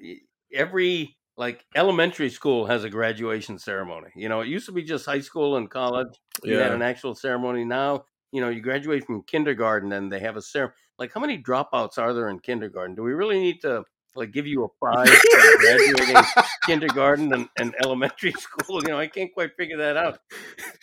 every 0.54 1.17
like 1.38 1.65
elementary 1.75 2.30
school 2.30 2.65
has 2.65 2.84
a 2.84 2.89
graduation 2.89 3.58
ceremony. 3.58 4.10
You 4.15 4.30
know, 4.30 4.41
it 4.41 4.47
used 4.47 4.65
to 4.67 4.71
be 4.71 4.84
just 4.84 5.06
high 5.06 5.21
school 5.21 5.58
and 5.58 5.69
college. 5.69 6.19
You 6.43 6.58
had 6.58 6.71
an 6.71 6.82
actual 6.82 7.15
ceremony. 7.15 7.65
Now, 7.65 8.06
you 8.32 8.41
know, 8.41 8.49
you 8.49 8.62
graduate 8.62 9.06
from 9.06 9.23
kindergarten 9.23 9.91
and 9.93 10.12
they 10.12 10.19
have 10.19 10.38
a 10.38 10.41
ceremony. 10.41 10.75
Like, 10.99 11.13
how 11.13 11.19
many 11.19 11.41
dropouts 11.41 11.97
are 11.97 12.13
there 12.13 12.30
in 12.30 12.39
kindergarten? 12.39 12.95
Do 12.95 13.04
we 13.04 13.13
really 13.13 13.39
need 13.39 13.62
to 13.62 13.84
like 14.15 14.32
give 14.32 14.45
you 14.45 14.65
a 14.65 14.69
prize 14.80 15.10
for 15.10 15.58
graduating 15.58 16.23
kindergarten 16.65 17.34
and, 17.34 17.49
and 17.58 17.73
elementary 17.84 18.32
school? 18.38 18.82
You 18.84 18.89
know, 18.89 18.99
I 18.99 19.08
can't 19.08 19.34
quite 19.34 19.56
figure 19.58 19.77
that 19.77 19.97
out. 19.97 20.19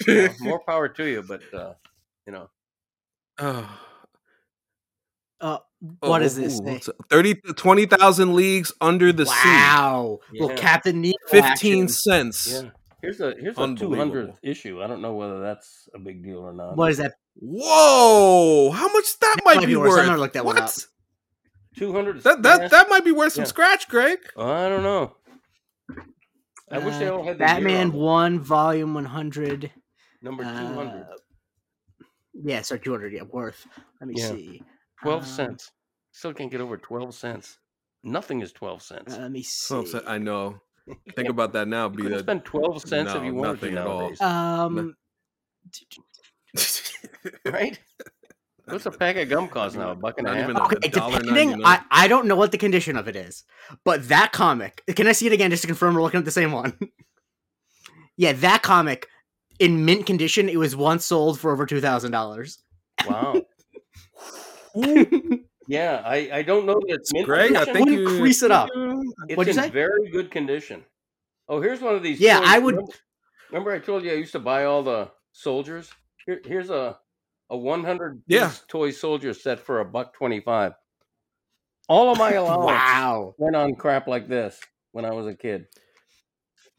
You 0.06 0.28
know, 0.28 0.34
more 0.40 0.60
power 0.66 0.88
to 0.88 1.04
you, 1.04 1.22
but 1.22 1.42
uh, 1.54 1.74
you 2.26 2.32
know, 2.32 2.48
Oh, 3.40 3.78
Uh, 5.40 5.58
oh, 6.02 6.08
what 6.10 6.22
is 6.22 6.34
this? 6.36 6.58
ooh, 6.60 6.64
thing? 6.64 6.74
what's 6.74 6.90
30 7.10 7.34
20,000 7.56 8.34
leagues 8.34 8.72
under 8.80 9.12
the 9.12 9.26
sea. 9.26 9.32
wow. 9.48 10.18
Well, 10.40 10.56
Captain 10.56 11.00
Nemo 11.00 11.14
15 11.28 11.44
action. 11.44 11.88
cents. 11.88 12.48
yeah. 12.64 12.70
Here's 13.00 13.20
a 13.20 13.32
here's 13.38 13.54
a 13.56 13.58
two 13.58 13.62
Unbelievable. 13.62 13.96
hundredth 13.98 14.38
issue. 14.42 14.82
I 14.82 14.88
don't 14.88 15.00
know 15.00 15.14
whether 15.14 15.40
that's 15.40 15.88
a 15.94 16.00
big 16.00 16.24
deal 16.24 16.38
or 16.40 16.52
not. 16.52 16.76
What 16.76 16.90
is 16.90 16.96
that? 16.96 17.12
Whoa! 17.36 18.72
How 18.72 18.88
much 18.92 19.16
that, 19.20 19.36
That 19.36 19.44
might, 19.44 19.54
might 19.58 19.60
be 19.60 19.66
be 19.66 19.76
worth. 19.76 19.90
worth? 19.90 20.00
I'm 20.00 20.06
gonna 20.06 20.18
look 20.20 20.32
that 20.32 20.44
one 20.44 20.56
what? 20.56 20.64
up. 20.64 20.70
Two 21.76 21.92
hundred. 21.92 22.24
That 22.24 22.42
that 22.42 22.72
that 22.72 22.88
might 22.90 23.04
be 23.04 23.12
worth 23.12 23.34
some 23.34 23.42
Yeah. 23.42 23.48
scratch, 23.48 23.88
Greg. 23.88 24.18
I 24.36 24.68
don't 24.68 24.82
know. 24.82 25.14
I 26.72 26.78
wish 26.78 26.96
they 26.96 27.06
Uh, 27.06 27.12
all 27.12 27.18
had 27.24 27.38
the 27.38 27.44
year 27.44 27.54
Batman. 27.54 27.92
One 27.92 28.40
Volume 28.40 28.94
100. 28.94 29.70
number 30.20 30.42
two 30.42 30.48
hundred. 30.48 31.02
Uh, 31.02 31.16
yeah, 32.44 32.62
sorry, 32.62 32.80
200. 32.80 33.12
Yeah, 33.12 33.22
worth. 33.22 33.66
Let 34.00 34.08
me 34.08 34.14
Yeah. 34.16 34.28
see. 34.30 34.62
12 35.02 35.22
Um, 35.22 35.28
cents. 35.28 35.70
Still 36.12 36.32
can't 36.34 36.50
get 36.50 36.60
over 36.60 36.76
12 36.76 37.14
cents. 37.14 37.58
Nothing 38.02 38.40
is 38.40 38.52
12 38.52 38.82
cents. 38.82 39.14
Uh, 39.14 39.18
let 39.22 39.30
me 39.32 39.42
see. 39.42 39.68
Twelve 39.74 39.88
cent- 39.88 40.04
I 40.08 40.18
know. 40.18 40.60
Think 41.14 41.28
about 41.28 41.52
that 41.52 41.68
now. 41.68 41.88
Be 41.88 42.02
could 42.04 42.12
have 42.12 42.26
the 42.26 42.34
12 42.40 42.82
cents 42.82 43.14
if 43.14 43.22
you 43.24 43.34
wanted 43.34 43.60
to 43.60 43.70
nothing 43.70 43.78
at 43.78 43.86
all. 43.86 44.00
nowadays. 44.00 44.20
Um, 44.20 44.96
right? 47.44 47.78
What's 48.66 48.86
a 48.86 48.90
pack 48.90 49.16
of 49.16 49.28
gum 49.28 49.48
cost 49.48 49.76
now? 49.76 49.92
A 49.92 49.94
buck 49.94 50.18
and 50.18 50.26
a 50.26 50.34
half? 50.34 50.44
even 50.44 50.56
a- 50.56 50.64
okay, 50.64 50.76
$1.99. 50.88 51.22
depending, 51.22 51.64
I, 51.64 51.82
I 51.90 52.08
don't 52.08 52.26
know 52.26 52.36
what 52.36 52.52
the 52.52 52.58
condition 52.58 52.96
of 52.96 53.08
it 53.08 53.16
is, 53.16 53.44
but 53.84 54.08
that 54.08 54.32
comic, 54.32 54.82
can 54.94 55.06
I 55.06 55.12
see 55.12 55.26
it 55.26 55.32
again 55.32 55.50
just 55.50 55.62
to 55.62 55.66
confirm 55.66 55.94
we're 55.94 56.02
looking 56.02 56.18
at 56.18 56.24
the 56.26 56.30
same 56.30 56.52
one? 56.52 56.78
yeah, 58.16 58.32
that 58.34 58.62
comic, 58.62 59.08
in 59.58 59.84
mint 59.84 60.06
condition, 60.06 60.48
it 60.48 60.56
was 60.58 60.74
once 60.76 61.04
sold 61.04 61.38
for 61.40 61.52
over 61.52 61.66
$2,000. 61.66 62.58
Wow. 63.08 63.42
Yeah, 65.70 66.02
I, 66.02 66.30
I 66.32 66.42
don't 66.42 66.64
know 66.64 66.80
that 66.80 66.94
it's 66.94 67.12
mint 67.12 67.26
Greg, 67.26 67.54
I 67.54 67.66
think 67.66 67.80
Wouldn't 67.90 67.98
you 68.10 68.18
crease 68.18 68.42
it 68.42 68.50
up. 68.50 68.70
it's 68.74 69.36
What'd 69.36 69.54
you 69.54 69.60
in 69.62 69.68
say? 69.68 69.70
very 69.70 70.10
good 70.10 70.30
condition. 70.30 70.82
Oh, 71.46 71.60
here's 71.60 71.82
one 71.82 71.94
of 71.94 72.02
these. 72.02 72.18
Yeah, 72.20 72.38
toys. 72.38 72.48
I 72.48 72.58
would- 72.58 72.74
Remember, 72.76 72.92
remember 73.50 73.72
I 73.72 73.78
told 73.78 74.02
you 74.02 74.10
I 74.12 74.14
used 74.14 74.32
to 74.32 74.38
buy 74.38 74.64
all 74.64 74.82
the 74.82 75.10
soldiers? 75.32 75.90
Here, 76.24 76.40
here's 76.44 76.70
a 76.70 76.96
a 77.50 77.56
100 77.56 78.22
Yeah. 78.28 78.50
toy 78.68 78.90
soldier 78.92 79.34
set 79.34 79.60
for 79.60 79.80
a 79.80 79.84
buck 79.84 80.14
25. 80.14 80.72
All 81.88 82.12
of 82.12 82.18
my 82.18 82.32
allowance 82.40 82.66
Wow. 82.66 83.34
went 83.36 83.54
on 83.56 83.74
crap 83.74 84.06
like 84.06 84.26
this 84.26 84.58
when 84.92 85.04
I 85.04 85.10
was 85.12 85.26
a 85.26 85.34
kid. 85.34 85.66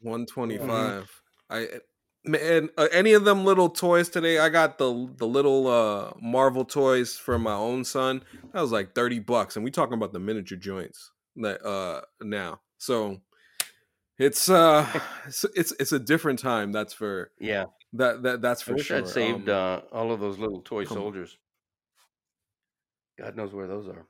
One 0.00 0.26
twenty 0.26 0.58
five. 0.58 1.08
Mm-hmm. 1.48 1.54
I 1.54 1.68
man, 2.24 2.68
uh, 2.76 2.88
any 2.92 3.12
of 3.12 3.24
them 3.24 3.44
little 3.44 3.68
toys 3.68 4.08
today? 4.08 4.38
I 4.38 4.48
got 4.48 4.78
the 4.78 5.10
the 5.16 5.26
little 5.26 5.66
uh 5.66 6.12
Marvel 6.20 6.64
toys 6.64 7.16
for 7.16 7.38
my 7.38 7.54
own 7.54 7.84
son. 7.84 8.22
That 8.52 8.60
was 8.60 8.72
like 8.72 8.94
thirty 8.94 9.18
bucks, 9.18 9.56
and 9.56 9.64
we 9.64 9.70
talking 9.70 9.94
about 9.94 10.12
the 10.12 10.18
miniature 10.20 10.58
joints 10.58 11.12
that 11.36 11.64
uh 11.64 12.02
now. 12.20 12.60
So 12.78 13.20
it's 14.18 14.48
uh 14.48 14.86
it's 15.26 15.44
it's, 15.54 15.72
it's 15.78 15.92
a 15.92 15.98
different 15.98 16.38
time. 16.38 16.72
That's 16.72 16.92
for 16.92 17.32
Yeah, 17.40 17.66
that 17.94 18.22
that 18.22 18.42
that's 18.42 18.62
I 18.62 18.64
for 18.64 18.74
wish 18.74 18.86
sure. 18.86 18.98
I'd 18.98 19.08
saved 19.08 19.48
Um, 19.48 19.54
uh, 19.54 19.80
all 19.92 20.12
of 20.12 20.20
those 20.20 20.38
little 20.38 20.60
toy 20.62 20.82
on. 20.82 20.86
soldiers. 20.86 21.38
God 23.18 23.36
knows 23.36 23.52
where 23.52 23.66
those 23.66 23.86
are. 23.88 24.06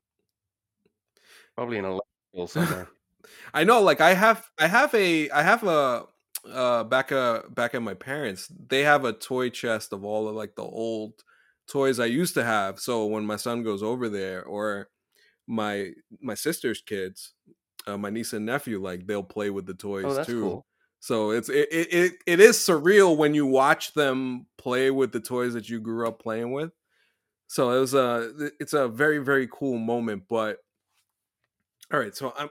Probably 1.57 1.79
in 1.79 1.85
a 1.85 1.99
landfill 1.99 2.49
somewhere. 2.49 2.88
I 3.55 3.64
know, 3.64 3.83
like 3.83 4.01
I 4.01 4.14
have, 4.14 4.49
I 4.59 4.66
have 4.66 4.94
a, 4.94 5.29
I 5.31 5.42
have 5.42 5.62
a, 5.64 6.07
uh, 6.50 6.84
back 6.84 7.12
uh 7.12 7.42
back 7.50 7.74
at 7.74 7.82
my 7.82 7.94
parents, 7.94 8.50
they 8.68 8.82
have 8.82 9.04
a 9.04 9.12
toy 9.12 9.50
chest 9.50 9.92
of 9.92 10.04
all 10.04 10.28
of 10.28 10.34
like 10.34 10.54
the 10.54 10.62
old 10.62 11.14
toys 11.68 12.00
I 12.00 12.06
used 12.06 12.34
to 12.34 12.44
have. 12.44 12.78
So 12.80 13.06
when 13.06 13.24
my 13.24 13.36
son 13.36 13.62
goes 13.62 13.82
over 13.82 14.08
there, 14.08 14.44
or 14.44 14.88
my 15.46 15.90
my 16.20 16.34
sister's 16.34 16.80
kids, 16.80 17.32
uh, 17.86 17.96
my 17.96 18.10
niece 18.10 18.32
and 18.32 18.46
nephew, 18.46 18.80
like 18.80 19.06
they'll 19.06 19.22
play 19.22 19.50
with 19.50 19.66
the 19.66 19.74
toys 19.74 20.04
oh, 20.06 20.24
too. 20.24 20.40
cool. 20.40 20.66
So 21.00 21.30
it's 21.30 21.48
it, 21.48 21.68
it 21.72 21.92
it 21.92 22.12
it 22.26 22.40
is 22.40 22.56
surreal 22.56 23.16
when 23.16 23.34
you 23.34 23.46
watch 23.46 23.94
them 23.94 24.46
play 24.58 24.90
with 24.90 25.12
the 25.12 25.20
toys 25.20 25.54
that 25.54 25.68
you 25.68 25.80
grew 25.80 26.06
up 26.06 26.20
playing 26.20 26.52
with. 26.52 26.72
So 27.46 27.70
it 27.70 27.80
was 27.80 27.94
a 27.94 28.50
it's 28.60 28.74
a 28.74 28.88
very 28.88 29.18
very 29.18 29.48
cool 29.50 29.78
moment. 29.78 30.24
But 30.28 30.58
all 31.92 31.98
right, 31.98 32.14
so 32.14 32.34
I'm 32.38 32.50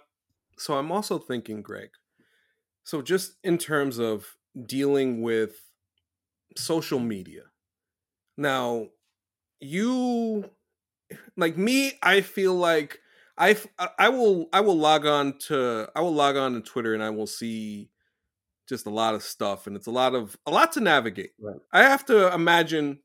so 0.58 0.78
I'm 0.78 0.92
also 0.92 1.20
thinking, 1.20 1.62
Greg. 1.62 1.90
So 2.90 3.04
just 3.04 3.36
in 3.44 3.60
terms 3.60 4.00
of 4.00 4.26
dealing 4.66 5.22
with 5.22 5.62
social 6.58 6.98
media, 6.98 7.44
now 8.36 8.88
you 9.60 10.50
like 11.38 11.56
me. 11.56 12.00
I 12.02 12.22
feel 12.22 12.56
like 12.56 12.98
I 13.38 13.58
I 14.00 14.10
will 14.10 14.50
I 14.52 14.62
will 14.62 14.76
log 14.76 15.06
on 15.06 15.38
to 15.50 15.88
I 15.96 16.02
will 16.02 16.16
log 16.16 16.36
on 16.36 16.54
to 16.54 16.62
Twitter 16.62 16.96
and 16.96 17.04
I 17.04 17.12
will 17.12 17.28
see 17.28 17.92
just 18.68 18.88
a 18.88 18.90
lot 18.90 19.14
of 19.14 19.22
stuff 19.22 19.68
and 19.68 19.76
it's 19.76 19.86
a 19.86 19.92
lot 19.92 20.16
of 20.16 20.36
a 20.48 20.52
lot 20.52 20.72
to 20.72 20.80
navigate. 20.80 21.34
Right. 21.40 21.62
I 21.72 21.84
have 21.84 22.08
to 22.08 22.34
imagine 22.34 23.02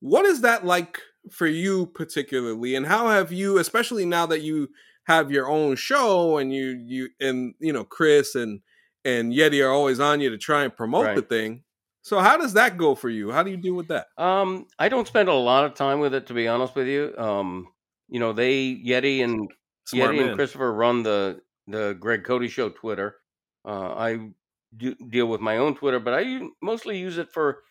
what 0.00 0.24
is 0.24 0.40
that 0.40 0.64
like 0.64 0.98
for 1.30 1.46
you 1.46 1.84
particularly 1.84 2.74
and 2.74 2.86
how 2.86 3.10
have 3.10 3.32
you 3.32 3.58
especially 3.58 4.06
now 4.06 4.24
that 4.24 4.40
you 4.40 4.70
have 5.04 5.30
your 5.30 5.46
own 5.46 5.76
show 5.76 6.38
and 6.38 6.54
you 6.54 6.82
you 6.86 7.10
and 7.20 7.52
you 7.60 7.74
know 7.74 7.84
Chris 7.84 8.34
and 8.34 8.62
and 9.06 9.32
Yeti 9.32 9.64
are 9.64 9.70
always 9.70 10.00
on 10.00 10.20
you 10.20 10.30
to 10.30 10.38
try 10.38 10.64
and 10.64 10.76
promote 10.76 11.14
the 11.14 11.22
thing. 11.22 11.62
So 12.02 12.18
how 12.20 12.36
does 12.36 12.52
that 12.52 12.76
go 12.76 12.94
for 12.94 13.08
you? 13.08 13.30
How 13.30 13.42
do 13.42 13.50
you 13.50 13.56
deal 13.56 13.74
with 13.74 13.88
that? 13.88 14.06
Um, 14.16 14.66
I 14.78 14.88
don't 14.88 15.08
spend 15.08 15.28
a 15.28 15.34
lot 15.34 15.64
of 15.64 15.74
time 15.74 16.00
with 16.00 16.14
it, 16.14 16.26
to 16.26 16.34
be 16.34 16.46
honest 16.46 16.74
with 16.74 16.86
you. 16.86 17.14
Um, 17.16 17.68
you 18.08 18.20
know, 18.20 18.32
they 18.32 18.74
Yeti 18.74 19.24
and 19.24 19.50
Smart 19.86 20.12
Yeti 20.12 20.18
man. 20.18 20.28
and 20.28 20.36
Christopher 20.36 20.72
run 20.72 21.02
the 21.02 21.40
the 21.66 21.96
Greg 21.98 22.24
Cote 22.24 22.48
Show 22.50 22.68
Twitter. 22.68 23.16
Uh, 23.64 23.94
I 23.94 24.30
do 24.76 24.94
deal 24.94 25.26
with 25.26 25.40
my 25.40 25.56
own 25.56 25.74
Twitter, 25.74 25.98
but 25.98 26.14
I 26.14 26.40
mostly 26.62 26.98
use 26.98 27.18
it 27.18 27.32
for 27.32 27.62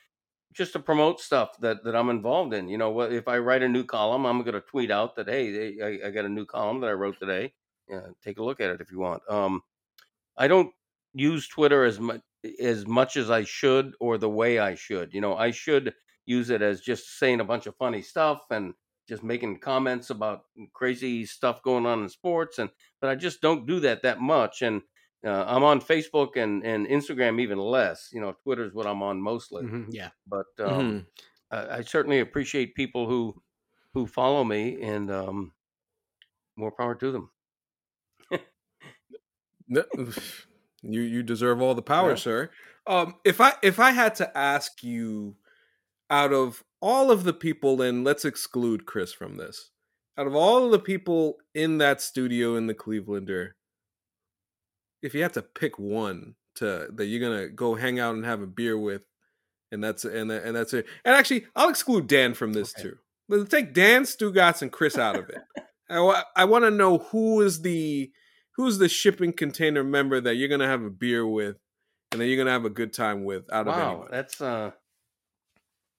just 0.54 0.74
to 0.74 0.80
promote 0.80 1.20
stuff 1.20 1.58
that, 1.60 1.84
that 1.84 1.96
I'm 1.96 2.10
involved 2.10 2.54
in. 2.54 2.70
You 2.70 2.78
know, 2.78 3.02
if 3.02 3.28
I 3.28 3.38
write 3.40 3.62
a 3.62 3.70
new 3.70 3.84
column, 3.84 4.26
I'm 4.26 4.42
going 4.42 4.54
to 4.54 4.62
tweet 4.62 4.90
out 4.90 5.16
that 5.16 5.28
hey, 5.28 5.78
I, 5.82 6.08
I 6.08 6.12
got 6.12 6.26
a 6.26 6.30
new 6.30 6.46
column 6.46 6.80
that 6.82 6.90
I 6.90 6.94
wrote 6.94 7.20
today. 7.20 7.54
Yeah, 7.90 8.08
take 8.24 8.40
a 8.40 8.44
look 8.44 8.60
at 8.60 8.70
it 8.70 8.82
if 8.82 8.92
you 8.92 9.00
want. 9.00 9.22
Um, 9.30 9.62
I 10.38 10.48
don't 10.48 10.72
use 11.16 11.48
Twitter 11.48 11.84
as 11.86 12.00
much 12.00 12.22
as 12.62 12.86
much 12.86 13.18
as 13.18 13.32
I 13.32 13.44
should 13.44 13.94
or 14.00 14.18
the 14.20 14.30
way 14.30 14.60
I 14.60 14.76
should. 14.76 15.14
You 15.14 15.22
know, 15.22 15.36
I 15.36 15.52
should 15.52 15.94
use 16.28 16.50
it 16.52 16.62
as 16.62 16.82
just 16.82 17.18
saying 17.18 17.40
a 17.40 17.46
bunch 17.46 17.66
of 17.66 17.76
funny 17.78 18.02
stuff 18.04 18.42
and 18.52 18.74
just 19.10 19.24
making 19.24 19.60
comments 19.60 20.10
about 20.12 20.44
crazy 20.74 21.26
stuff 21.26 21.62
going 21.64 21.86
on 21.86 22.04
in 22.04 22.10
sports 22.10 22.60
and 22.60 22.70
but 23.02 23.10
I 23.10 23.16
just 23.16 23.42
don't 23.42 23.66
do 23.68 23.80
that 23.82 24.04
that 24.04 24.20
much 24.20 24.62
and 24.62 24.82
uh, 25.26 25.44
I'm 25.48 25.64
on 25.64 25.82
Facebook 25.82 26.36
and, 26.36 26.64
and 26.64 26.86
Instagram 26.88 27.40
even 27.42 27.58
less. 27.58 28.10
You 28.14 28.22
know, 28.22 28.34
Twitter's 28.44 28.74
what 28.74 28.86
I'm 28.86 29.02
on 29.02 29.20
mostly. 29.22 29.64
Mhm, 29.64 29.88
yeah. 29.90 30.10
But 30.28 30.46
um, 30.60 30.68
Mhm. 30.70 31.06
I, 31.52 31.78
I 31.78 31.82
certainly 31.82 32.20
appreciate 32.20 32.76
people 32.76 33.08
who 33.10 33.42
who 33.94 34.06
follow 34.06 34.44
me 34.44 34.82
and 34.84 35.10
um, 35.10 35.54
more 36.58 36.72
power 36.72 36.96
to 36.96 37.12
them. 37.12 37.32
You 40.88 41.02
you 41.02 41.24
deserve 41.24 41.62
all 41.62 41.76
the 41.76 41.82
power, 41.82 42.12
Yeah. 42.12 42.16
sir. 42.16 42.50
Um, 42.88 43.16
if 43.24 43.42
I 43.42 43.54
if 43.64 43.80
I 43.80 43.92
had 43.92 44.16
to 44.16 44.38
ask 44.38 44.84
you, 44.84 45.36
out 46.10 46.34
of 46.34 46.64
all 46.82 47.10
of 47.12 47.24
the 47.24 47.34
people, 47.34 47.82
and 47.82 48.04
let's 48.04 48.26
exclude 48.26 48.86
Chris 48.86 49.12
from 49.14 49.38
this, 49.38 49.72
out 50.18 50.28
of 50.28 50.36
all 50.36 50.66
of 50.66 50.72
the 50.72 50.80
people 50.80 51.38
in 51.54 51.78
that 51.80 52.02
studio 52.02 52.56
in 52.56 52.68
the 52.68 52.76
Clevelander, 52.76 53.52
if 55.02 55.14
you 55.14 55.22
had 55.24 55.34
to 55.34 55.42
pick 55.42 55.80
one 55.80 56.36
to 56.56 56.88
that 56.94 57.06
you're 57.06 57.28
gonna 57.28 57.50
go 57.50 57.76
hang 57.76 58.00
out 58.00 58.16
and 58.16 58.26
have 58.26 58.42
a 58.42 58.48
beer 58.48 58.78
with, 58.78 59.02
and 59.72 59.84
that's 59.84 60.06
and 60.06 60.30
that- 60.30 60.44
and 60.44 60.56
that's 60.56 60.74
it. 60.74 60.86
And 61.04 61.16
actually, 61.16 61.48
I'll 61.56 61.70
exclude 61.70 62.08
Dan 62.08 62.34
from 62.34 62.54
this 62.54 62.74
Okay. 62.76 62.84
too. 62.90 62.98
Let's 63.28 63.50
take 63.50 63.74
Dan, 63.74 64.04
Stugatz, 64.04 64.62
and 64.62 64.72
Chris 64.72 64.98
out 64.98 65.18
of 65.18 65.28
it. 65.30 65.42
I, 65.90 66.24
I 66.36 66.46
want 66.46 66.64
to 66.66 66.72
know 66.72 67.00
who 67.00 67.42
is 67.42 67.62
the 67.64 68.12
who's 68.56 68.78
the 68.78 68.90
shipping 68.90 69.34
container 69.34 69.84
member 69.84 70.20
that 70.22 70.36
you're 70.36 70.50
gonna 70.50 70.68
have 70.68 70.84
a 70.84 70.90
beer 70.90 71.26
with, 71.28 71.58
and 72.12 72.22
then 72.22 72.28
you're 72.28 72.38
gonna 72.38 72.52
have 72.52 72.66
a 72.66 72.70
good 72.70 72.94
time 72.94 73.24
with 73.24 73.52
out 73.52 73.68
of 73.68 73.76
Wow, 73.76 74.08
that's 74.10 74.42
uh, 74.42 74.72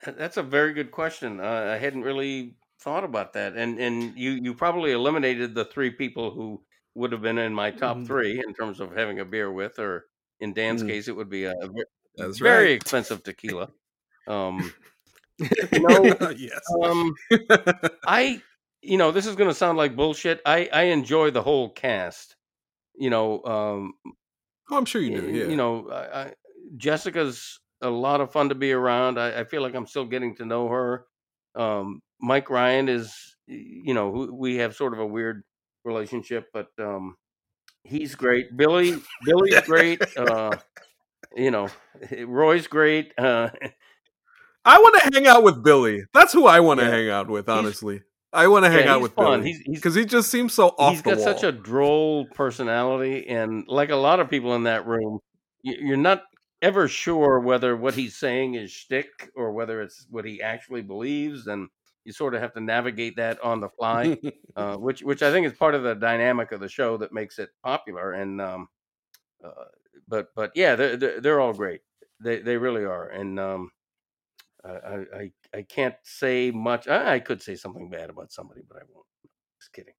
that- 0.04 0.18
that's 0.18 0.36
a 0.36 0.42
very 0.42 0.72
good 0.72 0.90
question. 0.90 1.40
Uh, 1.40 1.70
I 1.74 1.78
hadn't 1.78 2.02
really 2.02 2.56
thought 2.80 3.04
about 3.04 3.32
that, 3.34 3.54
and 3.56 3.78
and 3.78 4.16
you 4.18 4.32
you 4.32 4.54
probably 4.54 4.92
eliminated 4.92 5.54
the 5.54 5.64
three 5.64 5.90
people 5.90 6.30
who 6.30 6.62
would 6.94 7.12
have 7.12 7.22
been 7.22 7.38
in 7.38 7.52
my 7.54 7.70
top 7.70 7.98
Mhm. 7.98 8.06
three 8.06 8.38
in 8.46 8.54
terms 8.54 8.80
of 8.80 8.94
having 8.96 9.20
a 9.20 9.24
beer 9.24 9.50
with, 9.52 9.78
or 9.78 10.06
in 10.40 10.52
Dan's 10.54 10.82
Mm. 10.82 10.88
case, 10.88 11.08
it 11.08 11.16
would 11.16 11.28
be 11.28 11.44
a, 11.44 11.52
a 11.52 11.68
That's 12.16 12.38
very 12.38 12.66
right. 12.66 12.76
expensive 12.76 13.22
tequila. 13.22 13.72
Um, 14.26 14.72
no, 15.72 16.16
yes. 16.36 16.60
um, 16.82 17.14
I, 18.06 18.42
you 18.82 18.98
know, 18.98 19.10
this 19.12 19.26
is 19.26 19.36
going 19.36 19.50
to 19.50 19.54
sound 19.54 19.78
like 19.78 19.96
bullshit. 19.96 20.40
I 20.46 20.68
I 20.72 20.82
enjoy 20.84 21.30
the 21.30 21.42
whole 21.42 21.70
cast. 21.70 22.35
You 22.98 23.10
know, 23.10 23.42
um, 23.44 23.94
oh, 24.70 24.76
I'm 24.76 24.84
sure 24.84 25.00
you 25.00 25.20
do. 25.20 25.28
Yeah. 25.30 25.46
you 25.46 25.56
know, 25.56 25.88
I, 25.90 26.20
I, 26.22 26.32
Jessica's 26.76 27.60
a 27.82 27.90
lot 27.90 28.20
of 28.20 28.32
fun 28.32 28.48
to 28.48 28.54
be 28.54 28.72
around. 28.72 29.18
I, 29.18 29.40
I 29.40 29.44
feel 29.44 29.62
like 29.62 29.74
I'm 29.74 29.86
still 29.86 30.06
getting 30.06 30.34
to 30.36 30.44
know 30.44 30.68
her. 30.68 31.04
Um, 31.54 32.00
Mike 32.20 32.48
Ryan 32.50 32.88
is, 32.88 33.14
you 33.46 33.94
know, 33.94 34.28
we 34.32 34.56
have 34.56 34.74
sort 34.74 34.92
of 34.94 34.98
a 35.00 35.06
weird 35.06 35.42
relationship, 35.84 36.46
but 36.52 36.68
um, 36.80 37.16
he's 37.84 38.14
great. 38.14 38.56
Billy, 38.56 38.96
Billy's 39.24 39.60
great. 39.62 40.02
Uh, 40.16 40.56
you 41.36 41.50
know, 41.50 41.68
Roy's 42.26 42.66
great. 42.66 43.12
Uh, 43.18 43.50
I 44.64 44.78
want 44.78 45.00
to 45.02 45.10
hang 45.14 45.26
out 45.28 45.44
with 45.44 45.62
Billy. 45.62 46.02
That's 46.12 46.32
who 46.32 46.46
I 46.46 46.60
want 46.60 46.80
to 46.80 46.86
Yeah. 46.86 46.92
hang 46.92 47.08
out 47.10 47.28
with. 47.28 47.48
Honestly, 47.48 48.02
I 48.36 48.48
want 48.48 48.64
to 48.66 48.70
hang 48.70 48.84
yeah, 48.84 48.94
out 48.94 49.02
with 49.02 49.14
fun. 49.14 49.42
Billy 49.42 49.62
because 49.66 49.94
he 49.94 50.04
just 50.04 50.30
seems 50.30 50.52
so 50.52 50.68
off 50.78 50.92
he's 50.92 51.02
got 51.02 51.16
wall. 51.16 51.24
such 51.24 51.42
a 51.42 51.52
droll 51.52 52.26
personality, 52.26 53.26
and 53.28 53.64
like 53.66 53.90
a 53.90 53.96
lot 53.96 54.20
of 54.20 54.28
people 54.28 54.54
in 54.54 54.64
that 54.64 54.86
room, 54.86 55.20
you're 55.62 55.96
not 55.96 56.22
ever 56.62 56.88
sure 56.88 57.40
whether 57.40 57.76
what 57.76 57.94
he's 57.94 58.16
saying 58.16 58.54
is 58.54 58.70
shtick 58.70 59.30
or 59.34 59.52
whether 59.52 59.80
it's 59.80 60.06
what 60.10 60.24
he 60.24 60.42
actually 60.42 60.82
believes, 60.82 61.46
and 61.46 61.68
you 62.04 62.12
sort 62.12 62.34
of 62.34 62.40
have 62.42 62.52
to 62.54 62.60
navigate 62.60 63.16
that 63.16 63.42
on 63.42 63.60
the 63.60 63.68
fly, 63.70 64.16
uh, 64.56 64.76
which 64.76 65.02
which 65.02 65.22
I 65.22 65.32
think 65.32 65.46
is 65.46 65.54
part 65.54 65.74
of 65.74 65.82
the 65.82 65.94
dynamic 65.94 66.52
of 66.52 66.60
the 66.60 66.68
show 66.68 66.96
that 66.98 67.12
makes 67.12 67.38
it 67.38 67.48
popular. 67.64 68.12
And 68.12 68.40
um, 68.40 68.68
uh, 69.44 69.64
but 70.06 70.28
but 70.34 70.52
yeah, 70.54 70.76
they're 70.76 70.96
they're, 70.96 71.20
they're 71.20 71.40
all 71.40 71.52
great. 71.52 71.80
They 72.20 72.40
they 72.40 72.56
really 72.56 72.84
are, 72.84 73.08
and 73.08 73.40
um, 73.40 73.70
I, 74.66 74.96
I 75.18 75.30
I 75.58 75.62
can't 75.62 75.94
say 76.04 76.50
much. 76.50 76.88
I, 76.88 77.14
I 77.14 77.18
could 77.20 77.42
say 77.42 77.56
something 77.56 77.90
bad 77.90 78.10
about 78.10 78.32
somebody, 78.32 78.62
but 78.68 78.78
I 78.78 78.82
won't. 78.92 79.06
Just 79.60 79.72
kidding. 79.72 79.94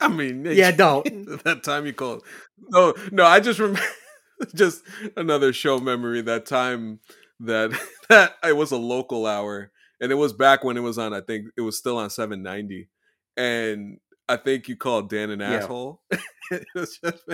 I 0.00 0.08
mean, 0.08 0.44
Yeah, 0.44 0.70
don't. 0.72 1.06
that 1.44 1.62
time 1.64 1.86
you 1.86 1.92
called. 1.92 2.24
No, 2.58 2.94
no, 3.10 3.24
I 3.24 3.40
just 3.40 3.58
remember 3.58 3.80
just 4.54 4.82
another 5.16 5.52
show 5.52 5.78
memory. 5.78 6.22
That 6.22 6.46
time 6.46 7.00
that 7.40 7.70
that 8.08 8.34
it 8.44 8.56
was 8.56 8.72
a 8.72 8.76
local 8.76 9.26
hour, 9.26 9.70
and 10.00 10.12
it 10.12 10.16
was 10.16 10.32
back 10.32 10.64
when 10.64 10.76
it 10.76 10.80
was 10.80 10.98
on. 10.98 11.14
I 11.14 11.20
think 11.20 11.46
it 11.56 11.62
was 11.62 11.78
still 11.78 11.98
on 11.98 12.10
seven 12.10 12.42
ninety, 12.42 12.88
and 13.36 13.98
I 14.28 14.36
think 14.36 14.68
you 14.68 14.76
called 14.76 15.10
Dan 15.10 15.30
an 15.30 15.40
Yeah. 15.40 15.56
asshole. 15.56 16.00
it 16.50 16.64
was 16.74 16.98
just 16.98 17.24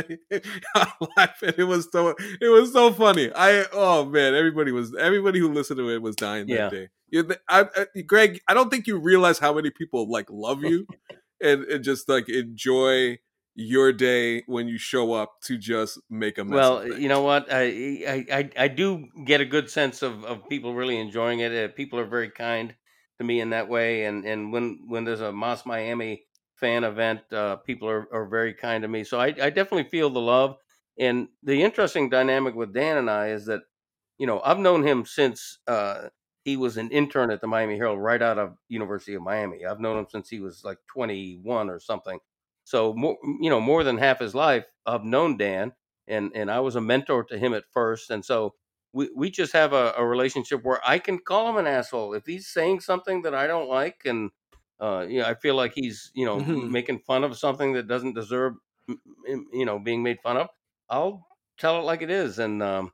I'm 0.75 0.89
laughing. 1.17 1.53
It 1.59 1.65
was 1.65 1.89
so 1.91 2.15
it 2.41 2.49
was 2.49 2.73
so 2.73 2.93
funny. 2.93 3.31
I 3.35 3.67
oh 3.73 4.05
man, 4.05 4.35
everybody 4.35 4.73
was 4.73 4.95
everybody 4.95 5.39
who 5.39 5.53
listened 5.53 5.79
to 5.79 5.91
it 5.91 6.03
was 6.03 6.17
dying 6.17 6.49
Yeah. 6.49 6.69
that 6.69 6.73
day. 6.73 6.89
You, 7.11 7.29
I, 7.49 7.67
I, 7.75 8.01
Greg, 8.03 8.41
I 8.49 8.55
don't 8.55 8.71
think 8.71 8.87
you 8.87 8.99
realize 8.99 9.39
how 9.39 9.55
many 9.55 9.71
people 9.71 10.11
like 10.11 10.27
love 10.31 10.63
you 10.63 10.87
and, 11.43 11.65
and 11.65 11.83
just 11.83 12.09
like 12.09 12.29
enjoy 12.29 13.19
your 13.55 13.93
day 13.93 14.43
when 14.47 14.69
you 14.69 14.79
show 14.79 15.15
up 15.15 15.41
to 15.43 15.57
just 15.59 15.99
make 16.11 16.39
a 16.39 16.45
mess. 16.45 16.55
Well, 16.55 16.87
you 16.87 17.09
know 17.09 17.23
what? 17.23 17.53
I, 17.53 17.63
I 18.07 18.27
I 18.31 18.51
I 18.65 18.69
do 18.69 19.07
get 19.25 19.41
a 19.41 19.45
good 19.47 19.69
sense 19.71 20.03
of, 20.03 20.25
of 20.25 20.49
people 20.49 20.75
really 20.75 20.99
enjoying 20.99 21.41
it. 21.41 21.53
Uh, 21.53 21.73
people 21.75 21.99
are 21.99 22.07
very 22.07 22.31
kind 22.31 22.75
to 23.19 23.25
me 23.25 23.41
in 23.41 23.51
that 23.51 23.69
way, 23.69 24.05
and 24.05 24.25
and 24.25 24.53
when 24.53 24.85
when 24.87 25.05
there's 25.05 25.21
a 25.21 25.33
Moss 25.33 25.67
Miami 25.67 26.23
fan 26.59 26.85
event, 26.85 27.21
uh, 27.33 27.57
people 27.57 27.89
are, 27.89 28.09
are 28.13 28.27
very 28.27 28.55
kind 28.55 28.83
to 28.83 28.89
me. 28.89 29.05
So 29.05 29.21
I 29.21 29.27
I 29.29 29.51
definitely 29.51 29.85
feel 29.85 30.11
the 30.11 30.21
love. 30.21 30.57
And 30.99 31.29
the 31.45 31.63
interesting 31.63 32.11
dynamic 32.11 32.55
with 32.55 32.75
Dan 32.75 32.97
and 32.97 33.11
I 33.11 33.29
is 33.29 33.47
that 33.47 33.63
you 34.19 34.27
know 34.27 34.41
I've 34.45 34.59
known 34.59 34.83
him 34.87 35.05
since 35.05 35.59
uh, 35.67 36.09
he 36.45 36.57
was 36.57 36.77
an 36.77 36.91
intern 36.91 37.31
at 37.31 37.41
the 37.41 37.47
Miami 37.47 37.77
Herald 37.77 38.01
right 38.01 38.23
out 38.23 38.39
of 38.39 38.57
University 38.69 39.15
of 39.15 39.23
Miami. 39.23 39.65
I've 39.67 39.81
known 39.81 39.99
him 39.99 40.07
since 40.11 40.29
he 40.29 40.41
was 40.41 40.65
like 40.65 40.79
21 40.89 41.71
or 41.71 41.81
something. 41.81 42.19
So 42.65 42.93
more, 42.95 43.17
you 43.41 43.51
know, 43.51 43.61
more 43.61 43.85
than 43.85 43.99
half 43.99 44.19
his 44.21 44.35
life, 44.35 44.67
I've 44.87 45.05
known 45.05 45.37
Dan, 45.37 45.73
and 46.07 46.33
and 46.35 46.51
I 46.51 46.61
was 46.61 46.77
a 46.77 46.81
mentor 46.81 47.25
to 47.25 47.39
him 47.39 47.55
at 47.55 47.65
first, 47.73 48.11
and 48.11 48.25
so 48.25 48.55
we 48.93 49.11
we 49.17 49.31
just 49.31 49.53
have 49.53 49.73
a, 49.73 49.95
a 49.97 50.05
relationship 50.07 50.65
where 50.65 50.81
I 50.87 50.99
can 50.99 51.19
call 51.19 51.49
him 51.51 51.57
an 51.57 51.67
asshole 51.67 52.15
if 52.15 52.27
he's 52.27 52.49
saying 52.49 52.81
something 52.81 53.23
that 53.23 53.35
I 53.35 53.47
don't 53.47 53.69
like, 53.69 54.03
and 54.05 54.31
uh, 54.81 55.07
you 55.09 55.21
know, 55.21 55.27
I 55.27 55.35
feel 55.35 55.55
like 55.55 55.73
he's 55.75 56.11
you 56.15 56.25
know 56.27 56.39
Mhm. 56.39 56.71
making 56.71 57.01
fun 57.01 57.25
of 57.25 57.37
something 57.39 57.73
that 57.75 57.89
doesn't 57.89 58.15
deserve 58.15 58.55
you 59.27 59.65
know 59.65 59.79
being 59.79 60.03
made 60.03 60.21
fun 60.21 60.37
of. 60.37 60.49
I'll 60.89 61.27
tell 61.59 61.79
it 61.81 61.83
like 61.85 62.03
it 62.03 62.11
is, 62.11 62.39
and 62.39 62.63
um, 62.63 62.93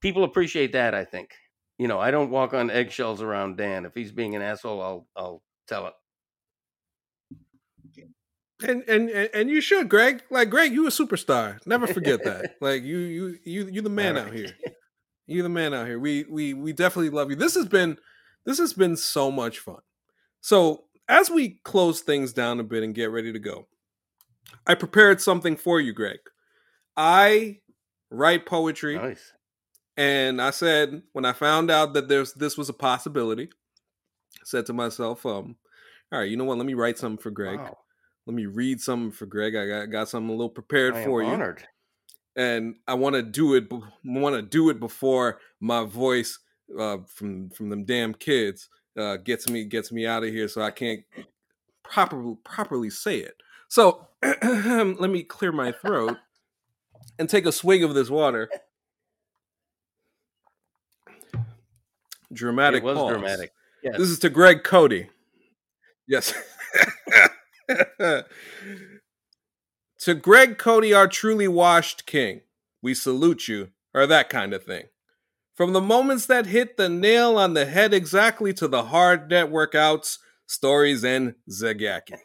people 0.00 0.24
appreciate 0.24 0.72
that. 0.72 0.94
I 0.94 1.04
think. 1.04 1.34
You 1.78 1.88
know, 1.88 2.00
I 2.00 2.10
don't 2.10 2.30
walk 2.30 2.54
on 2.54 2.70
eggshells 2.70 3.20
around 3.20 3.56
Dan. 3.58 3.84
If 3.84 3.94
he's 3.94 4.12
being 4.12 4.34
an 4.34 4.42
asshole, 4.42 4.80
I'll 4.82 5.08
I'll 5.16 5.42
tell 5.66 5.86
it. 5.88 5.94
and, 8.62 8.82
and 8.88 9.10
and 9.10 9.50
you 9.50 9.60
should, 9.60 9.88
Greg. 9.88 10.22
Like 10.30 10.50
Greg, 10.50 10.72
you 10.72 10.86
a 10.86 10.90
superstar. 10.90 11.64
Never 11.66 11.86
forget 11.86 12.24
that. 12.24 12.48
like 12.60 12.82
you 12.82 12.98
you 12.98 13.38
you 13.44 13.66
you 13.68 13.82
the 13.82 13.90
man 13.90 14.16
All 14.16 14.22
out 14.26 14.32
here. 14.32 14.56
You're 15.26 15.44
the 15.44 15.48
man 15.50 15.74
out 15.74 15.86
here. 15.86 15.98
We 15.98 16.24
we 16.24 16.54
we 16.54 16.72
definitely 16.72 17.10
love 17.10 17.30
you. 17.30 17.36
This 17.36 17.54
has 17.54 17.66
been 17.66 17.98
this 18.46 18.58
has 18.58 18.72
been 18.74 18.96
so 18.96 19.30
much 19.30 19.58
fun. 19.60 19.80
So 20.46 20.84
as 21.08 21.28
we 21.28 21.58
close 21.64 22.02
things 22.02 22.32
down 22.32 22.60
a 22.60 22.62
bit 22.62 22.84
and 22.84 22.94
get 22.94 23.10
ready 23.10 23.32
to 23.32 23.38
go, 23.40 23.66
I 24.64 24.76
prepared 24.76 25.20
something 25.20 25.56
for 25.56 25.80
you, 25.80 25.92
Greg. 25.92 26.20
I 26.96 27.58
write 28.12 28.46
poetry, 28.46 28.94
Nice. 28.94 29.32
and 29.96 30.40
I 30.40 30.50
said 30.50 31.02
when 31.14 31.24
I 31.24 31.32
found 31.32 31.68
out 31.68 31.94
that 31.94 32.06
there's 32.06 32.32
this 32.34 32.56
was 32.56 32.68
a 32.68 32.72
possibility, 32.72 33.48
I 34.36 34.44
said 34.44 34.66
to 34.66 34.72
myself, 34.72 35.26
um, 35.26 35.56
all 36.12 36.20
right, 36.20 36.30
you 36.30 36.36
know 36.36 36.44
what? 36.44 36.58
Let 36.58 36.66
me 36.66 36.74
write 36.74 36.96
something 36.96 37.20
for 37.20 37.32
Greg. 37.32 37.58
Wow. 37.58 37.78
Let 38.26 38.36
me 38.36 38.46
read 38.46 38.80
something 38.80 39.10
for 39.10 39.26
Greg. 39.26 39.56
I 39.56 39.66
got, 39.66 39.86
got 39.86 40.08
something 40.08 40.28
a 40.28 40.32
little 40.32 40.48
prepared 40.48 40.94
I 40.94 41.04
for 41.04 41.24
you 41.24 41.28
honored. 41.28 41.64
and 42.36 42.76
I 42.86 42.94
want 42.94 43.16
to 43.16 43.22
do 43.24 43.54
it. 43.54 43.64
Want 44.04 44.36
to 44.36 44.42
do 44.42 44.70
it 44.70 44.78
before 44.78 45.40
my 45.58 45.84
voice 45.84 46.38
uh, 46.78 46.98
from 47.08 47.50
from 47.50 47.68
them 47.68 47.84
damn 47.84 48.14
kids 48.14 48.68
uh, 48.96 49.16
gets 49.18 49.48
me 49.48 49.64
gets 49.64 49.92
me 49.92 50.06
out 50.06 50.24
of 50.24 50.30
here, 50.30 50.48
so 50.48 50.62
I 50.62 50.70
can't 50.70 51.04
properly 51.82 52.36
properly 52.44 52.90
say 52.90 53.18
it. 53.18 53.36
So 53.68 54.08
let 54.22 55.10
me 55.10 55.22
clear 55.22 55.52
my 55.52 55.72
throat 55.72 56.16
and 57.18 57.28
take 57.28 57.46
a 57.46 57.52
swig 57.52 57.82
of 57.82 57.94
this 57.94 58.10
water. 58.10 58.48
Dramatic. 62.32 62.82
It 62.82 62.86
was 62.86 62.98
pause. 62.98 63.12
dramatic. 63.12 63.52
Yes. 63.82 63.98
This 63.98 64.08
is 64.08 64.18
to 64.20 64.30
Greg 64.30 64.64
Cote. 64.64 65.06
Yes. 66.08 66.34
to 70.00 70.14
Greg 70.14 70.58
Cote, 70.58 70.92
our 70.92 71.08
truly 71.08 71.48
washed 71.48 72.06
king, 72.06 72.40
we 72.82 72.94
salute 72.94 73.48
you, 73.48 73.68
or 73.94 74.06
that 74.06 74.28
kind 74.28 74.52
of 74.52 74.64
thing. 74.64 74.84
From 75.56 75.72
the 75.72 75.80
moments 75.80 76.26
that 76.26 76.44
hit 76.44 76.76
the 76.76 76.90
nail 76.90 77.38
on 77.38 77.54
the 77.54 77.64
head 77.64 77.94
exactly 77.94 78.52
to 78.52 78.68
the 78.68 78.84
hard 78.84 79.30
network 79.30 79.72
workouts, 79.72 80.18
stories, 80.44 81.02
and 81.02 81.34
Zagaki. 81.50 82.18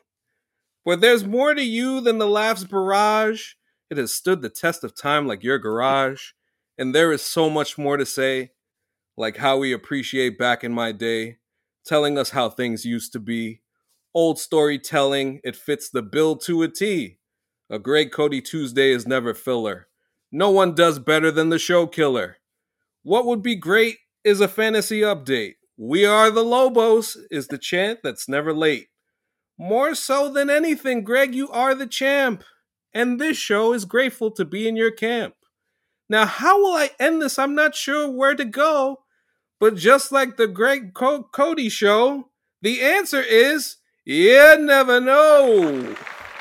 For 0.83 0.97
there's 0.97 1.23
more 1.23 1.53
to 1.53 1.63
you 1.63 2.01
than 2.01 2.17
the 2.17 2.27
laughs 2.27 2.65
barrage. 2.65 3.53
It 3.89 3.95
has 3.95 4.13
stood 4.13 4.41
the 4.41 4.49
test 4.49 4.83
of 4.83 4.93
time 4.93 5.27
like 5.27 5.43
your 5.43 5.59
garage. 5.59 6.31
And 6.77 6.93
there 6.93 7.13
is 7.13 7.21
so 7.21 7.49
much 7.49 7.77
more 7.77 7.95
to 7.95 8.05
say, 8.05 8.51
like 9.15 9.37
how 9.37 9.57
we 9.57 9.71
appreciate 9.71 10.37
back 10.37 10.61
in 10.61 10.73
my 10.73 10.91
day, 10.91 11.37
telling 11.85 12.17
us 12.17 12.31
how 12.31 12.49
things 12.49 12.83
used 12.83 13.13
to 13.13 13.19
be. 13.19 13.61
Old 14.13 14.39
storytelling, 14.39 15.39
it 15.45 15.55
fits 15.55 15.89
the 15.89 16.01
bill 16.01 16.35
to 16.35 16.63
a 16.63 16.67
T. 16.67 17.19
A 17.69 17.79
great 17.79 18.11
Cote 18.11 18.43
Tuesday 18.43 18.91
is 18.91 19.07
never 19.07 19.33
filler. 19.33 19.87
No 20.33 20.49
one 20.49 20.75
does 20.75 20.99
better 20.99 21.31
than 21.31 21.47
the 21.47 21.59
show 21.59 21.87
killer. 21.87 22.35
What 23.03 23.25
would 23.25 23.41
be 23.41 23.55
great 23.55 23.97
is 24.23 24.41
a 24.41 24.47
fantasy 24.47 25.01
update. 25.01 25.55
We 25.77 26.05
are 26.05 26.29
the 26.29 26.43
Lobos 26.43 27.17
is 27.31 27.47
the 27.47 27.57
chant 27.57 27.99
that's 28.03 28.29
never 28.29 28.53
late. 28.53 28.89
More 29.57 29.95
so 29.95 30.29
than 30.29 30.49
anything, 30.49 31.03
Greg, 31.03 31.33
you 31.33 31.49
are 31.49 31.73
the 31.73 31.87
champ. 31.87 32.43
And 32.93 33.19
this 33.19 33.37
show 33.37 33.73
is 33.73 33.85
grateful 33.85 34.31
to 34.31 34.45
be 34.45 34.67
in 34.67 34.75
your 34.75 34.91
camp. 34.91 35.33
Now, 36.09 36.25
how 36.25 36.61
will 36.61 36.73
I 36.73 36.91
end 36.99 37.21
this? 37.21 37.39
I'm 37.39 37.55
not 37.55 37.73
sure 37.73 38.11
where 38.11 38.35
to 38.35 38.45
go. 38.45 38.97
But 39.59 39.75
just 39.75 40.11
like 40.11 40.37
the 40.37 40.47
Greg 40.47 40.93
Co- 40.93 41.23
Cote 41.23 41.71
show, 41.71 42.29
the 42.61 42.81
answer 42.81 43.21
is 43.21 43.77
you 44.03 44.57
never 44.59 44.99
know. 44.99 45.95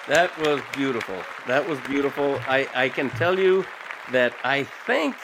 That 0.08 0.36
was 0.40 0.60
beautiful. 0.74 1.22
That 1.46 1.68
was 1.68 1.78
beautiful. 1.80 2.40
I, 2.48 2.66
I 2.74 2.88
can 2.88 3.10
tell 3.10 3.38
you 3.38 3.64
that 4.12 4.34
I 4.42 4.64
think 4.64 5.14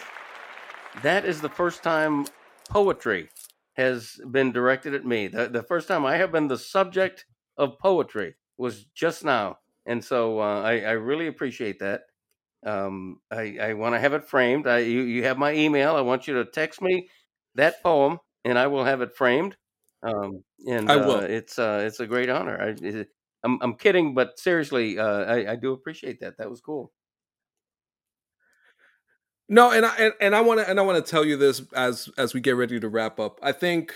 that 1.02 1.24
is 1.24 1.40
the 1.40 1.48
first 1.48 1.82
time 1.82 2.26
poetry 2.68 3.28
has 3.74 4.18
been 4.30 4.52
directed 4.52 4.94
at 4.94 5.04
me. 5.04 5.28
The, 5.28 5.48
the 5.48 5.62
first 5.62 5.88
time 5.88 6.04
I 6.04 6.16
have 6.16 6.32
been 6.32 6.48
the 6.48 6.58
subject 6.58 7.26
of 7.56 7.78
poetry 7.78 8.36
was 8.56 8.84
just 8.94 9.24
now. 9.24 9.58
And 9.84 10.02
so 10.04 10.40
uh, 10.40 10.62
I, 10.62 10.80
I 10.80 10.90
really 10.92 11.26
appreciate 11.26 11.78
that. 11.80 12.02
Um, 12.64 13.20
I, 13.30 13.58
I 13.60 13.74
want 13.74 13.94
to 13.94 14.00
have 14.00 14.14
it 14.14 14.24
framed. 14.24 14.66
I, 14.66 14.78
you, 14.78 15.02
you 15.02 15.24
have 15.24 15.38
my 15.38 15.52
email. 15.52 15.94
I 15.94 16.00
want 16.00 16.26
you 16.26 16.34
to 16.34 16.44
text 16.44 16.82
me 16.82 17.08
that 17.54 17.82
poem, 17.82 18.18
and 18.44 18.58
I 18.58 18.66
will 18.66 18.84
have 18.84 19.02
it 19.02 19.14
framed. 19.14 19.56
Um, 20.02 20.42
and 20.66 20.90
I 20.90 20.96
will. 20.96 21.16
Uh, 21.16 21.20
it's 21.22 21.58
uh, 21.58 21.82
it's 21.86 22.00
a 22.00 22.06
great 22.06 22.28
honor. 22.28 22.60
I, 22.60 22.74
it, 22.84 23.08
I'm 23.44 23.58
I'm 23.62 23.74
kidding, 23.76 24.14
but 24.14 24.38
seriously, 24.38 24.98
uh, 24.98 25.24
I, 25.24 25.52
I 25.52 25.56
do 25.56 25.72
appreciate 25.72 26.20
that. 26.20 26.38
That 26.38 26.50
was 26.50 26.60
cool. 26.60 26.92
No, 29.48 29.70
and 29.70 29.86
I 29.86 30.10
and, 30.20 30.34
I 30.34 30.40
want 30.40 30.60
to 30.60 30.68
and 30.68 30.80
I 30.80 30.82
want 30.82 31.04
to 31.04 31.08
tell 31.08 31.24
you 31.24 31.36
this 31.36 31.62
as 31.74 32.08
as 32.18 32.34
we 32.34 32.40
get 32.40 32.56
ready 32.56 32.80
to 32.80 32.88
wrap 32.88 33.20
up. 33.20 33.38
I 33.42 33.52
think 33.52 33.94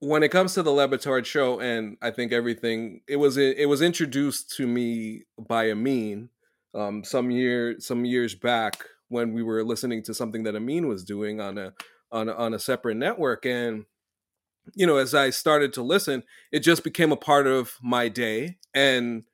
when 0.00 0.22
it 0.22 0.30
comes 0.30 0.54
to 0.54 0.62
the 0.62 0.70
Le 0.70 0.88
Batard 0.88 1.24
show, 1.24 1.60
and 1.60 1.96
I 2.02 2.10
think 2.10 2.32
everything 2.32 3.00
it 3.08 3.16
was 3.16 3.36
it 3.38 3.68
was 3.68 3.80
introduced 3.80 4.54
to 4.56 4.66
me 4.66 5.22
by 5.38 5.70
Amin 5.70 6.28
um, 6.74 7.04
some 7.04 7.30
year 7.30 7.76
some 7.78 8.04
years 8.04 8.34
back 8.34 8.84
when 9.08 9.32
we 9.32 9.42
were 9.42 9.64
listening 9.64 10.02
to 10.02 10.14
something 10.14 10.42
that 10.42 10.56
Amin 10.56 10.88
was 10.88 11.04
doing 11.04 11.40
on 11.40 11.56
a 11.56 11.72
on 12.10 12.28
a, 12.28 12.32
on 12.32 12.52
a 12.52 12.58
separate 12.58 12.96
network, 12.96 13.46
and 13.46 13.86
you 14.74 14.86
know, 14.86 14.96
as 14.96 15.14
I 15.14 15.30
started 15.30 15.72
to 15.74 15.82
listen, 15.82 16.22
it 16.50 16.60
just 16.60 16.84
became 16.84 17.12
a 17.12 17.16
part 17.16 17.46
of 17.46 17.78
my 17.82 18.08
day, 18.08 18.58
and 18.74 19.24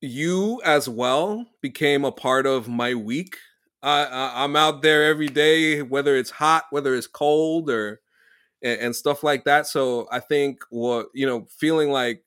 you 0.00 0.62
as 0.64 0.88
well 0.88 1.46
became 1.60 2.04
a 2.04 2.12
part 2.12 2.46
of 2.46 2.68
my 2.68 2.94
week 2.94 3.36
I, 3.82 4.44
am 4.44 4.56
out 4.56 4.82
there 4.82 5.04
every 5.04 5.28
day, 5.28 5.82
whether 5.82 6.16
it's 6.16 6.30
hot, 6.30 6.64
whether 6.70 6.94
it's 6.94 7.06
cold, 7.06 7.70
or 7.70 8.00
and, 8.62 8.80
and, 8.80 8.96
stuff 8.96 9.22
like 9.22 9.44
that. 9.44 9.66
So 9.66 10.06
I 10.12 10.20
think 10.20 10.62
what 10.70 11.08
you 11.14 11.26
know, 11.26 11.46
feeling 11.48 11.90
like 11.90 12.22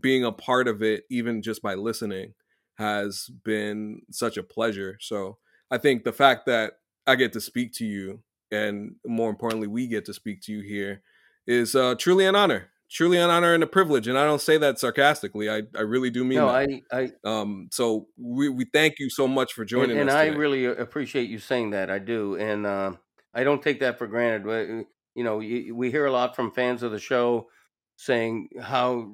being 0.00 0.24
a 0.24 0.32
part 0.32 0.68
of 0.68 0.82
it, 0.82 1.04
even 1.10 1.42
just 1.42 1.60
by 1.60 1.74
listening, 1.74 2.34
has 2.74 3.30
been 3.44 4.02
such 4.10 4.36
a 4.36 4.42
pleasure. 4.42 4.96
So 5.00 5.38
I 5.70 5.78
think 5.78 6.04
the 6.04 6.12
fact 6.12 6.46
that 6.46 6.74
I 7.06 7.16
get 7.16 7.32
to 7.32 7.40
speak 7.40 7.72
to 7.74 7.84
you, 7.84 8.20
and 8.50 8.96
more 9.04 9.30
importantly, 9.30 9.66
we 9.66 9.86
get 9.86 10.04
to 10.06 10.14
speak 10.14 10.40
to 10.42 10.52
you 10.52 10.60
here, 10.60 11.02
is 11.46 11.74
uh, 11.74 11.96
truly 11.96 12.26
an 12.26 12.36
honor 12.36 12.68
truly 12.92 13.16
an 13.16 13.30
honor 13.30 13.54
and 13.54 13.62
a 13.62 13.66
privilege 13.66 14.06
and 14.06 14.18
i 14.18 14.24
don't 14.24 14.40
say 14.40 14.58
that 14.58 14.78
sarcastically 14.78 15.48
i, 15.50 15.62
I 15.76 15.80
really 15.80 16.10
do 16.10 16.24
mean 16.24 16.38
no, 16.38 16.46
that. 16.46 16.82
I, 16.92 16.98
I 16.98 17.10
um 17.24 17.68
so 17.72 18.06
we, 18.16 18.48
we 18.48 18.66
thank 18.66 18.98
you 18.98 19.08
so 19.08 19.26
much 19.26 19.54
for 19.54 19.64
joining 19.64 19.98
and, 19.98 20.10
and 20.10 20.10
i 20.10 20.26
really 20.26 20.66
appreciate 20.66 21.28
you 21.28 21.38
saying 21.38 21.70
that 21.70 21.90
i 21.90 21.98
do 21.98 22.36
and 22.36 22.66
uh, 22.66 22.92
i 23.34 23.44
don't 23.44 23.62
take 23.62 23.80
that 23.80 23.98
for 23.98 24.06
granted 24.06 24.86
you 25.14 25.24
know 25.24 25.38
we 25.38 25.90
hear 25.90 26.06
a 26.06 26.12
lot 26.12 26.36
from 26.36 26.52
fans 26.52 26.82
of 26.82 26.92
the 26.92 27.00
show 27.00 27.48
saying 27.96 28.48
how 28.60 29.12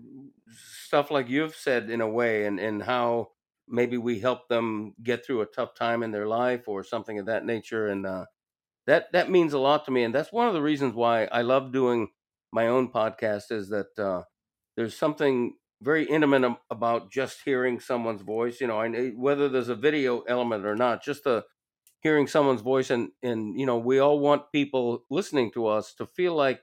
stuff 0.87 1.11
like 1.11 1.29
you've 1.29 1.55
said 1.55 1.91
in 1.91 2.01
a 2.01 2.09
way 2.09 2.47
and 2.47 2.59
and 2.59 2.83
how 2.83 3.29
maybe 3.68 3.99
we 3.99 4.18
help 4.18 4.49
them 4.49 4.95
get 5.03 5.24
through 5.24 5.43
a 5.43 5.47
tough 5.47 5.74
time 5.74 6.03
in 6.03 6.11
their 6.11 6.26
life 6.26 6.66
or 6.66 6.83
something 6.83 7.18
of 7.18 7.26
that 7.26 7.45
nature 7.45 7.89
and 7.89 8.07
uh, 8.07 8.24
that 8.87 9.12
that 9.12 9.31
means 9.31 9.53
a 9.53 9.59
lot 9.59 9.85
to 9.85 9.91
me 9.91 10.03
and 10.03 10.14
that's 10.14 10.33
one 10.33 10.49
of 10.49 10.55
the 10.55 10.62
reasons 10.62 10.95
why 10.95 11.24
i 11.26 11.43
love 11.43 11.72
doing 11.72 12.09
my 12.53 12.68
own 12.68 12.90
podcast 12.90 13.51
is 13.53 13.68
that 13.70 13.99
uh, 13.99 14.22
there's 14.76 14.96
something 14.96 15.55
very 15.82 16.05
intimate 16.05 16.57
about 16.70 17.11
just 17.11 17.38
hearing 17.44 17.80
someone's 17.80 18.22
voice. 18.22 18.61
You 18.61 18.66
know, 18.68 18.80
I, 18.80 19.11
whether 19.11 19.49
there's 19.49 19.68
a 19.68 19.74
video 19.76 20.20
element 20.22 20.66
or 20.66 20.76
not, 20.76 21.03
just 21.05 21.24
the 21.24 21.44
hearing 22.03 22.26
someone's 22.26 22.62
voice, 22.62 22.90
and 22.90 23.11
and 23.22 23.59
you 23.59 23.66
know, 23.66 23.78
we 23.78 23.99
all 23.99 24.20
want 24.20 24.53
people 24.53 25.05
listening 25.11 25.51
to 25.53 25.66
us 25.66 25.94
to 25.94 26.07
feel 26.07 26.34
like 26.34 26.62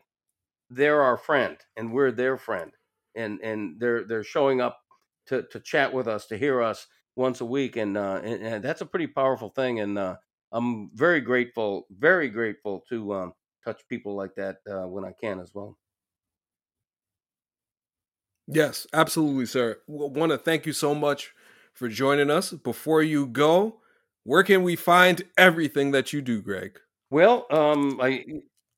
they're 0.70 1.02
our 1.02 1.18
friend 1.18 1.58
and 1.76 1.94
we're 1.94 2.12
their 2.12 2.38
friend, 2.38 2.72
and 3.16 3.40
and 3.42 3.80
they're 3.80 4.04
they're 4.06 4.24
showing 4.24 4.62
up 4.62 4.80
to 5.28 5.44
to 5.52 5.60
chat 5.60 5.94
with 5.94 6.08
us, 6.08 6.28
to 6.28 6.38
hear 6.38 6.62
us 6.62 6.88
once 7.16 7.42
a 7.42 7.46
week, 7.46 7.76
and 7.76 7.98
uh, 7.98 8.22
and, 8.24 8.44
and 8.44 8.64
that's 8.64 8.82
a 8.82 8.86
pretty 8.86 9.08
powerful 9.08 9.50
thing, 9.50 9.80
and 9.80 9.98
uh, 9.98 10.16
I'm 10.52 10.92
very 10.96 11.22
grateful, 11.22 11.88
very 11.92 12.30
grateful 12.30 12.84
to 12.90 13.14
um, 13.14 13.34
touch 13.66 13.82
people 13.90 14.16
like 14.16 14.36
that 14.36 14.58
uh, 14.70 14.88
when 14.88 15.04
I 15.04 15.12
can 15.20 15.40
as 15.40 15.52
well. 15.54 15.78
Yes, 18.48 18.86
absolutely, 18.94 19.48
sir. 19.48 19.80
Want 19.88 20.32
to 20.32 20.38
thank 20.38 20.66
you 20.66 20.74
so 20.74 20.94
much 20.94 21.34
for 21.74 21.90
joining 21.90 22.30
us. 22.30 22.52
Before 22.52 23.02
you 23.02 23.26
go, 23.26 23.78
where 24.24 24.44
can 24.44 24.64
we 24.64 24.76
find 24.76 25.24
everything 25.38 25.92
that 25.92 26.14
you 26.14 26.22
do, 26.22 26.42
Greg? 26.42 26.80
Well, 27.10 27.48
um, 27.50 28.00
I 28.02 28.24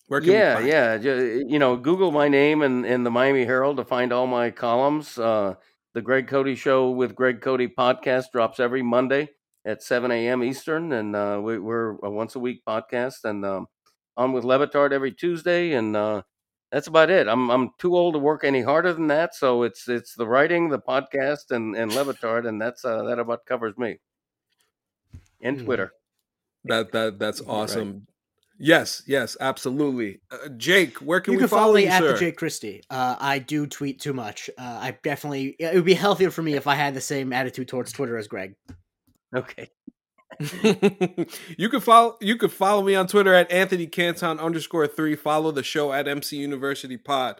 where 0.07 0.21
can 0.21 0.31
yeah, 0.31 0.59
yeah, 0.59 0.95
you 0.95 1.59
know, 1.59 1.75
Google 1.75 2.11
my 2.11 2.29
name 2.29 2.61
and 2.61 2.85
in 2.85 3.03
the 3.03 3.11
Miami 3.11 3.43
Herald 3.43 3.77
to 3.77 3.83
find 3.83 4.13
all 4.13 4.27
my 4.27 4.51
columns. 4.51 5.17
Uh, 5.17 5.55
the 5.93 6.01
Greg 6.01 6.27
Cote 6.27 6.57
Show 6.57 6.91
with 6.91 7.15
Greg 7.15 7.41
Cote 7.41 7.75
podcast 7.77 8.25
drops 8.31 8.59
every 8.59 8.83
Monday 8.83 9.29
at 9.65 9.83
7 9.83 10.11
a.m. 10.11 10.43
Eastern, 10.43 10.93
and 10.93 11.15
uh, 11.15 11.39
we, 11.43 11.57
are 11.57 11.97
a 12.03 12.09
once 12.09 12.35
a 12.35 12.39
week 12.39 12.61
podcast. 12.65 13.25
And 13.25 13.43
um, 13.43 13.67
on 14.17 14.33
with 14.33 14.43
Le 14.43 14.59
Batard 14.59 14.91
every 14.91 15.11
Tuesday, 15.13 15.73
and 15.73 15.95
uh, 15.95 16.23
that's 16.71 16.87
about 16.87 17.09
it. 17.09 17.27
I'm 17.27 17.49
I'm 17.49 17.69
too 17.77 17.95
old 17.95 18.15
to 18.15 18.19
work 18.19 18.43
any 18.43 18.61
harder 18.61 18.93
than 18.93 19.07
that, 19.07 19.35
so 19.35 19.63
it's 19.63 19.87
it's 19.87 20.15
the 20.15 20.27
writing, 20.27 20.69
the 20.69 20.79
podcast, 20.79 21.51
and 21.51 21.75
and 21.75 21.93
Le 21.93 22.03
Batard, 22.03 22.47
and 22.47 22.61
that's 22.61 22.83
uh, 22.83 23.03
that 23.03 23.19
about 23.19 23.45
covers 23.45 23.77
me. 23.77 23.99
And 25.41 25.59
hmm. 25.59 25.65
Twitter. 25.65 25.93
That 26.65 26.91
that 26.91 27.19
that's 27.19 27.41
awesome. 27.47 27.93
Right. 27.93 28.01
Yes, 28.59 29.03
yes, 29.05 29.37
absolutely. 29.39 30.19
Uh, 30.31 30.49
Jake, 30.57 30.97
where 30.97 31.21
can 31.21 31.33
you 31.33 31.37
we 31.37 31.41
can 31.43 31.47
follow, 31.47 31.61
follow 31.61 31.75
me 31.75 31.83
you, 31.83 31.89
at 31.89 32.01
sir? 32.01 32.13
the 32.13 32.19
Jake 32.19 32.37
Christie? 32.37 32.81
Uh, 32.89 33.15
I 33.19 33.37
do 33.37 33.67
tweet 33.67 34.01
too 34.01 34.13
much. 34.13 34.49
Uh, 34.57 34.79
I 34.81 34.97
definitely 35.03 35.55
it 35.59 35.75
would 35.75 35.85
be 35.85 35.93
healthier 35.93 36.31
for 36.31 36.41
me 36.41 36.55
if 36.55 36.65
I 36.65 36.73
had 36.73 36.95
the 36.95 37.01
same 37.01 37.33
attitude 37.33 37.67
towards 37.67 37.91
Twitter 37.91 38.17
as 38.17 38.27
Greg. 38.27 38.55
Okay. 39.35 39.69
you 41.57 41.69
can 41.69 41.79
follow 41.79 42.17
you 42.21 42.37
can 42.37 42.49
follow 42.49 42.83
me 42.83 42.95
on 42.95 43.07
Twitter 43.07 43.33
at 43.33 43.51
Anthony 43.51 43.87
Canton 43.87 44.39
underscore 44.39 44.87
three. 44.87 45.15
Follow 45.15 45.51
the 45.51 45.63
show 45.63 45.93
at 45.93 46.07
MC 46.07 46.37
University 46.37 46.97
Pod. 46.97 47.39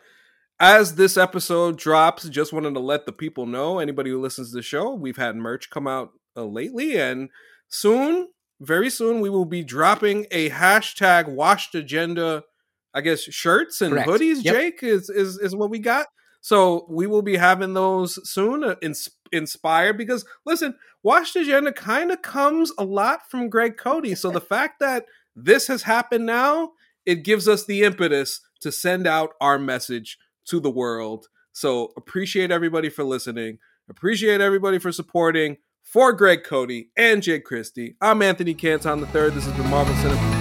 As 0.60 0.96
this 0.96 1.18
episode 1.18 1.78
drops, 1.78 2.28
just 2.30 2.52
wanted 2.52 2.74
to 2.74 2.80
let 2.80 3.06
the 3.06 3.12
people 3.12 3.46
know, 3.46 3.78
anybody 3.78 4.10
who 4.10 4.20
listens 4.20 4.50
to 4.50 4.56
the 4.56 4.64
show, 4.64 4.94
we've 4.94 5.18
had 5.18 5.36
merch 5.36 5.70
come 5.70 5.88
out 5.88 6.14
uh, 6.36 6.46
lately, 6.46 6.98
and 6.98 7.30
soon, 7.68 8.30
very 8.60 8.90
soon, 8.90 9.20
we 9.22 9.30
will 9.30 9.46
be 9.46 9.64
dropping 9.64 10.26
a 10.32 10.50
hashtag 10.50 11.30
washed 11.30 11.76
agenda, 11.76 12.44
I 12.92 13.02
guess, 13.02 13.22
shirts 13.22 13.82
and 13.82 13.94
Correct. 13.94 14.10
hoodies, 14.10 14.44
yep. 14.44 14.56
Jake, 14.56 14.80
is, 14.82 15.12
is 15.12 15.38
is 15.38 15.56
what 15.56 15.70
we 15.70 15.78
got. 15.78 16.08
So 16.42 16.88
we 16.90 17.06
will 17.06 17.22
be 17.22 17.38
having 17.38 17.74
those 17.74 18.18
soon, 18.28 18.64
uh, 18.64 18.76
ins- 18.82 19.10
inspired 19.32 19.98
because 19.98 20.26
listen, 20.46 20.76
Washed 21.08 21.38
Agenda 21.38 21.72
kind 21.72 22.12
of 22.12 22.22
comes 22.22 22.74
a 22.78 22.84
lot 22.84 23.32
from 23.32 23.47
Greg 23.47 23.78
Cote. 23.78 24.18
So 24.18 24.30
the 24.30 24.41
fact 24.41 24.82
that 24.82 25.05
this 25.38 25.68
has 25.68 25.84
happened 25.84 26.26
now, 26.26 26.72
it 27.05 27.24
gives 27.24 27.47
us 27.47 27.66
the 27.66 27.84
impetus 27.84 28.41
to 28.60 28.74
send 28.74 29.08
out 29.08 29.30
our 29.39 29.58
message 29.58 30.18
to 30.49 30.60
the 30.60 30.70
world. 30.70 31.28
So 31.53 31.93
appreciate 31.95 32.51
everybody 32.51 32.89
for 32.89 33.05
listening. 33.05 33.60
Appreciate 33.89 34.41
everybody 34.41 34.80
for 34.80 34.91
supporting. 34.91 35.55
For 35.82 36.12
Greg 36.12 36.43
Cote 36.43 36.88
and 36.97 37.24
Jake 37.24 37.45
Christie, 37.45 37.95
I'm 38.01 38.22
Anthony 38.22 38.53
Canton 38.53 38.99
III. 38.99 39.30
This 39.30 39.45
has 39.45 39.53
been 39.53 39.70
Marvel 39.70 39.95
Cinema 39.95 40.37